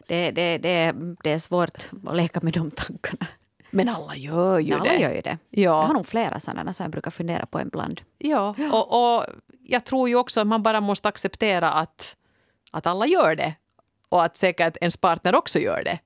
Det, 0.09 0.31
det, 0.31 0.59
det, 0.59 0.95
det 1.23 1.33
är 1.33 1.39
svårt 1.39 1.91
att 2.07 2.17
leka 2.17 2.41
med 2.43 2.53
de 2.53 2.71
tankarna. 2.71 3.27
Men 3.73 3.89
alla 3.89 4.17
gör 4.17 4.59
ju 4.59 4.75
Alla 4.75 4.85
det. 4.85 4.97
gör 4.99 5.13
ju 5.15 5.21
det. 5.21 5.39
Ja. 5.51 5.63
Jag 5.63 5.83
har 5.83 5.95
nog 5.95 6.07
flera 6.07 6.41
sådana 6.41 6.73
som 6.73 6.85
jag 6.85 6.91
brukar 6.91 7.11
fundera 7.11 7.47
på 7.47 7.61
ibland. 7.61 8.01
Ja, 8.19 8.55
och, 8.73 9.17
och 9.17 9.27
jag 9.63 9.85
tror 9.85 10.09
ju 10.09 10.17
också 10.17 10.41
att 10.41 10.47
man 10.47 10.63
bara 10.63 10.81
måste 10.81 11.09
acceptera 11.09 11.73
att, 11.73 12.17
att 12.71 12.87
alla 12.87 13.07
gör 13.07 13.35
det. 13.37 13.55
Och 14.09 14.25
att 14.25 14.37
säkert 14.37 14.77
ens 14.81 14.97
partner 14.97 15.35
också 15.35 15.59
gör 15.59 15.83
det. 15.85 15.99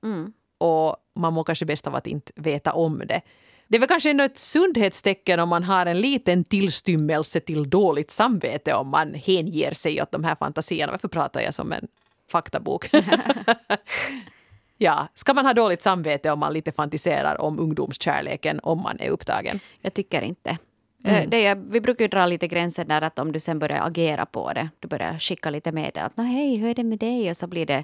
Och 0.57 0.95
man 1.15 1.33
mår 1.33 1.43
kanske 1.43 1.65
bäst 1.65 1.87
av 1.87 1.95
att 1.95 2.07
inte 2.07 2.31
veta 2.35 2.73
om 2.73 2.99
det. 3.07 3.21
Det 3.67 3.75
är 3.75 3.79
väl 3.79 3.89
kanske 3.89 4.09
ändå 4.09 4.23
ett 4.23 4.37
sundhetstecken 4.37 5.39
om 5.39 5.49
man 5.49 5.63
har 5.63 5.85
en 5.85 6.01
liten 6.01 6.43
tillstymmelse 6.43 7.39
till 7.39 7.69
dåligt 7.69 8.11
samvete 8.11 8.73
om 8.73 8.89
man 8.89 9.13
hänger 9.13 9.73
sig 9.73 10.01
åt 10.01 10.11
de 10.11 10.23
här 10.23 10.35
fantasierna. 10.35 10.91
Varför 10.91 11.07
pratar 11.07 11.41
jag 11.41 11.53
som 11.53 11.71
en 11.71 11.87
faktabok? 12.31 12.89
ja, 14.77 15.07
ska 15.13 15.33
man 15.33 15.45
ha 15.45 15.53
dåligt 15.53 15.81
samvete 15.81 16.31
om 16.31 16.39
man 16.39 16.53
lite 16.53 16.71
fantiserar 16.71 17.41
om 17.41 17.59
ungdomskärleken 17.59 18.59
om 18.63 18.81
man 18.81 18.99
är 18.99 19.09
upptagen? 19.09 19.59
Jag 19.81 19.93
tycker 19.93 20.21
inte. 20.21 20.57
Eh, 21.05 21.29
Det 21.29 21.45
är, 21.45 21.55
vi 21.55 21.81
brukar 21.81 22.03
ju 22.05 22.09
dra 22.09 22.25
lite 22.25 22.47
gränsen 22.47 22.87
där 22.87 23.01
att 23.01 23.19
om 23.19 23.31
du 23.31 23.39
sen 23.39 23.59
börjar 23.59 23.87
agera 23.87 24.25
på 24.25 24.53
det, 24.53 24.69
du 24.79 24.87
börjar 24.87 25.19
skicka 25.19 25.49
lite 25.49 25.71
med 25.71 25.97
att 25.97 26.17
"Nå, 26.17 26.23
hej, 26.23 26.55
hur 26.55 26.69
är 26.69 26.73
det 26.75 26.83
med 26.83 26.99
dig? 26.99 27.29
Och 27.29 27.37
så 27.37 27.47
blir 27.47 27.65
det 27.65 27.83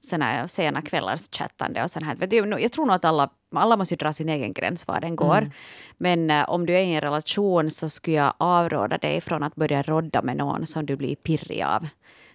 såna 0.00 0.48
sena 0.48 0.82
kvällars 0.82 1.28
chattande 1.32 1.82
och 1.84 1.90
sånt 1.90 2.04
här. 2.06 2.16
Jag 2.60 2.72
tror 2.72 2.86
nog 2.86 2.94
att 2.94 3.04
alla, 3.04 3.30
alla 3.54 3.76
måste 3.76 3.96
dra 3.96 4.12
sin 4.12 4.28
egen 4.28 4.52
gräns 4.52 4.86
var 4.86 5.00
den 5.00 5.16
går. 5.16 5.50
Men 5.98 6.30
eh, 6.30 6.50
om 6.50 6.66
du 6.66 6.72
är 6.74 6.78
i 6.82 6.94
en 6.94 7.00
relation 7.00 7.70
så 7.70 7.88
skulle 7.88 8.16
jag 8.16 8.34
avråda 8.38 8.98
dig 8.98 9.20
från 9.20 9.42
att 9.42 9.54
börja 9.54 9.82
rodda 9.82 10.22
med 10.22 10.36
någon 10.36 10.66
som 10.66 10.86
du 10.86 10.96
blir 10.96 11.16
pirrig 11.16 11.62
av. 11.62 11.88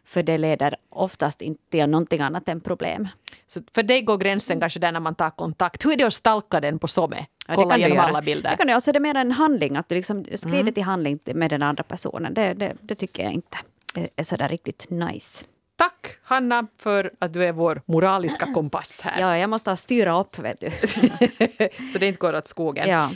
För 0.08 0.24
det 0.24 0.38
leder 0.38 0.76
oftast 0.90 1.42
inte 1.42 1.62
till 1.70 1.90
någonting 1.90 2.22
annat 2.22 2.50
än 2.50 2.60
problem. 2.62 3.08
Så 3.48 3.62
för 3.74 3.84
dig 3.84 4.02
går 4.02 4.18
gränsen 4.18 4.60
kanske 4.60 4.80
där 4.80 4.92
när 4.92 5.00
man 5.00 5.16
tar 5.16 5.30
kontakt. 5.30 5.86
Hur 5.86 5.92
är 5.92 5.98
det 5.98 6.04
att 6.04 6.14
stalka 6.14 6.60
den 6.60 6.80
på 6.80 6.88
Somme? 6.88 7.26
Ja, 7.48 7.56
Kolla 7.56 7.74
du 7.74 7.80
igenom 7.80 7.98
göra. 7.98 8.08
alla 8.08 8.22
bilder. 8.22 8.52
Det 8.52 8.58
kan 8.58 8.68
du, 8.68 8.74
alltså 8.74 8.92
det 8.92 8.98
är 8.98 9.02
mer 9.02 9.16
en 9.16 9.32
handling, 9.32 9.76
att 9.76 9.90
du 9.90 9.96
liksom 9.96 10.26
skrider 10.36 10.72
till 10.72 10.84
handling 10.84 11.20
med 11.26 11.50
den 11.50 11.64
andra 11.64 11.84
personen. 11.84 12.34
Det, 12.34 12.54
det, 12.54 12.76
det 12.82 12.96
tycker 12.96 13.24
jag 13.24 13.34
inte 13.34 13.58
är, 13.96 14.10
är 14.16 14.24
sådär 14.24 14.50
riktigt 14.50 14.90
nice. 14.90 15.46
Tack 15.78 16.08
Hanna 16.24 16.68
för 16.80 17.12
att 17.20 17.34
du 17.34 17.44
är 17.46 17.52
vår 17.52 17.82
moraliska 17.86 18.46
kompass 18.54 19.02
här. 19.04 19.22
Ja, 19.22 19.38
jag 19.38 19.50
måste 19.50 19.76
styra 19.76 20.20
upp, 20.20 20.40
vet 20.40 20.60
du. 20.62 20.72
Så 21.94 22.00
det 22.00 22.08
inte 22.08 22.20
går 22.20 22.36
åt 22.36 22.48
skogen. 22.48 22.90
Ja. 22.90 23.10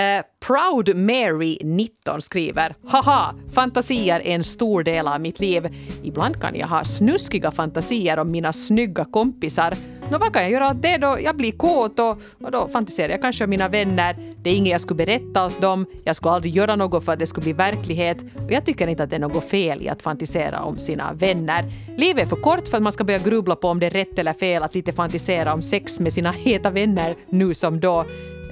Eh, 0.00 0.22
Proud 0.40 0.96
Mary 0.96 1.58
19 1.62 2.22
skriver 2.22 2.74
Haha, 2.88 3.34
fantasier 3.54 4.20
är 4.20 4.34
en 4.34 4.44
stor 4.44 4.82
del 4.82 5.08
av 5.08 5.20
mitt 5.20 5.40
liv. 5.40 5.68
Ibland 6.02 6.40
kan 6.40 6.54
jag 6.54 6.68
ha 6.68 6.84
snuskiga 6.84 7.50
fantasier 7.50 8.18
om 8.18 8.30
mina 8.30 8.52
snygga 8.52 9.04
kompisar. 9.04 9.74
Nå, 10.10 10.18
vad 10.18 10.32
kan 10.32 10.42
jag 10.42 10.50
göra 10.50 10.70
åt 10.70 10.82
det 10.82 10.96
då? 10.96 11.18
Jag 11.20 11.36
blir 11.36 11.52
kåt 11.52 11.98
och, 11.98 12.18
och 12.44 12.50
då 12.50 12.68
fantiserar 12.68 13.08
jag 13.08 13.22
kanske 13.22 13.44
om 13.44 13.50
mina 13.50 13.68
vänner. 13.68 14.16
Det 14.42 14.50
är 14.50 14.54
inget 14.54 14.72
jag 14.72 14.80
skulle 14.80 15.06
berätta 15.06 15.46
åt 15.46 15.60
dem. 15.60 15.86
Jag 16.04 16.16
skulle 16.16 16.32
aldrig 16.32 16.56
göra 16.56 16.76
något 16.76 17.04
för 17.04 17.12
att 17.12 17.18
det 17.18 17.26
skulle 17.26 17.44
bli 17.44 17.52
verklighet. 17.52 18.18
Och 18.44 18.52
jag 18.52 18.64
tycker 18.64 18.88
inte 18.88 19.02
att 19.02 19.10
det 19.10 19.16
är 19.16 19.20
något 19.20 19.44
fel 19.44 19.82
i 19.82 19.88
att 19.88 20.02
fantisera 20.02 20.62
om 20.62 20.76
sina 20.76 21.12
vänner. 21.12 21.64
Livet 21.96 22.24
är 22.24 22.28
för 22.28 22.36
kort 22.36 22.68
för 22.68 22.76
att 22.76 22.82
man 22.82 22.92
ska 22.92 23.04
börja 23.04 23.18
grubbla 23.18 23.56
på 23.56 23.68
om 23.68 23.80
det 23.80 23.86
är 23.86 23.90
rätt 23.90 24.18
eller 24.18 24.32
fel 24.32 24.62
att 24.62 24.74
lite 24.74 24.92
fantisera 24.92 25.54
om 25.54 25.62
sex 25.62 26.00
med 26.00 26.12
sina 26.12 26.32
heta 26.32 26.70
vänner 26.70 27.16
nu 27.28 27.54
som 27.54 27.80
då. 27.80 28.04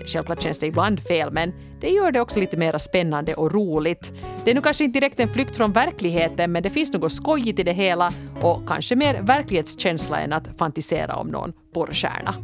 Självklart 0.07 0.43
känns 0.43 0.59
det 0.59 0.67
ibland 0.67 1.03
fel, 1.03 1.33
men 1.33 1.53
det 1.85 1.91
gör 1.91 2.13
det 2.13 2.21
också 2.21 2.41
lite 2.41 2.57
mer 2.57 2.79
spännande 2.79 3.35
och 3.35 3.53
roligt. 3.53 4.13
Det 4.45 4.51
är 4.51 4.55
nu 4.55 4.61
kanske 4.61 4.85
inte 4.85 5.01
direkt 5.01 5.21
en 5.21 5.29
flykt 5.29 5.57
från 5.57 5.73
verkligheten, 5.73 6.53
men 6.53 6.63
det 6.63 6.71
finns 6.71 6.93
något 6.93 7.13
skojigt 7.13 7.59
i 7.59 7.63
det 7.63 7.73
hela 7.73 8.13
och 8.43 8.69
kanske 8.69 8.97
mer 8.97 9.23
verklighetskänsla 9.23 10.21
än 10.21 10.33
att 10.33 10.59
fantisera 10.59 11.17
om 11.17 11.29
någon 11.29 11.53
porrstjärna. 11.75 12.35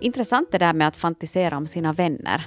Intressant 0.00 0.52
det 0.52 0.58
där 0.58 0.72
med 0.72 0.88
att 0.88 0.96
fantisera 0.96 1.56
om 1.56 1.66
sina 1.66 1.92
vänner. 1.92 2.44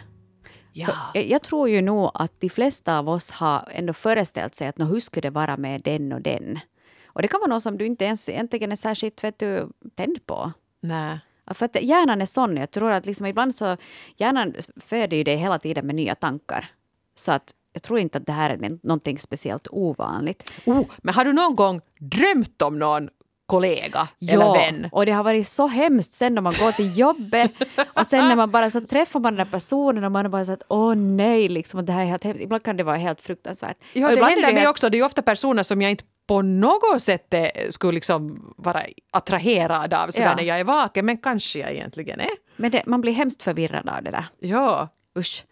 Ja. 0.73 0.93
Jag, 1.13 1.43
tror 1.43 1.69
ju 1.69 1.81
nog 1.81 2.11
att 2.13 2.33
de 2.39 2.49
flesta 2.49 2.97
av 2.97 3.09
oss 3.09 3.31
har 3.31 3.69
ändå 3.71 3.93
föreställt 3.93 4.55
sig 4.55 4.67
att 4.67 4.77
"Nå, 4.77 4.85
hur 4.85 4.99
skulle 4.99 5.21
det 5.21 5.29
vara 5.29 5.57
med 5.57 5.81
den 5.81 6.13
och 6.13 6.21
den? 6.21 6.59
Och 7.05 7.21
det 7.21 7.27
kan 7.27 7.39
vara 7.39 7.49
något 7.49 7.63
som 7.63 7.77
du 7.77 7.85
inte 7.85 8.05
ens 8.05 8.29
egentligen 8.29 8.71
är 8.71 8.75
särskilt 8.75 9.23
vet 9.23 9.39
du, 9.39 9.69
tänd 9.95 10.25
på. 10.25 10.51
Nej. 10.81 11.19
Ja, 11.47 11.53
För 11.53 11.65
att 11.65 11.81
hjärnan 11.81 12.21
är 12.21 12.25
sån. 12.25 12.57
Jag 12.57 12.71
tror 12.71 12.91
att 12.91 13.05
liksom 13.05 13.25
ibland 13.25 13.55
så 13.55 13.77
hjärnan 14.17 14.53
föder 14.75 15.17
ju 15.17 15.23
dig 15.23 15.35
hela 15.35 15.59
tiden 15.59 15.85
med 15.85 15.95
nya 15.95 16.15
tankar. 16.15 16.69
Så 17.15 17.31
att 17.31 17.53
jag 17.73 17.83
tror 17.83 17.99
inte 17.99 18.17
att 18.17 18.25
det 18.25 18.31
här 18.31 18.49
är 18.49 18.77
någonting 18.83 19.19
speciellt 19.19 19.67
ovanligt. 19.71 20.51
Oh, 20.65 20.85
men 20.97 21.13
har 21.13 21.25
du 21.25 21.33
någon 21.33 21.55
gång 21.55 21.81
drömt 21.99 22.61
om 22.61 22.79
någon 22.79 23.09
kollega 23.45 24.07
eller 24.21 24.53
vän? 24.53 24.89
och 24.91 25.05
det 25.05 25.11
har 25.11 25.23
varit 25.23 25.47
så 25.47 25.67
hemskt 25.67 26.13
sen 26.13 26.35
när 26.35 26.41
man 26.41 26.53
går 26.59 26.71
till 26.71 26.97
jobbet 26.97 27.51
och 27.93 28.05
sen 28.07 28.27
när 28.27 28.35
man 28.35 28.51
bara 28.51 28.69
så 28.69 28.81
träffar 28.81 29.19
man 29.19 29.35
den 29.35 29.45
där 29.45 29.51
personen 29.51 30.03
och 30.03 30.11
man 30.11 30.25
är 30.25 30.29
bara 30.29 30.45
så 30.45 30.51
att 30.51 30.63
åh 30.67 30.95
nej, 30.95 31.47
liksom, 31.47 31.85
det 31.85 31.91
här 31.93 32.01
är 32.01 32.05
helt 32.05 32.23
hemskt. 32.23 32.43
Ibland 32.43 32.63
kan 32.63 32.77
det 32.77 32.83
vara 32.83 32.95
helt 32.95 33.21
fruktansvärt. 33.21 33.77
Ja, 33.93 34.15
det 34.15 34.23
händer 34.23 34.41
mig 34.41 34.53
helt- 34.55 34.69
också. 34.69 34.89
Det 34.89 34.97
är 34.99 35.05
ofta 35.05 35.21
personer 35.21 35.63
som 35.63 35.81
jag 35.81 35.91
inte 35.91 36.03
på 36.27 36.41
något 36.41 37.01
sätt 37.03 37.33
eh, 37.33 37.47
skulle 37.69 37.91
liksom 37.93 38.53
vara 38.57 38.83
attraherad 39.11 39.93
av 39.93 40.11
sådär 40.11 40.29
Ja. 40.29 40.35
när 40.35 40.43
jag 40.43 40.59
är 40.59 40.63
vaken, 40.63 41.05
men 41.05 41.17
kanske 41.17 41.59
jag 41.59 41.71
egentligen 41.71 42.19
är. 42.19 42.29
Men 42.55 42.71
det, 42.71 42.83
man 42.85 43.01
blir 43.01 43.13
hemskt 43.13 43.43
förvirrad 43.43 43.89
av 43.89 44.03
det 44.03 44.11
där. 44.11 44.25
Ja. 44.39 44.87
Usch. 45.19 45.43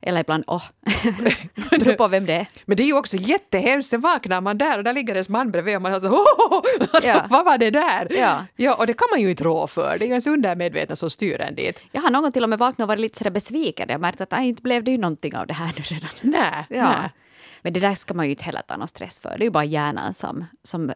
Eller 0.00 0.20
ibland 0.20 0.44
åh. 0.46 0.62
Det 1.70 1.78
beror 1.84 1.92
på 1.94 2.08
vem 2.08 2.26
det 2.26 2.32
är. 2.34 2.46
Men 2.64 2.76
det 2.76 2.82
är 2.82 2.86
ju 2.86 2.92
också 2.98 3.16
jättehemskt, 3.16 3.90
sen 3.90 4.00
vaknar 4.00 4.40
man 4.40 4.58
där 4.58 4.78
och 4.78 4.84
där 4.84 4.92
ligger 4.92 5.14
ens 5.14 5.28
man 5.28 5.50
bredvid 5.50 5.76
och 5.76 5.82
man 5.82 6.00
så 6.00 6.06
oh, 6.08 6.62
Ja. 7.02 7.26
vad 7.30 7.44
var 7.44 7.58
det 7.58 7.70
där? 7.70 8.06
Ja. 8.10 8.44
ja, 8.56 8.74
och 8.74 8.86
det 8.86 8.92
kan 8.92 9.08
man 9.12 9.20
ju 9.20 9.30
inte 9.30 9.44
rå 9.44 9.66
för, 9.66 9.96
det 9.98 10.04
är 10.04 10.06
ju 10.06 10.10
ens 10.12 10.26
undermedvetna 10.26 10.96
som 10.96 11.10
styr 11.10 11.40
en 11.40 11.54
dit. 11.54 11.82
Jag 11.92 12.02
har 12.02 12.10
någon 12.10 12.32
till 12.32 12.42
och 12.42 12.48
med 12.48 12.58
vaknat 12.58 12.84
och 12.84 12.88
varit 12.88 13.00
lite 13.00 13.18
sådär 13.18 13.30
besviken. 13.30 13.88
Jag 13.88 14.00
märkte 14.00 14.22
att 14.24 14.32
inte 14.42 14.62
blev 14.62 14.84
det 14.84 14.90
ju 14.90 14.98
någonting 14.98 15.36
av 15.36 15.46
det 15.46 15.54
här 15.54 15.72
nu 15.76 15.82
redan. 15.82 16.10
Nej, 16.20 16.66
Ja. 16.68 16.82
nej. 17.00 17.10
Men 17.62 17.72
det 17.72 17.80
där 17.80 17.94
ska 17.94 18.14
man 18.14 18.24
ju 18.26 18.30
inte 18.30 18.44
heller 18.44 18.62
ta 18.62 18.76
någon 18.76 18.88
stress 18.88 19.20
för. 19.20 19.28
Det 19.30 19.42
är 19.42 19.44
ju 19.44 19.50
bara 19.50 19.64
hjärnan 19.64 20.14
som, 20.14 20.44
som, 20.62 20.92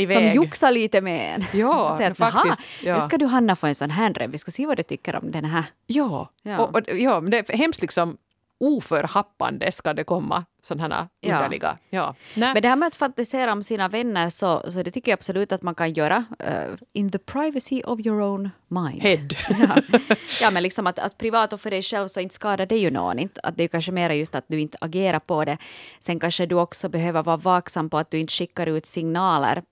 iväg. 0.00 0.16
som 0.16 0.32
joxar 0.34 0.70
lite 0.72 1.00
med 1.00 1.34
en. 1.34 1.60
Ja, 1.60 1.94
Säger 1.96 2.10
att, 2.10 2.16
faktiskt, 2.18 2.60
"Jaha, 2.82 2.88
ja. 2.90 2.94
Nu 2.94 3.00
ska 3.00 3.18
du 3.18 3.26
Hanna 3.26 3.56
få 3.56 3.66
en 3.66 3.74
sån 3.74 3.90
här 3.90 4.10
dröm. 4.10 4.30
Vi 4.30 4.38
ska 4.38 4.50
se 4.50 4.66
vad 4.66 4.76
du 4.76 4.82
tycker 4.82 5.16
om 5.16 5.30
den 5.30 5.44
här. 5.44 5.64
Ja, 5.86 6.30
Ja. 6.42 6.58
Och, 6.58 6.74
och, 6.76 6.82
ja 6.98 7.20
men 7.20 7.30
det 7.30 7.50
är 7.50 7.56
hemskt 7.56 7.82
liksom 7.82 8.16
oförhappande 8.60 9.72
ska 9.72 9.94
det 9.94 10.04
komma 10.04 10.44
sådana 10.62 10.94
här 10.94 11.08
Ja. 11.20 11.36
underliga... 11.36 11.78
Ja. 11.90 12.14
Nej. 12.34 12.54
Men 12.54 12.62
det 12.62 12.68
här 12.68 12.76
med 12.76 12.86
att 12.86 12.94
fantisera 12.94 13.52
om 13.52 13.62
sina 13.62 13.88
vänner 13.88 14.30
så, 14.30 14.70
så 14.70 14.82
det 14.82 14.90
tycker 14.90 15.12
jag 15.12 15.16
absolut 15.16 15.52
att 15.52 15.62
man 15.62 15.74
kan 15.74 15.92
göra 15.92 16.24
eh, 16.38 16.70
in 16.92 17.10
the 17.10 17.18
privacy 17.18 17.82
of 17.82 18.00
your 18.00 18.20
own 18.20 18.50
mind. 18.68 19.02
Head. 19.02 19.28
Ja. 19.58 19.98
ja, 20.40 20.50
men 20.50 20.62
liksom 20.62 20.86
att, 20.86 20.98
att 20.98 21.18
privat 21.18 21.52
och 21.52 21.60
för 21.60 21.70
dig 21.70 21.82
själv 21.82 22.08
så 22.08 22.20
inte 22.20 22.34
skadar 22.34 22.66
det 22.66 22.76
ju 22.78 22.90
någon. 22.90 23.18
Inte, 23.18 23.40
att 23.40 23.56
det 23.56 23.64
är 23.64 23.68
kanske 23.68 23.92
mer 23.92 24.10
just 24.10 24.34
att 24.34 24.44
du 24.48 24.60
inte 24.60 24.78
agerar 24.80 25.18
på 25.18 25.44
det. 25.44 25.58
Sen 26.00 26.20
kanske 26.20 26.46
du 26.46 26.54
också 26.54 26.88
behöver 26.88 27.22
vara 27.22 27.36
vaksam 27.36 27.90
på 27.90 27.98
att 27.98 28.10
du 28.10 28.18
inte 28.18 28.32
skickar 28.32 28.66
ut 28.66 28.86
signaler 28.86 29.62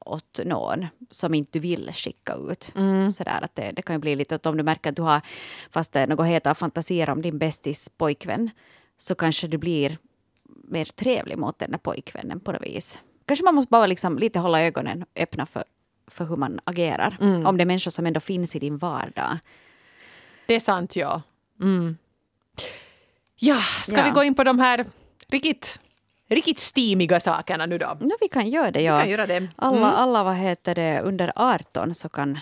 åt 0.00 0.40
någon 0.44 0.86
som 1.10 1.34
inte 1.34 1.58
vill 1.58 1.90
skicka 1.94 2.34
ut. 2.34 2.72
Sådär, 3.14 3.38
att 3.44 3.54
det, 3.56 3.70
det 3.76 3.82
kan 3.82 3.94
ju 3.96 4.00
bli 4.00 4.16
lite 4.16 4.34
att 4.34 4.46
om 4.46 4.56
du 4.56 4.62
märker 4.62 4.90
att 4.90 4.96
du 4.96 5.02
har, 5.02 5.20
fast 5.70 5.92
det 5.92 6.00
är 6.00 6.06
något 6.06 6.26
heter 6.26 6.54
fantasera 6.54 7.12
om 7.12 7.22
din 7.22 7.38
bästis 7.38 7.88
pojkvän, 7.88 8.50
så 8.98 9.14
kanske 9.14 9.46
du 9.46 9.58
blir 9.58 9.98
mer 10.64 10.84
trevlig 10.84 11.38
mot 11.38 11.58
den 11.58 11.70
där 11.70 11.78
pojkvännen 11.78 12.40
på 12.40 12.52
något 12.52 12.62
vis. 12.62 12.98
Kanske 13.26 13.44
man 13.44 13.54
måste 13.54 13.70
bara 13.70 13.86
liksom 13.86 14.18
lite 14.18 14.38
hålla 14.38 14.62
ögonen 14.62 15.04
öppna 15.16 15.46
för, 15.46 15.64
för 16.06 16.24
hur 16.24 16.36
man 16.36 16.60
agerar. 16.64 17.16
Om 17.46 17.56
det 17.56 17.62
är 17.62 17.66
människor 17.66 17.90
som 17.90 18.06
ändå 18.06 18.20
finns 18.20 18.56
i 18.56 18.58
din 18.58 18.78
vardag. 18.78 19.38
Det 20.46 20.54
är 20.54 20.60
sant, 20.60 20.96
ja. 20.96 21.22
Mm. 21.62 21.96
Ja, 23.36 23.60
ska 23.84 23.96
Ja. 23.96 24.04
vi 24.04 24.10
gå 24.10 24.22
in 24.24 24.34
på 24.34 24.44
de 24.44 24.58
här 24.58 24.84
riktigt, 25.28 25.80
riktigt 26.34 26.58
steamiga 26.58 27.20
sakerna 27.20 27.66
nu 27.66 27.78
då? 27.78 27.96
Ja, 28.00 28.16
vi 28.20 28.28
kan 28.28 28.50
göra 28.50 28.70
det. 28.70 28.82
Ja. 28.82 28.96
Vi 28.96 29.02
kan 29.02 29.10
göra 29.10 29.26
det. 29.26 29.48
Alla, 29.56 29.76
Mm. 29.76 29.90
alla 29.90 30.24
vad 30.24 30.36
heter 30.36 30.74
det, 30.74 31.00
under 31.00 31.32
18 31.36 31.94
så 31.94 32.08
kan 32.08 32.38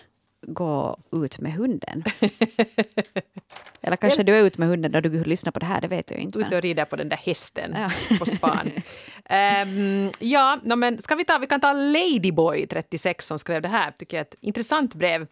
gå 0.47 0.99
ut 1.13 1.39
med 1.41 1.53
hunden. 1.53 2.05
Eller 3.81 3.97
kanske 3.97 4.23
du 4.23 4.39
är 4.39 4.43
ute 4.43 4.61
med 4.61 4.69
hunden 4.69 4.93
när 4.93 5.01
du 5.01 5.25
lyssnar 5.25 5.53
på 5.53 5.59
det 5.59 5.67
här, 5.67 5.81
det 5.81 5.89
vet 5.89 6.11
jag 6.11 6.21
inte. 6.21 6.39
Ute 6.39 6.57
och 6.57 6.63
rider 6.63 6.85
på 6.85 6.97
den 6.97 7.09
där 7.09 7.17
hästen 7.17 7.75
Ja. 7.79 8.19
på 8.19 8.27
span. 8.27 8.71
Ehm, 9.31 10.11
ja, 10.19 10.59
no, 10.63 10.75
men 10.77 11.01
ska 11.03 11.15
vi 11.15 11.25
ta, 11.25 11.39
vi 11.39 11.47
kan 11.47 11.61
ta 11.61 11.73
Ladyboy 11.73 12.67
36 12.67 13.27
som 13.27 13.39
skrev 13.39 13.63
det 13.63 13.69
här, 13.69 13.91
tycker 13.91 14.17
jag 14.17 14.21
är 14.21 14.25
ett 14.29 14.35
intressant 14.41 14.95
brev. 14.95 15.27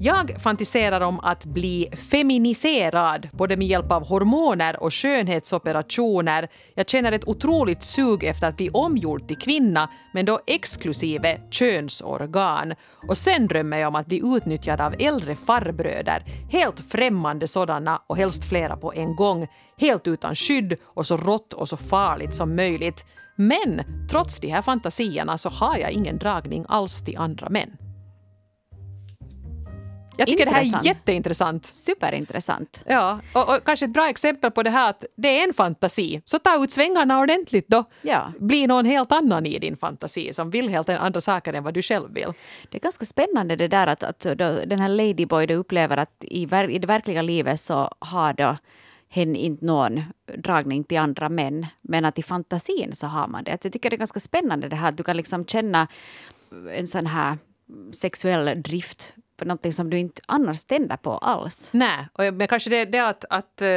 Jag 0.00 0.40
fantiserar 0.42 1.00
om 1.00 1.20
att 1.20 1.44
bli 1.44 1.88
feminiserad, 2.10 3.28
både 3.32 3.56
med 3.56 3.66
hjälp 3.66 3.92
av 3.92 4.08
hormoner 4.08 4.82
och 4.82 4.94
skönhetsoperationer. 4.94 6.48
Jag 6.74 6.88
känner 6.88 7.12
ett 7.12 7.28
otroligt 7.28 7.82
sug 7.82 8.24
efter 8.24 8.48
att 8.48 8.56
bli 8.56 8.70
omgjord 8.70 9.28
till 9.28 9.36
kvinna, 9.36 9.90
men 10.12 10.24
då 10.24 10.40
exklusive 10.46 11.40
könsorgan. 11.50 12.74
Och 13.08 13.18
sen 13.18 13.46
drömmer 13.46 13.76
jag 13.76 13.88
om 13.88 13.96
att 13.96 14.06
bli 14.06 14.20
utnyttjad 14.24 14.80
av 14.80 14.94
äldre 14.98 15.36
farbröder, 15.36 16.24
helt 16.50 16.80
främmande 16.80 17.48
sådana 17.48 18.02
och 18.06 18.16
helst 18.16 18.44
flera 18.44 18.76
på 18.76 18.92
en 18.92 19.16
gång, 19.16 19.46
helt 19.78 20.06
utan 20.08 20.34
skydd 20.34 20.76
och 20.84 21.06
så 21.06 21.16
rått 21.16 21.52
och 21.52 21.68
så 21.68 21.76
farligt 21.76 22.34
som 22.34 22.56
möjligt. 22.56 23.04
Men 23.36 23.82
trots 24.10 24.40
de 24.40 24.48
här 24.48 24.62
fantasierna 24.62 25.38
så 25.38 25.48
har 25.48 25.76
jag 25.76 25.90
ingen 25.90 26.18
dragning 26.18 26.64
alls 26.68 27.04
till 27.04 27.16
andra 27.16 27.48
män. 27.48 27.85
Jag 30.18 30.28
tycker 30.28 30.44
det 30.44 30.50
här 30.50 30.60
är 30.60 30.64
Intressant. 30.64 30.86
jätteintressant. 30.86 31.64
Superintressant. 31.64 32.82
Ja, 32.86 33.20
och, 33.34 33.54
och 33.54 33.64
kanske 33.64 33.84
ett 33.84 33.92
bra 33.92 34.08
exempel 34.08 34.50
på 34.50 34.62
det 34.62 34.70
här 34.70 34.90
att 34.90 35.04
det 35.16 35.40
är 35.40 35.48
en 35.48 35.54
fantasi. 35.54 36.22
Så 36.24 36.38
ta 36.38 36.64
ut 36.64 36.72
svängarna 36.72 37.20
ordentligt 37.20 37.68
då. 37.68 37.84
Ja. 38.02 38.32
Bli 38.40 38.66
någon 38.66 38.84
helt 38.86 39.12
annan 39.12 39.46
i 39.46 39.58
din 39.58 39.76
fantasi 39.76 40.32
som 40.32 40.50
vill 40.50 40.68
helt 40.68 40.88
andra 40.88 41.20
saker 41.20 41.52
än 41.52 41.64
vad 41.64 41.74
du 41.74 41.82
själv 41.82 42.14
vill. 42.14 42.32
Det 42.70 42.78
är 42.78 42.80
ganska 42.80 43.04
spännande 43.04 43.56
det 43.56 43.68
där 43.68 43.86
att, 43.86 44.02
att 44.02 44.20
den 44.66 44.78
här 44.80 44.88
Ladyboy 44.88 45.46
då 45.46 45.54
upplever 45.54 45.96
att 45.96 46.14
i, 46.20 46.46
ver, 46.46 46.70
i 46.70 46.78
det 46.78 46.86
verkliga 46.86 47.22
livet 47.22 47.60
så 47.60 47.90
har 47.98 48.32
då 48.32 48.56
hen 49.08 49.36
inte 49.36 49.64
någon 49.64 50.02
dragning 50.38 50.84
till 50.84 50.98
andra 50.98 51.28
män, 51.28 51.66
men 51.82 52.04
att 52.04 52.18
i 52.18 52.22
fantasin 52.22 52.92
så 52.92 53.06
har 53.06 53.28
man 53.28 53.44
det. 53.44 53.52
Att 53.52 53.64
jag 53.64 53.72
tycker 53.72 53.90
det 53.90 53.96
är 53.96 53.98
ganska 53.98 54.20
spännande 54.20 54.68
det 54.68 54.76
här 54.76 54.88
att 54.88 54.96
du 54.96 55.02
kan 55.02 55.16
liksom 55.16 55.44
känna 55.46 55.88
en 56.74 56.86
sån 56.86 57.06
här 57.06 57.38
sexuell 57.92 58.62
drift 58.62 59.14
på 59.36 59.44
någonting 59.44 59.72
som 59.72 59.90
du 59.90 59.98
inte 59.98 60.22
annars 60.26 60.64
tänder 60.64 60.96
på 60.96 61.18
alls. 61.18 61.70
Nej, 61.72 62.08
och 62.12 62.34
men 62.34 62.48
kanske 62.48 62.70
det, 62.70 62.84
det 62.84 62.98
att, 62.98 63.24
att 63.30 63.62
eh, 63.62 63.68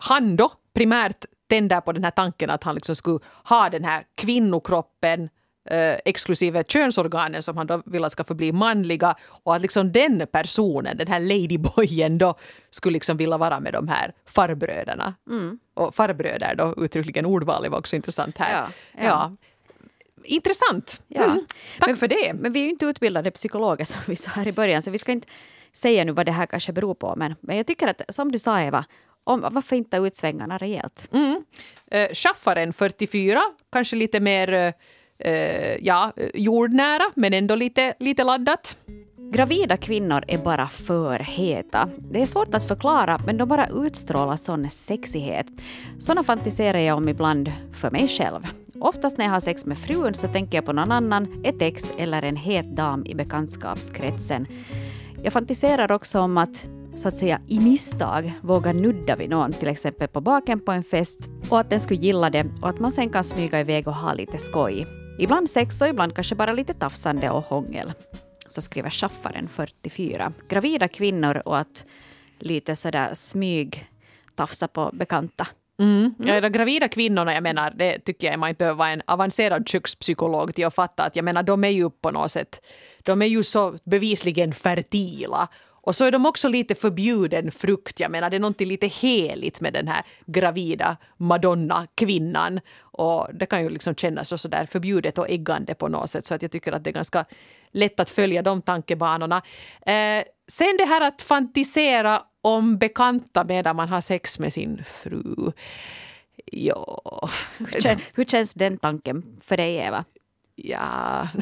han 0.00 0.36
då 0.36 0.52
primärt 0.74 1.24
tänder 1.48 1.80
på 1.80 1.92
den 1.92 2.04
här 2.04 2.10
tanken 2.10 2.50
att 2.50 2.64
han 2.64 2.74
liksom 2.74 2.96
skulle 2.96 3.18
ha 3.44 3.68
den 3.68 3.84
här 3.84 4.04
kvinnokroppen 4.14 5.28
eh, 5.70 5.96
exklusive 6.04 6.64
könsorganen 6.68 7.42
som 7.42 7.56
han 7.56 7.66
då 7.66 7.82
vill 7.86 8.04
att 8.04 8.12
ska 8.12 8.24
förbli 8.24 8.52
manliga 8.52 9.16
och 9.44 9.54
att 9.54 9.62
liksom 9.62 9.92
den 9.92 10.26
personen, 10.32 10.96
den 10.96 11.08
här 11.08 11.20
ladyboyen 11.20 12.18
då 12.18 12.34
skulle 12.70 12.92
liksom 12.92 13.16
vilja 13.16 13.38
vara 13.38 13.60
med 13.60 13.72
de 13.72 13.88
här 13.88 14.12
farbröderna. 14.26 15.14
Och 15.74 15.94
farbröder 15.94 16.54
då, 16.54 16.74
uttryckligen 16.84 17.26
ordvalet 17.26 17.70
var 17.70 17.78
också 17.78 17.96
intressant 17.96 18.38
här. 18.38 18.52
Ja, 18.52 18.68
ja. 19.02 19.04
ja. 19.04 19.36
Intressant. 20.28 21.00
Ja. 21.08 21.24
Mm. 21.24 21.44
Tack 21.78 21.88
Men- 21.88 21.96
för 21.96 22.08
det. 22.08 22.32
Men 22.34 22.52
vi 22.52 22.60
är 22.60 22.64
ju 22.64 22.70
inte 22.70 22.86
utbildade 22.86 23.30
psykologer 23.30 23.84
som 23.84 24.00
vi 24.06 24.16
sa 24.16 24.30
här 24.30 24.48
i 24.48 24.52
början, 24.52 24.82
så 24.82 24.90
vi 24.90 24.98
ska 24.98 25.12
inte 25.12 25.28
säga 25.72 26.04
nu 26.04 26.12
vad 26.12 26.26
det 26.26 26.32
här 26.32 26.46
kanske 26.46 26.72
beror 26.72 26.94
på. 26.94 27.14
Men, 27.16 27.34
men 27.40 27.56
jag 27.56 27.66
tycker 27.66 27.86
att, 27.88 28.02
som 28.08 28.32
du 28.32 28.38
sa 28.38 28.60
Eva, 28.60 28.84
om, 29.24 29.40
varför 29.52 29.76
inte 29.76 29.96
ut 29.96 30.16
svängarna 30.16 30.58
rejält? 30.58 31.08
Mm. 31.12 31.44
Eh, 31.90 32.08
Schaffaren 32.12 32.72
44, 32.72 33.40
kanske 33.72 33.96
lite 33.96 34.20
mer 34.20 34.52
eh, 34.52 34.72
eh, 35.32 35.76
ja, 35.80 36.12
eh, 36.16 36.28
jordnära 36.34 37.10
men 37.16 37.34
ändå 37.34 37.54
lite, 37.54 37.94
lite 37.98 38.24
laddat. 38.24 38.76
Gravida 39.30 39.76
kvinnor 39.76 40.24
är 40.28 40.38
bara 40.38 40.68
för 40.68 41.18
heta. 41.18 41.88
Det 41.98 42.22
är 42.22 42.26
svårt 42.26 42.54
att 42.54 42.68
förklara, 42.68 43.20
men 43.26 43.36
de 43.36 43.48
bara 43.48 43.66
utstrålar 43.66 44.36
sån 44.36 44.70
sexighet. 44.70 45.46
Såna 45.98 46.22
fantiserar 46.22 46.78
jag 46.78 46.96
om 46.96 47.08
ibland 47.08 47.52
för 47.72 47.90
mig 47.90 48.08
själv. 48.08 48.40
Oftast 48.80 49.18
när 49.18 49.24
jag 49.24 49.32
har 49.32 49.40
sex 49.40 49.66
med 49.66 49.78
frun 49.78 50.14
så 50.14 50.28
tänker 50.28 50.58
jag 50.58 50.64
på 50.64 50.72
någon 50.72 50.92
annan, 50.92 51.44
ett 51.44 51.62
ex 51.62 51.92
eller 51.98 52.22
en 52.22 52.36
het 52.36 52.76
dam 52.76 53.06
i 53.06 53.14
bekantskapskretsen. 53.14 54.46
Jag 55.22 55.32
fantiserar 55.32 55.92
också 55.92 56.20
om 56.20 56.38
att 56.38 56.66
så 56.94 57.08
att 57.08 57.18
säga 57.18 57.40
i 57.46 57.60
misstag 57.60 58.32
våga 58.42 58.72
nudda 58.72 59.16
vid 59.16 59.30
någon, 59.30 59.52
till 59.52 59.68
exempel 59.68 60.08
på 60.08 60.20
baken 60.20 60.60
på 60.60 60.72
en 60.72 60.84
fest, 60.84 61.18
och 61.50 61.60
att 61.60 61.70
den 61.70 61.80
skulle 61.80 62.00
gilla 62.00 62.30
det 62.30 62.46
och 62.62 62.68
att 62.68 62.80
man 62.80 62.92
sen 62.92 63.10
kan 63.10 63.24
smyga 63.24 63.60
iväg 63.60 63.88
och 63.88 63.94
ha 63.94 64.12
lite 64.12 64.38
skoj. 64.38 64.86
Ibland 65.18 65.50
sex 65.50 65.82
och 65.82 65.88
ibland 65.88 66.14
kanske 66.14 66.34
bara 66.34 66.52
lite 66.52 66.74
tafsande 66.74 67.30
och 67.30 67.44
hångel. 67.44 67.92
Så 68.48 68.60
skriver 68.60 68.90
Schaffaren 68.90 69.48
44. 69.48 70.32
Gravida 70.48 70.88
kvinnor 70.88 71.42
och 71.44 71.58
att 71.58 71.86
lite 72.38 72.76
sådär 72.76 73.14
smyg 73.14 73.88
tafsa 74.34 74.68
på 74.68 74.90
bekanta. 74.92 75.46
Mm. 75.80 76.14
Ja, 76.18 76.40
de 76.40 76.48
gravida 76.48 76.88
kvinnorna, 76.88 77.34
jag 77.34 77.42
menar, 77.42 77.70
det 77.70 77.98
tycker 77.98 78.30
jag 78.30 78.38
man 78.38 78.48
inte 78.48 78.58
behöver 78.58 78.78
vara 78.78 78.88
en 78.90 79.02
avancerad 79.06 79.68
kökspsykolog 79.68 80.54
till 80.54 80.66
att 80.66 80.74
fatta 80.74 81.04
att 81.04 81.16
jag 81.16 81.24
menar, 81.24 81.42
de 81.42 81.64
är 81.64 81.68
ju 81.68 81.90
på 81.90 82.10
något 82.10 82.32
sätt, 82.32 82.60
de 83.02 83.22
är 83.22 83.26
ju 83.26 83.44
så 83.44 83.78
bevisligen 83.84 84.52
fertila. 84.52 85.48
Och 85.88 85.96
så 85.96 86.04
är 86.04 86.10
de 86.10 86.26
också 86.26 86.48
lite 86.48 86.74
förbjuden 86.74 87.52
frukt. 87.52 88.00
Jag 88.00 88.10
menar, 88.10 88.30
det 88.30 88.36
är 88.36 88.40
någonting 88.40 88.68
lite 88.68 88.86
heligt 88.86 89.60
med 89.60 89.72
den 89.72 89.88
här 89.88 90.02
gravida 90.26 90.96
Madonna-kvinnan. 91.16 92.60
Och 92.80 93.28
det 93.34 93.46
kan 93.46 93.62
ju 93.62 93.70
liksom 93.70 93.94
kännas 93.94 94.42
så 94.42 94.48
där 94.48 94.66
förbjudet 94.66 95.18
och 95.18 95.30
äggande 95.30 95.74
på 95.74 95.88
något 95.88 96.10
sätt. 96.10 96.26
Så 96.26 96.34
att 96.34 96.42
jag 96.42 96.50
tycker 96.50 96.72
att 96.72 96.84
det 96.84 96.90
är 96.90 96.94
ganska 96.94 97.24
lätt 97.72 98.00
att 98.00 98.10
följa 98.10 98.42
de 98.42 98.62
tankebanorna. 98.62 99.42
Eh, 99.86 100.24
sen 100.48 100.76
det 100.78 100.84
här 100.84 101.00
att 101.00 101.22
fantisera 101.22 102.22
om 102.42 102.78
bekanta 102.78 103.44
medan 103.44 103.76
man 103.76 103.88
har 103.88 104.00
sex 104.00 104.38
med 104.38 104.52
sin 104.52 104.84
fru. 104.84 105.52
Ja... 106.52 107.28
Hur, 107.58 107.80
kän, 107.80 107.98
hur 108.14 108.24
känns 108.24 108.54
den 108.54 108.78
tanken 108.78 109.40
för 109.44 109.56
dig, 109.56 109.76
Eva? 109.76 110.04
Ja... 110.56 111.28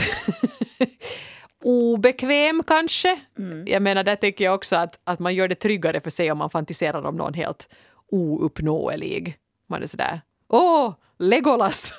Obekväm 1.69 2.63
kanske. 2.67 3.21
Jag 3.67 3.83
menar, 3.83 4.05
där 4.05 4.17
tänker 4.17 4.45
jag 4.45 4.55
också 4.55 4.77
att, 4.77 5.01
att 5.05 5.19
man 5.19 5.35
gör 5.35 5.49
det 5.49 5.55
tryggare 5.55 6.01
för 6.01 6.11
sig 6.11 6.33
om 6.33 6.39
man 6.39 6.51
fantiserar 6.51 7.07
om 7.07 7.17
någon 7.17 7.35
helt 7.35 7.69
ouppnåelig. 8.11 9.37
Man 9.69 9.83
är 9.83 9.87
sådär, 9.87 10.21
åh, 10.49 10.95
Legolas! 11.19 11.95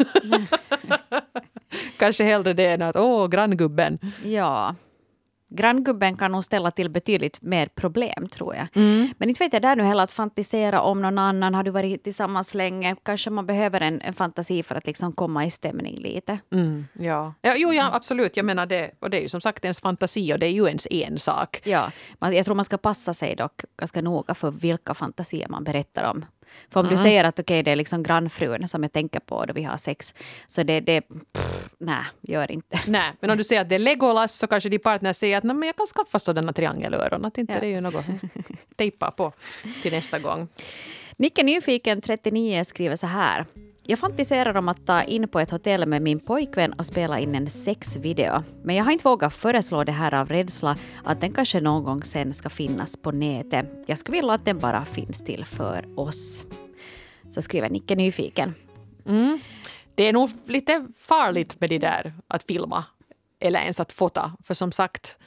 kanske 1.97 2.23
hellre 2.23 2.53
det 2.53 2.65
än 2.65 2.82
att, 2.82 2.95
åh, 2.95 3.27
granngubben. 3.27 3.99
Ja. 4.23 4.75
Granngubben 5.49 6.17
kan 6.17 6.31
nog 6.31 6.43
ställa 6.43 6.71
till 6.71 6.89
betydligt 6.89 7.41
mer 7.41 7.67
problem, 7.67 8.27
tror 8.29 8.55
jag. 8.55 8.67
Men 9.17 9.29
inte 9.29 9.43
vet 9.43 9.53
jag 9.53 9.62
där 9.62 9.75
nu 9.75 9.83
heller 9.83 10.03
att 10.03 10.12
fantisera 10.12 10.81
om 10.81 11.01
någon 11.01 11.17
annan. 11.17 11.53
Har 11.53 11.63
du 11.63 11.71
varit 11.71 12.03
tillsammans 12.03 12.53
länge? 12.53 12.95
Kanske 13.03 13.29
man 13.29 13.45
behöver 13.45 13.81
en, 13.81 14.01
en 14.01 14.13
fantasi 14.13 14.63
för 14.63 14.75
att 14.75 14.86
liksom 14.88 15.13
komma 15.13 15.45
i 15.45 15.51
stämning 15.51 15.95
lite. 15.95 16.39
Mm, 16.51 16.88
ja. 16.93 17.33
ja. 17.41 17.53
Jo, 17.57 17.73
ja, 17.73 17.89
absolut. 17.93 18.38
Jag 18.38 18.45
menar 18.45 18.65
det. 18.65 18.91
Och 18.99 19.10
det 19.10 19.17
är 19.17 19.21
ju 19.21 19.29
som 19.29 19.41
sagt 19.41 19.65
ens 19.65 19.81
fantasi 19.81 20.33
och 20.33 20.39
det 20.39 20.45
är 20.45 20.51
ju 20.51 20.67
ens 20.67 20.88
ensak. 20.91 21.62
Ja, 21.63 21.91
jag 22.19 22.45
tror 22.45 22.55
man 22.55 22.65
ska 22.65 22.77
passa 22.77 23.13
sig 23.13 23.36
dock 23.36 23.62
ganska 23.77 24.01
noga 24.01 24.33
för 24.33 24.51
vilka 24.51 24.93
fantasier 24.93 25.47
man 25.47 25.63
berättar 25.63 26.12
om. 26.12 26.25
För 26.69 26.79
om 26.79 26.88
du 26.88 26.97
säger 26.97 27.23
att 27.23 27.39
okay, 27.39 27.62
det 27.62 27.71
är 27.71 27.75
liksom 27.75 28.03
grannfrun 28.03 28.67
som 28.67 28.83
jag 28.83 28.93
tänker 28.93 29.19
på 29.19 29.45
då 29.45 29.53
vi 29.53 29.63
har 29.63 29.77
sex, 29.77 30.15
så 30.47 30.63
det, 30.63 30.79
det 30.79 31.01
pff, 31.01 31.69
nej, 31.79 32.03
gör 32.21 32.51
inte. 32.51 32.79
Nej, 32.88 33.12
men 33.19 33.29
om 33.29 33.38
du 33.38 33.43
säger 33.43 33.62
att 33.62 33.69
det 33.69 33.75
är 33.75 33.79
Legolas 33.79 34.38
så 34.38 34.47
kanske 34.47 34.69
din 34.69 34.79
partner 34.79 35.13
säger 35.13 35.38
att 35.38 35.43
men 35.43 35.63
jag 35.63 35.75
kan 35.75 35.88
skaffa 35.88 36.19
sådana 36.19 36.53
triangelöron. 36.53 37.25
Att 37.25 37.38
inte 37.38 37.53
Ja. 37.53 37.60
det 37.60 37.65
är 37.65 37.69
ju 37.69 37.81
något 37.81 38.05
tejpa 38.75 39.12
på 39.12 39.33
till 39.81 39.91
nästa 39.91 40.19
gång. 40.19 40.47
Nicke 41.17 41.43
Nyfiken, 41.43 42.01
39, 42.01 42.63
skriver 42.63 42.95
så 42.95 43.07
här. 43.07 43.45
Jag 43.89 44.00
fantiserar 44.00 44.58
om 44.58 44.69
att 44.69 44.86
ta 44.86 45.04
in 45.04 45.28
på 45.28 45.39
ett 45.39 45.52
hotell 45.52 45.86
med 45.86 46.02
min 46.02 46.19
pojkvän 46.19 46.73
och 46.73 46.86
spela 46.86 47.19
in 47.19 47.36
en 47.36 47.50
sexvideo. 47.50 48.43
Men 48.63 48.76
jag 48.76 48.86
har 48.86 48.91
inte 48.91 49.08
vågat 49.08 49.34
föreslå 49.34 49.84
det 49.84 49.91
här 49.91 50.13
av 50.13 50.30
rädsla 50.30 50.78
att 51.04 51.21
den 51.21 51.32
kanske 51.32 51.62
någon 51.62 51.84
gång 51.84 52.04
sen 52.04 52.34
ska 52.34 52.50
finnas 52.50 52.97
på 52.97 53.12
nätet. 53.12 53.65
Jag 53.86 53.97
skulle 53.97 54.17
vilja 54.17 54.34
att 54.34 54.45
den 54.45 54.60
bara 54.60 54.86
finns 54.86 55.23
till 55.23 55.45
för 55.45 56.00
oss. 56.00 56.43
Så 57.30 57.41
skriver 57.41 57.69
Nicke 57.69 57.95
Nyfiken. 57.95 58.54
Mm. 59.06 59.39
Det 59.95 60.04
är 60.04 60.13
nog 60.13 60.30
lite 60.45 60.88
farligt 60.97 61.60
med 61.60 61.69
det 61.69 61.80
där 61.80 62.13
att 62.28 62.43
filma 62.43 62.86
eller 63.39 63.60
ens 63.60 63.80
att 63.80 63.91
fota. 63.91 64.32
För 64.43 64.54
som 64.54 64.71
sagt, 64.71 65.17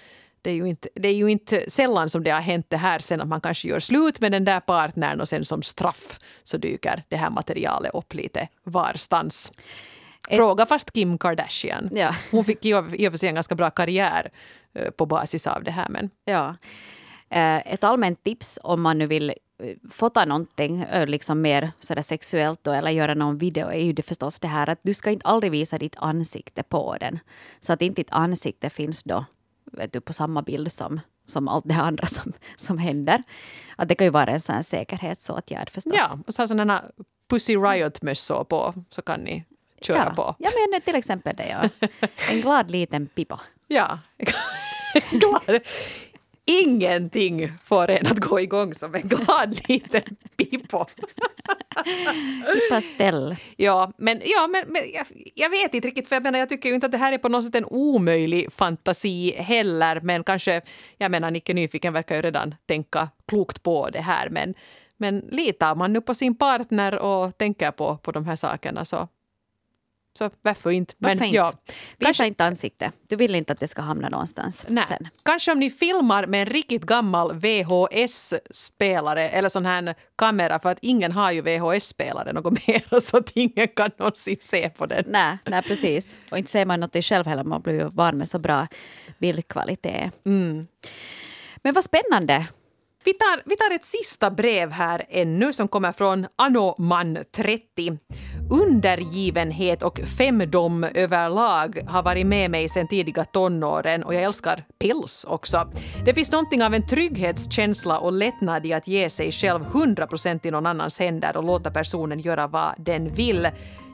det 0.43 0.51
är, 0.51 0.55
ju 0.55 0.67
inte, 0.69 0.89
det 0.95 1.09
är 1.09 1.15
ju 1.15 1.31
inte 1.31 1.71
sällan 1.71 2.11
som 2.11 2.25
det 2.25 2.31
har 2.31 2.41
hänt 2.41 2.67
det 2.69 2.77
här 2.77 2.99
sen 2.99 3.21
att 3.21 3.29
man 3.29 3.41
kanske 3.41 3.69
gör 3.69 3.81
slut 3.81 4.21
med 4.21 4.33
den 4.33 4.45
där 4.45 4.61
partnern 4.61 5.21
och 5.21 5.29
sen 5.29 5.45
som 5.45 5.63
straff 5.63 6.19
så 6.43 6.57
dyker 6.57 7.05
det 7.09 7.17
här 7.17 7.31
materialet 7.31 7.95
upp 7.95 8.15
lite 8.15 8.49
varstans. 8.65 9.53
Fråga 10.31 10.67
fast 10.67 10.93
Kim 10.93 11.19
Kardashian. 11.19 11.89
Ja. 11.93 12.15
Hon 12.31 12.45
fick 12.45 12.65
ju 12.65 12.71
i 12.95 13.09
och 13.09 13.13
för 13.13 13.19
sig 13.19 13.29
en 13.29 13.35
ganska 13.35 13.55
bra 13.55 13.71
karriär 13.71 14.31
eh, 14.75 14.91
på 14.91 15.07
basis 15.07 15.47
av 15.47 15.65
det 15.65 15.71
här. 15.71 15.87
Men 15.89 16.11
Ja. 16.25 16.57
Eh, 17.31 17.73
Ett 17.75 17.85
allmänt 17.85 18.25
tips 18.25 18.59
om 18.63 18.83
man 18.83 18.99
nu 18.99 19.07
vill 19.07 19.31
eh, 19.31 19.35
fota 19.91 20.25
någonting 20.25 20.85
liksom 21.07 21.41
mer 21.41 21.71
sådär 21.81 22.03
sexuellt 22.03 22.65
då, 22.65 22.73
eller 22.73 22.91
göra 22.91 23.15
någon 23.15 23.39
video 23.39 23.69
är 23.69 23.81
ju 23.85 23.93
det 23.93 24.03
förstås 24.03 24.41
det 24.41 24.49
här 24.49 24.69
att 24.69 24.81
du 24.83 24.95
ska 24.95 25.11
inte 25.11 25.27
aldrig 25.27 25.53
visa 25.53 25.79
ditt 25.79 25.97
ansikte 25.99 26.63
på 26.63 26.97
den. 27.01 27.19
Så 27.61 27.73
att 27.73 27.83
inte 27.83 28.01
ditt 28.03 28.13
ansikte 28.13 28.71
finns 28.71 29.03
då 29.03 29.25
vet 29.71 29.93
du, 29.93 30.01
på 30.01 30.13
samma 30.13 30.43
bild 30.43 30.73
som, 30.73 31.01
som 31.27 31.49
allt 31.49 31.65
det 31.69 31.75
andra 31.75 32.07
som, 32.17 32.33
som 32.57 32.79
händer. 32.79 33.23
Att 33.77 33.89
det 33.89 33.95
kan 33.95 34.07
ju 34.07 34.11
vara 34.11 34.31
en 34.31 34.41
sån 34.41 34.55
här 34.55 34.63
säkerhetsåtgärd 34.63 35.71
förstås. 35.71 35.95
ja, 35.97 36.19
och 36.27 36.35
så 36.35 36.43
har 36.43 36.47
sådana 36.47 36.85
Pussy 37.29 37.57
Riot-mössor 37.57 38.45
på 38.45 38.75
så 38.91 39.03
kan 39.03 39.21
ni 39.21 39.45
köra 39.81 40.05
ja. 40.09 40.15
på. 40.15 40.37
Ja, 40.39 40.51
men 40.71 40.81
till 40.81 40.95
exempel 40.95 41.37
det. 41.37 41.49
Ja. 41.49 41.89
En 42.31 42.41
glad 42.41 42.71
liten 42.71 43.07
pipa. 43.07 43.41
Ja. 43.69 43.99
glad. 45.11 45.61
Ingenting 46.45 47.53
får 47.65 47.91
en 47.91 48.07
att 48.07 48.19
gå 48.19 48.41
igång 48.41 48.75
som 48.75 48.95
en 48.95 49.09
glad 49.09 49.61
liten 49.69 50.17
I 52.57 52.71
Pastell. 52.71 53.37
Ja, 53.57 53.93
men, 53.97 54.21
ja, 54.25 54.47
men, 54.47 54.65
men 54.73 54.83
jag, 54.95 55.07
jag 55.35 55.51
vet 55.51 55.75
inte 55.75 55.89
riktigt, 55.89 56.09
för 56.09 56.17
jag 56.17 56.23
menar, 56.23 56.39
jag 56.39 56.49
tycker 56.49 56.69
ju 56.69 56.75
inte 56.75 56.87
att 56.87 56.93
det 56.93 56.99
här 56.99 57.13
är 57.13 57.19
på 57.19 57.29
något 57.29 57.45
sätt 57.45 57.55
en 57.55 57.65
omöjlig 57.65 58.53
fantasi 58.53 59.33
heller, 59.33 60.01
men 60.01 60.25
kanske, 60.25 60.61
jag 60.99 61.11
menar, 61.11 61.31
Nicke 61.31 61.55
Nyfiken 61.55 61.93
verkar 61.93 62.17
ju 62.17 62.23
redan 62.23 62.55
tänka 62.67 63.09
klokt 63.29 63.63
på 63.63 63.89
det 63.93 64.01
här, 64.01 64.29
men, 64.31 64.55
men 64.97 65.19
litar 65.19 65.75
man 65.75 65.93
nu 65.93 66.01
på 66.01 66.15
sin 66.15 66.35
partner 66.35 66.99
och 66.99 67.39
tänker 67.39 67.71
på, 67.71 67.97
på 67.97 68.13
de 68.13 68.27
här 68.27 68.37
sakerna 68.37 68.85
så, 68.85 69.09
så 70.21 70.31
varför 70.43 70.71
inte? 70.71 70.95
Varför 70.99 71.17
men, 71.17 71.25
inte? 71.25 71.37
Ja, 71.37 71.53
Visa 71.67 71.77
kanske, 71.99 72.27
inte 72.27 72.45
ansikte. 72.45 72.93
Du 73.09 73.17
vill 73.17 73.35
inte 73.35 73.53
att 73.53 73.61
det 73.61 73.67
ska 73.67 73.83
hamna 73.83 74.09
någonstans 74.09 74.67
nej, 74.69 74.85
sen. 74.89 75.09
kanske 75.23 75.53
om 75.53 75.59
ni 75.59 75.71
filmar 75.71 76.27
med 76.27 76.41
en 76.41 76.47
riktigt 76.47 76.83
gammal 76.83 77.33
VHS-spelare 77.33 79.29
eller 79.29 79.49
sån 79.49 79.67
här 79.67 79.95
kamera, 80.17 80.59
för 80.59 80.69
att 80.69 80.79
ingen 80.83 81.13
har 81.13 81.33
ju 81.33 81.43
VHS-spelare 81.43 82.33
något 82.33 82.53
mer, 82.67 83.01
så 83.01 83.17
att 83.17 83.31
ingen 83.35 83.69
kan 83.69 83.91
någonsin 83.97 84.37
se 84.41 84.71
på 84.71 84.87
den. 84.87 85.05
Nej, 85.07 85.39
nej, 85.45 85.63
precis. 85.63 86.17
Och 86.31 86.39
inte 86.39 86.51
ser 86.51 86.67
man 86.67 86.81
något 86.81 87.05
själv 87.05 87.27
heller. 87.27 87.45
Man 87.45 87.63
blir 87.63 87.75
ju 87.75 87.89
van 87.91 88.19
med 88.19 88.29
så 88.29 88.39
bra 88.39 88.67
bildkvalitet. 89.19 90.13
Mm. 90.27 90.67
Men 91.63 91.75
vad 91.75 91.85
spännande. 91.85 92.47
Vi 93.05 93.15
tar, 93.15 93.43
vi 93.45 93.57
tar 93.57 93.75
ett 93.75 93.85
sista 93.85 94.31
brev 94.31 94.71
här 94.71 95.05
ännu 95.09 95.53
som 95.53 95.69
kommer 95.69 95.93
från 95.93 96.27
Anoman 96.37 97.19
30. 97.37 97.99
Undergivenhet 98.51 99.83
och 99.83 99.99
femdom 100.19 100.85
överlag 100.85 101.79
har 101.87 102.03
varit 102.03 102.27
med 102.27 102.51
mig 102.51 102.69
sedan 102.69 102.89
tidiga 102.89 103.25
tonåren 103.25 104.03
och 104.05 104.15
jag 104.15 104.23
älskar 104.23 104.65
päls 104.79 105.27
också. 105.29 105.71
Det 106.05 106.15
finns 106.15 106.33
någonting 106.33 106.63
av 106.63 106.75
en 106.75 106.87
trygghetskänsla 106.87 107.99
och 107.99 108.13
lättnad 108.13 108.67
i 108.67 108.73
att 108.73 108.89
ge 108.89 109.11
sig 109.11 109.33
själv 109.33 109.65
100% 109.65 110.47
i 110.47 110.51
någon 110.51 110.67
annans 110.67 110.99
händer 110.99 111.37
och 111.37 111.45
låta 111.45 111.71
personen 111.71 112.21
göra 112.21 112.47
vad 112.47 112.75
den 112.79 113.15
vill. 113.15 113.49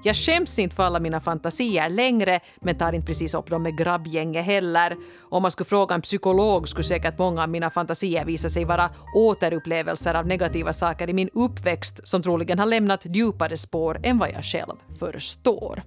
Jag 0.07 0.17
skäms 0.17 0.59
inte 0.59 0.77
för 0.77 0.83
alla 0.83 1.01
mina 1.01 1.21
fantasier 1.21 1.89
längre, 1.91 2.41
men 2.57 2.79
tar 2.79 2.93
inte 2.93 3.07
precis 3.07 3.35
upp 3.35 3.51
dem 3.51 3.63
med 3.63 3.79
grabbgänget 3.79 4.45
heller. 4.45 4.97
Om 5.21 5.43
man 5.43 5.51
skulle 5.51 5.69
fråga 5.69 5.95
en 5.95 6.03
psykolog 6.03 6.69
skulle 6.69 6.85
säkert 6.85 7.19
många 7.19 7.43
av 7.43 7.49
mina 7.49 7.71
fantasier 7.71 8.25
visa 8.25 8.49
sig 8.49 8.65
vara 8.65 8.91
återupplevelser 9.15 10.15
av 10.15 10.27
negativa 10.27 10.73
saker 10.73 11.11
i 11.11 11.13
min 11.13 11.31
uppväxt 11.33 12.09
som 12.09 12.23
troligen 12.23 12.59
har 12.59 12.67
lämnat 12.67 13.07
djupare 13.07 13.57
spår 13.57 14.01
än 14.03 14.19
vad 14.19 14.31
jag 14.31 14.45
själv 14.45 14.77
förstår. 14.99 15.83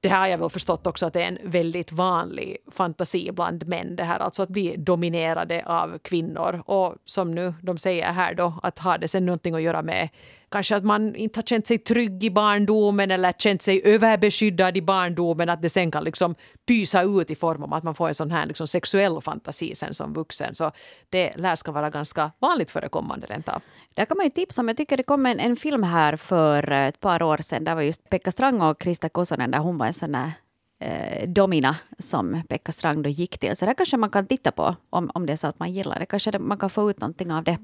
Det 0.00 0.08
här 0.08 0.20
har 0.20 0.26
jag 0.26 0.38
väl 0.38 0.50
förstått 0.50 0.86
också 0.86 1.06
att 1.06 1.12
det 1.12 1.22
är 1.22 1.28
en 1.28 1.50
väldigt 1.50 1.92
vanlig 1.92 2.56
fantasi 2.70 3.30
bland 3.32 3.66
män. 3.66 3.96
Det 3.96 4.04
här 4.04 4.18
alltså 4.18 4.42
att 4.42 4.48
bli 4.48 4.76
dominerade 4.76 5.62
av 5.66 5.98
kvinnor. 5.98 6.62
Och 6.66 6.94
som 7.04 7.34
nu 7.34 7.54
de 7.62 7.78
säger 7.78 8.12
här 8.12 8.34
då, 8.34 8.60
att 8.62 8.78
har 8.78 8.98
det 8.98 9.08
sen 9.08 9.26
någonting 9.26 9.54
att 9.54 9.62
göra 9.62 9.82
med 9.82 10.08
kanske 10.48 10.76
att 10.76 10.84
man 10.84 11.14
inte 11.16 11.38
har 11.38 11.42
känt 11.42 11.66
sig 11.66 11.78
trygg 11.78 12.24
i 12.24 12.30
barndomen 12.30 13.10
eller 13.10 13.32
känt 13.32 13.62
sig 13.62 13.82
överbeskyddad 13.84 14.76
i 14.76 14.82
barndomen. 14.82 15.48
Att 15.48 15.62
det 15.62 15.70
sen 15.70 15.90
kan 15.90 16.04
liksom 16.04 16.34
pysa 16.66 17.02
ut 17.02 17.30
i 17.30 17.34
form 17.34 17.62
av 17.62 17.74
att 17.74 17.84
man 17.84 17.94
får 17.94 18.08
en 18.08 18.14
sån 18.14 18.30
här 18.30 18.46
liksom 18.46 18.68
sexuell 18.68 19.20
fantasi 19.20 19.74
sen 19.74 19.94
som 19.94 20.12
vuxen. 20.12 20.54
Så 20.54 20.72
det 21.08 21.36
lär 21.36 21.56
ska 21.56 21.72
vara 21.72 21.90
ganska 21.90 22.32
vanligt 22.38 22.70
förekommande 22.70 23.26
rent 23.26 23.48
av. 23.48 23.62
Där 23.94 24.04
kan 24.04 24.16
man 24.16 24.26
ju 24.26 24.30
tipsa 24.30 24.62
om, 24.62 24.68
jag 24.68 24.76
tycker 24.76 24.96
det 24.96 25.02
kom 25.02 25.26
en, 25.26 25.40
en 25.40 25.56
film 25.56 25.82
här 25.82 26.16
för 26.16 26.72
eh, 26.72 26.86
ett 26.86 27.00
par 27.00 27.22
år 27.22 27.36
sedan. 27.36 27.64
Där 27.64 27.74
var 27.74 27.82
just 27.82 28.10
Pekka 28.10 28.30
Strang 28.30 28.60
och 28.60 28.80
Krista 28.80 29.08
Kosonen 29.08 29.50
där 29.50 29.58
hon 29.58 29.78
var 29.78 29.86
en 29.86 29.94
sån 29.94 30.12
där 30.12 30.32
eh, 30.80 31.28
domina 31.28 31.76
som 31.98 32.42
Pekka 32.48 32.72
Strang 32.72 33.02
då 33.02 33.08
gick 33.08 33.38
till. 33.38 33.56
Så 33.56 33.66
där 33.66 33.74
kanske 33.74 33.96
man 33.96 34.10
kan 34.10 34.26
titta 34.26 34.52
på 34.52 34.76
om, 34.90 35.10
om 35.14 35.26
det 35.26 35.32
är 35.32 35.36
så 35.36 35.46
att 35.46 35.58
man 35.58 35.72
gillar 35.72 35.98
det. 35.98 36.06
Kanske 36.06 36.30
det, 36.30 36.38
man 36.38 36.58
kan 36.58 36.70
få 36.70 36.90
ut 36.90 37.00
någonting 37.00 37.32
av 37.32 37.44
det 37.44 37.58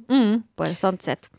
på 0.57 0.64
ett 0.64 0.79
sånt 0.79 1.03
sätt. 1.03 1.31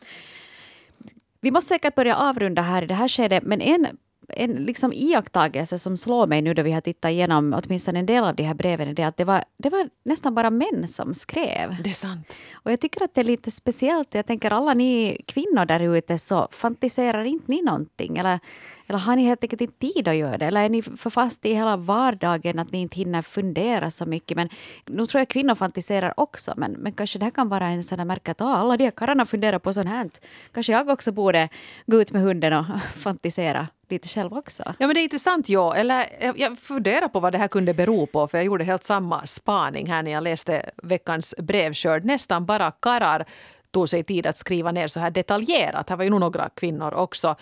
Vi 1.46 1.52
måste 1.52 1.68
säkert 1.68 1.96
börja 1.96 2.16
avrunda 2.16 2.62
här 2.62 2.82
i 2.82 2.86
det 2.86 2.94
här 2.94 3.08
skedet, 3.08 3.44
men 3.44 3.62
en, 3.62 3.88
en 4.30 4.52
liksom 4.52 4.94
iakttagelse 4.94 5.80
som 5.80 5.98
slår 5.98 6.28
mig 6.28 6.42
nu 6.42 6.54
då 6.54 6.64
vi 6.64 6.72
har 6.72 6.82
tittat 6.82 7.12
igenom 7.12 7.62
åtminstone 7.64 8.00
en 8.00 8.06
del 8.06 8.24
av 8.24 8.36
de 8.36 8.44
här 8.44 8.54
breven 8.54 8.88
är 8.88 8.94
det 8.94 9.04
att 9.04 9.18
det 9.18 9.26
var, 9.26 9.44
det 9.58 9.70
var 9.70 9.90
nästan 10.06 10.36
bara 10.36 10.50
män 10.50 10.88
som 10.88 11.14
skrev. 11.14 11.76
Det 11.84 11.90
är 11.90 11.94
sant. 11.94 12.36
Och 12.54 12.72
jag 12.72 12.80
tycker 12.80 13.04
att 13.04 13.16
det 13.16 13.22
är 13.22 13.26
lite 13.26 13.52
speciellt. 13.52 14.14
Jag 14.14 14.26
tänker 14.26 14.52
alla 14.52 14.74
ni 14.74 15.22
kvinnor 15.28 15.66
där 15.66 15.80
ute 15.80 16.18
så 16.18 16.48
fantiserar 16.52 17.24
inte 17.24 17.46
ni 17.48 17.62
någonting? 17.62 18.18
Eller, 18.18 18.40
eller 18.88 19.00
har 19.00 19.16
ni 19.16 19.24
helt 19.24 19.44
enkelt 19.44 19.62
inte 19.62 19.80
tid 19.80 20.08
att 20.08 20.16
göra 20.16 20.38
det? 20.38 20.46
Eller 20.46 20.66
är 20.66 20.70
ni 20.70 20.82
för 20.82 21.10
fast 21.10 21.46
i 21.46 21.54
hela 21.54 21.78
vardagen 21.78 22.60
att 22.60 22.72
ni 22.72 22.82
inte 22.82 22.96
hinner 22.96 23.22
fundera 23.22 23.92
så 23.92 24.06
mycket? 24.06 24.38
Men 24.38 24.50
nu 24.86 25.06
tror 25.06 25.20
jag 25.20 25.28
kvinnor 25.28 25.56
fantiserar 25.56 26.14
också. 26.20 26.54
Men, 26.58 26.72
men 26.72 26.92
kanske 26.92 27.20
det 27.20 27.26
här 27.26 27.32
kan 27.32 27.50
vara 27.50 27.68
en 27.68 27.84
sån 27.84 27.98
där 27.98 28.06
märke 28.06 28.32
att 28.32 28.42
ah, 28.42 28.56
alla 28.56 28.78
de 28.78 28.84
här 28.84 28.92
karlarna 28.92 29.26
funderar 29.26 29.60
på 29.60 29.74
sånt 29.74 29.90
här. 29.90 30.10
Kanske 30.52 30.72
jag 30.72 30.90
också 30.90 31.12
borde 31.12 31.50
gå 31.86 32.02
ut 32.02 32.12
med 32.12 32.22
hunden 32.22 32.54
och 32.54 32.66
fantisera 32.96 33.68
lite 33.92 34.08
själv 34.08 34.34
också. 34.34 34.64
Ja, 34.66 34.88
men 34.88 34.94
det 34.94 35.00
är 35.00 35.04
intressant, 35.04 35.50
ja. 35.50 35.76
Eller, 35.76 36.08
eh, 36.20 36.34
jag, 36.36 36.60
funderar 36.60 37.08
på 37.08 37.20
vad 37.20 37.32
det 37.32 37.38
här 37.38 37.48
kunde 37.48 37.74
bero 37.74 38.06
på, 38.06 38.28
för 38.28 38.38
jag 38.38 38.46
gjorde 38.46 38.64
helt 38.64 38.84
samma 38.84 39.26
spaning 39.26 39.88
här 39.88 40.04
när 40.04 40.12
jag 40.12 40.24
läste 40.24 40.70
veckans 40.84 41.36
brevskörd. 41.38 42.06
Nästan 42.06 42.46
bara 42.46 42.72
karlar 42.72 43.26
tog 43.72 43.90
sig 43.90 44.04
tid 44.04 44.28
att 44.28 44.38
skriva 44.38 44.72
ner 44.72 44.88
så 44.88 45.00
här 45.00 45.12
detaljerat. 45.12 45.90
Här 45.90 45.98
var 45.98 46.04
ju 46.04 46.10
nog 46.10 46.20
några 46.20 46.50
kvinnor 46.50 46.94
också. 46.94 47.36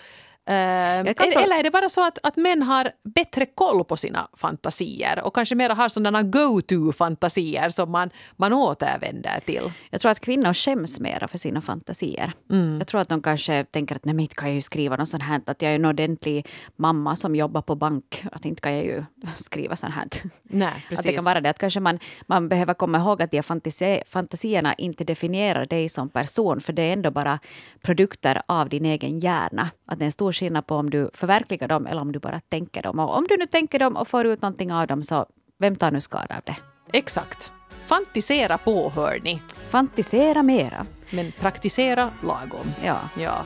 Uh, 0.50 0.54
eller, 0.54 1.42
eller 1.42 1.56
är 1.58 1.62
det 1.62 1.70
bara 1.70 1.88
så 1.88 2.06
att, 2.06 2.18
att 2.22 2.36
män 2.36 2.62
har 2.62 2.90
bättre 3.14 3.46
koll 3.46 3.84
på 3.84 3.96
sina 3.96 4.28
fantasier 4.36 5.22
och 5.24 5.34
kanske 5.34 5.54
mer 5.54 5.70
har 5.70 5.88
sådana 5.88 6.22
go-to-fantasier 6.22 7.68
som 7.68 7.90
man, 7.90 8.10
man 8.36 8.52
återvänder 8.52 9.40
till? 9.46 9.72
Jag 9.90 10.00
tror 10.00 10.10
att 10.10 10.20
kvinnor 10.20 10.52
skäms 10.52 11.00
mera 11.00 11.28
för 11.28 11.38
sina 11.38 11.60
fantasier. 11.60 12.32
Mm. 12.50 12.78
Jag 12.78 12.86
tror 12.86 13.00
att 13.00 13.08
de 13.08 13.22
kanske 13.22 13.64
tänker 13.64 13.96
att 13.96 14.04
nej, 14.04 14.20
inte 14.20 14.34
kan 14.34 14.48
jag 14.48 14.54
ju 14.54 14.60
skriva 14.60 14.96
något 14.96 15.08
sånt 15.08 15.22
här, 15.22 15.40
att 15.46 15.62
jag 15.62 15.70
är 15.70 15.76
en 15.76 15.84
ordentlig 15.84 16.46
mamma 16.76 17.16
som 17.16 17.36
jobbar 17.36 17.62
på 17.62 17.74
bank, 17.74 18.24
att 18.32 18.44
inte 18.44 18.60
kan 18.60 18.74
jag 18.74 18.84
ju 18.84 19.04
skriva 19.36 19.76
sånt 19.76 19.94
här. 19.94 20.08
Nej, 20.42 20.84
precis. 20.88 20.98
Att 20.98 21.04
det 21.04 21.12
kan 21.12 21.24
vara 21.24 21.40
det, 21.40 21.50
att 21.50 21.58
kanske 21.58 21.80
man, 21.80 21.98
man 22.26 22.48
behöver 22.48 22.74
komma 22.74 22.98
ihåg 22.98 23.22
att 23.22 23.30
de 23.30 23.42
fantasi, 23.42 24.02
fantasierna 24.08 24.74
inte 24.74 25.04
definierar 25.04 25.66
dig 25.66 25.88
som 25.88 26.08
person, 26.08 26.60
för 26.60 26.72
det 26.72 26.82
är 26.82 26.92
ändå 26.92 27.10
bara 27.10 27.38
produkter 27.82 28.42
av 28.46 28.68
din 28.68 28.84
egen 28.84 29.20
hjärna. 29.20 29.70
Att 29.86 29.98
det 29.98 30.02
är 30.02 30.06
en 30.06 30.12
stor 30.12 30.33
skillnad 30.34 30.66
på 30.66 30.76
om 30.76 30.90
du 30.90 31.10
förverkligar 31.14 31.68
dem 31.68 31.86
eller 31.86 32.00
om 32.00 32.12
du 32.12 32.18
bara 32.18 32.40
tänker 32.40 32.82
dem. 32.82 32.98
Och 32.98 33.16
om 33.16 33.26
du 33.28 33.36
nu 33.36 33.46
tänker 33.46 33.78
dem 33.78 33.96
och 33.96 34.08
får 34.08 34.26
ut 34.26 34.42
någonting 34.42 34.72
av 34.72 34.86
dem 34.86 35.02
så 35.02 35.26
vem 35.58 35.76
tar 35.76 35.90
nu 35.90 36.00
skada 36.00 36.36
av 36.36 36.42
det? 36.44 36.56
Exakt. 36.92 37.52
Fantisera 37.86 38.58
på 38.58 38.90
hörni. 38.90 39.42
Fantisera 39.68 40.42
mera. 40.42 40.86
Men 41.10 41.32
praktisera 41.32 42.10
lagom. 42.22 42.66
Ja. 42.84 42.98
ja. 43.18 43.44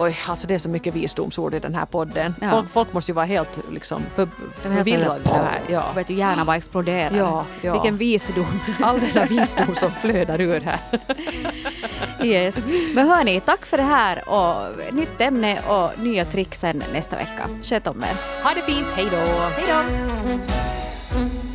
Oj, 0.00 0.16
alltså 0.26 0.46
det 0.46 0.54
är 0.54 0.58
så 0.58 0.68
mycket 0.68 0.94
visdomsord 0.94 1.54
i 1.54 1.58
den 1.58 1.74
här 1.74 1.86
podden. 1.86 2.34
Ja. 2.40 2.50
Folk, 2.50 2.70
folk, 2.70 2.92
måste 2.92 3.10
ju 3.10 3.14
vara 3.14 3.26
helt 3.26 3.60
liksom, 3.72 4.02
för, 4.14 4.28
förvirrade. 4.56 5.20
Ja. 5.68 5.84
Vet 5.94 6.06
du, 6.06 6.14
hjärnan 6.14 6.46
bara 6.46 6.56
exploderar. 6.56 7.16
Ja, 7.16 7.44
ja. 7.62 7.72
Vilken 7.72 7.96
visdom. 7.96 8.60
All 8.82 9.00
den 9.00 9.12
där 9.12 9.26
visdom 9.26 9.74
som 9.74 9.90
flödar 9.90 10.40
ur 10.40 10.60
här. 10.60 10.78
yes. 12.24 12.56
Men 12.94 13.08
hörni, 13.08 13.40
tack 13.40 13.66
för 13.66 13.76
det 13.76 13.82
här 13.82 14.28
och 14.28 14.94
nytt 14.94 15.20
ämne 15.20 15.60
och 15.68 16.02
nya 16.02 16.24
trick 16.24 16.54
sen 16.54 16.82
nästa 16.92 17.16
vecka. 17.16 17.48
Sköt 17.62 17.86
om 17.86 18.02
er. 18.02 18.42
Ha 18.44 18.54
det 18.54 18.62
fint, 18.62 18.86
hej 18.96 19.06
då! 19.10 19.16
Hej 19.56 19.64
då! 19.68 21.47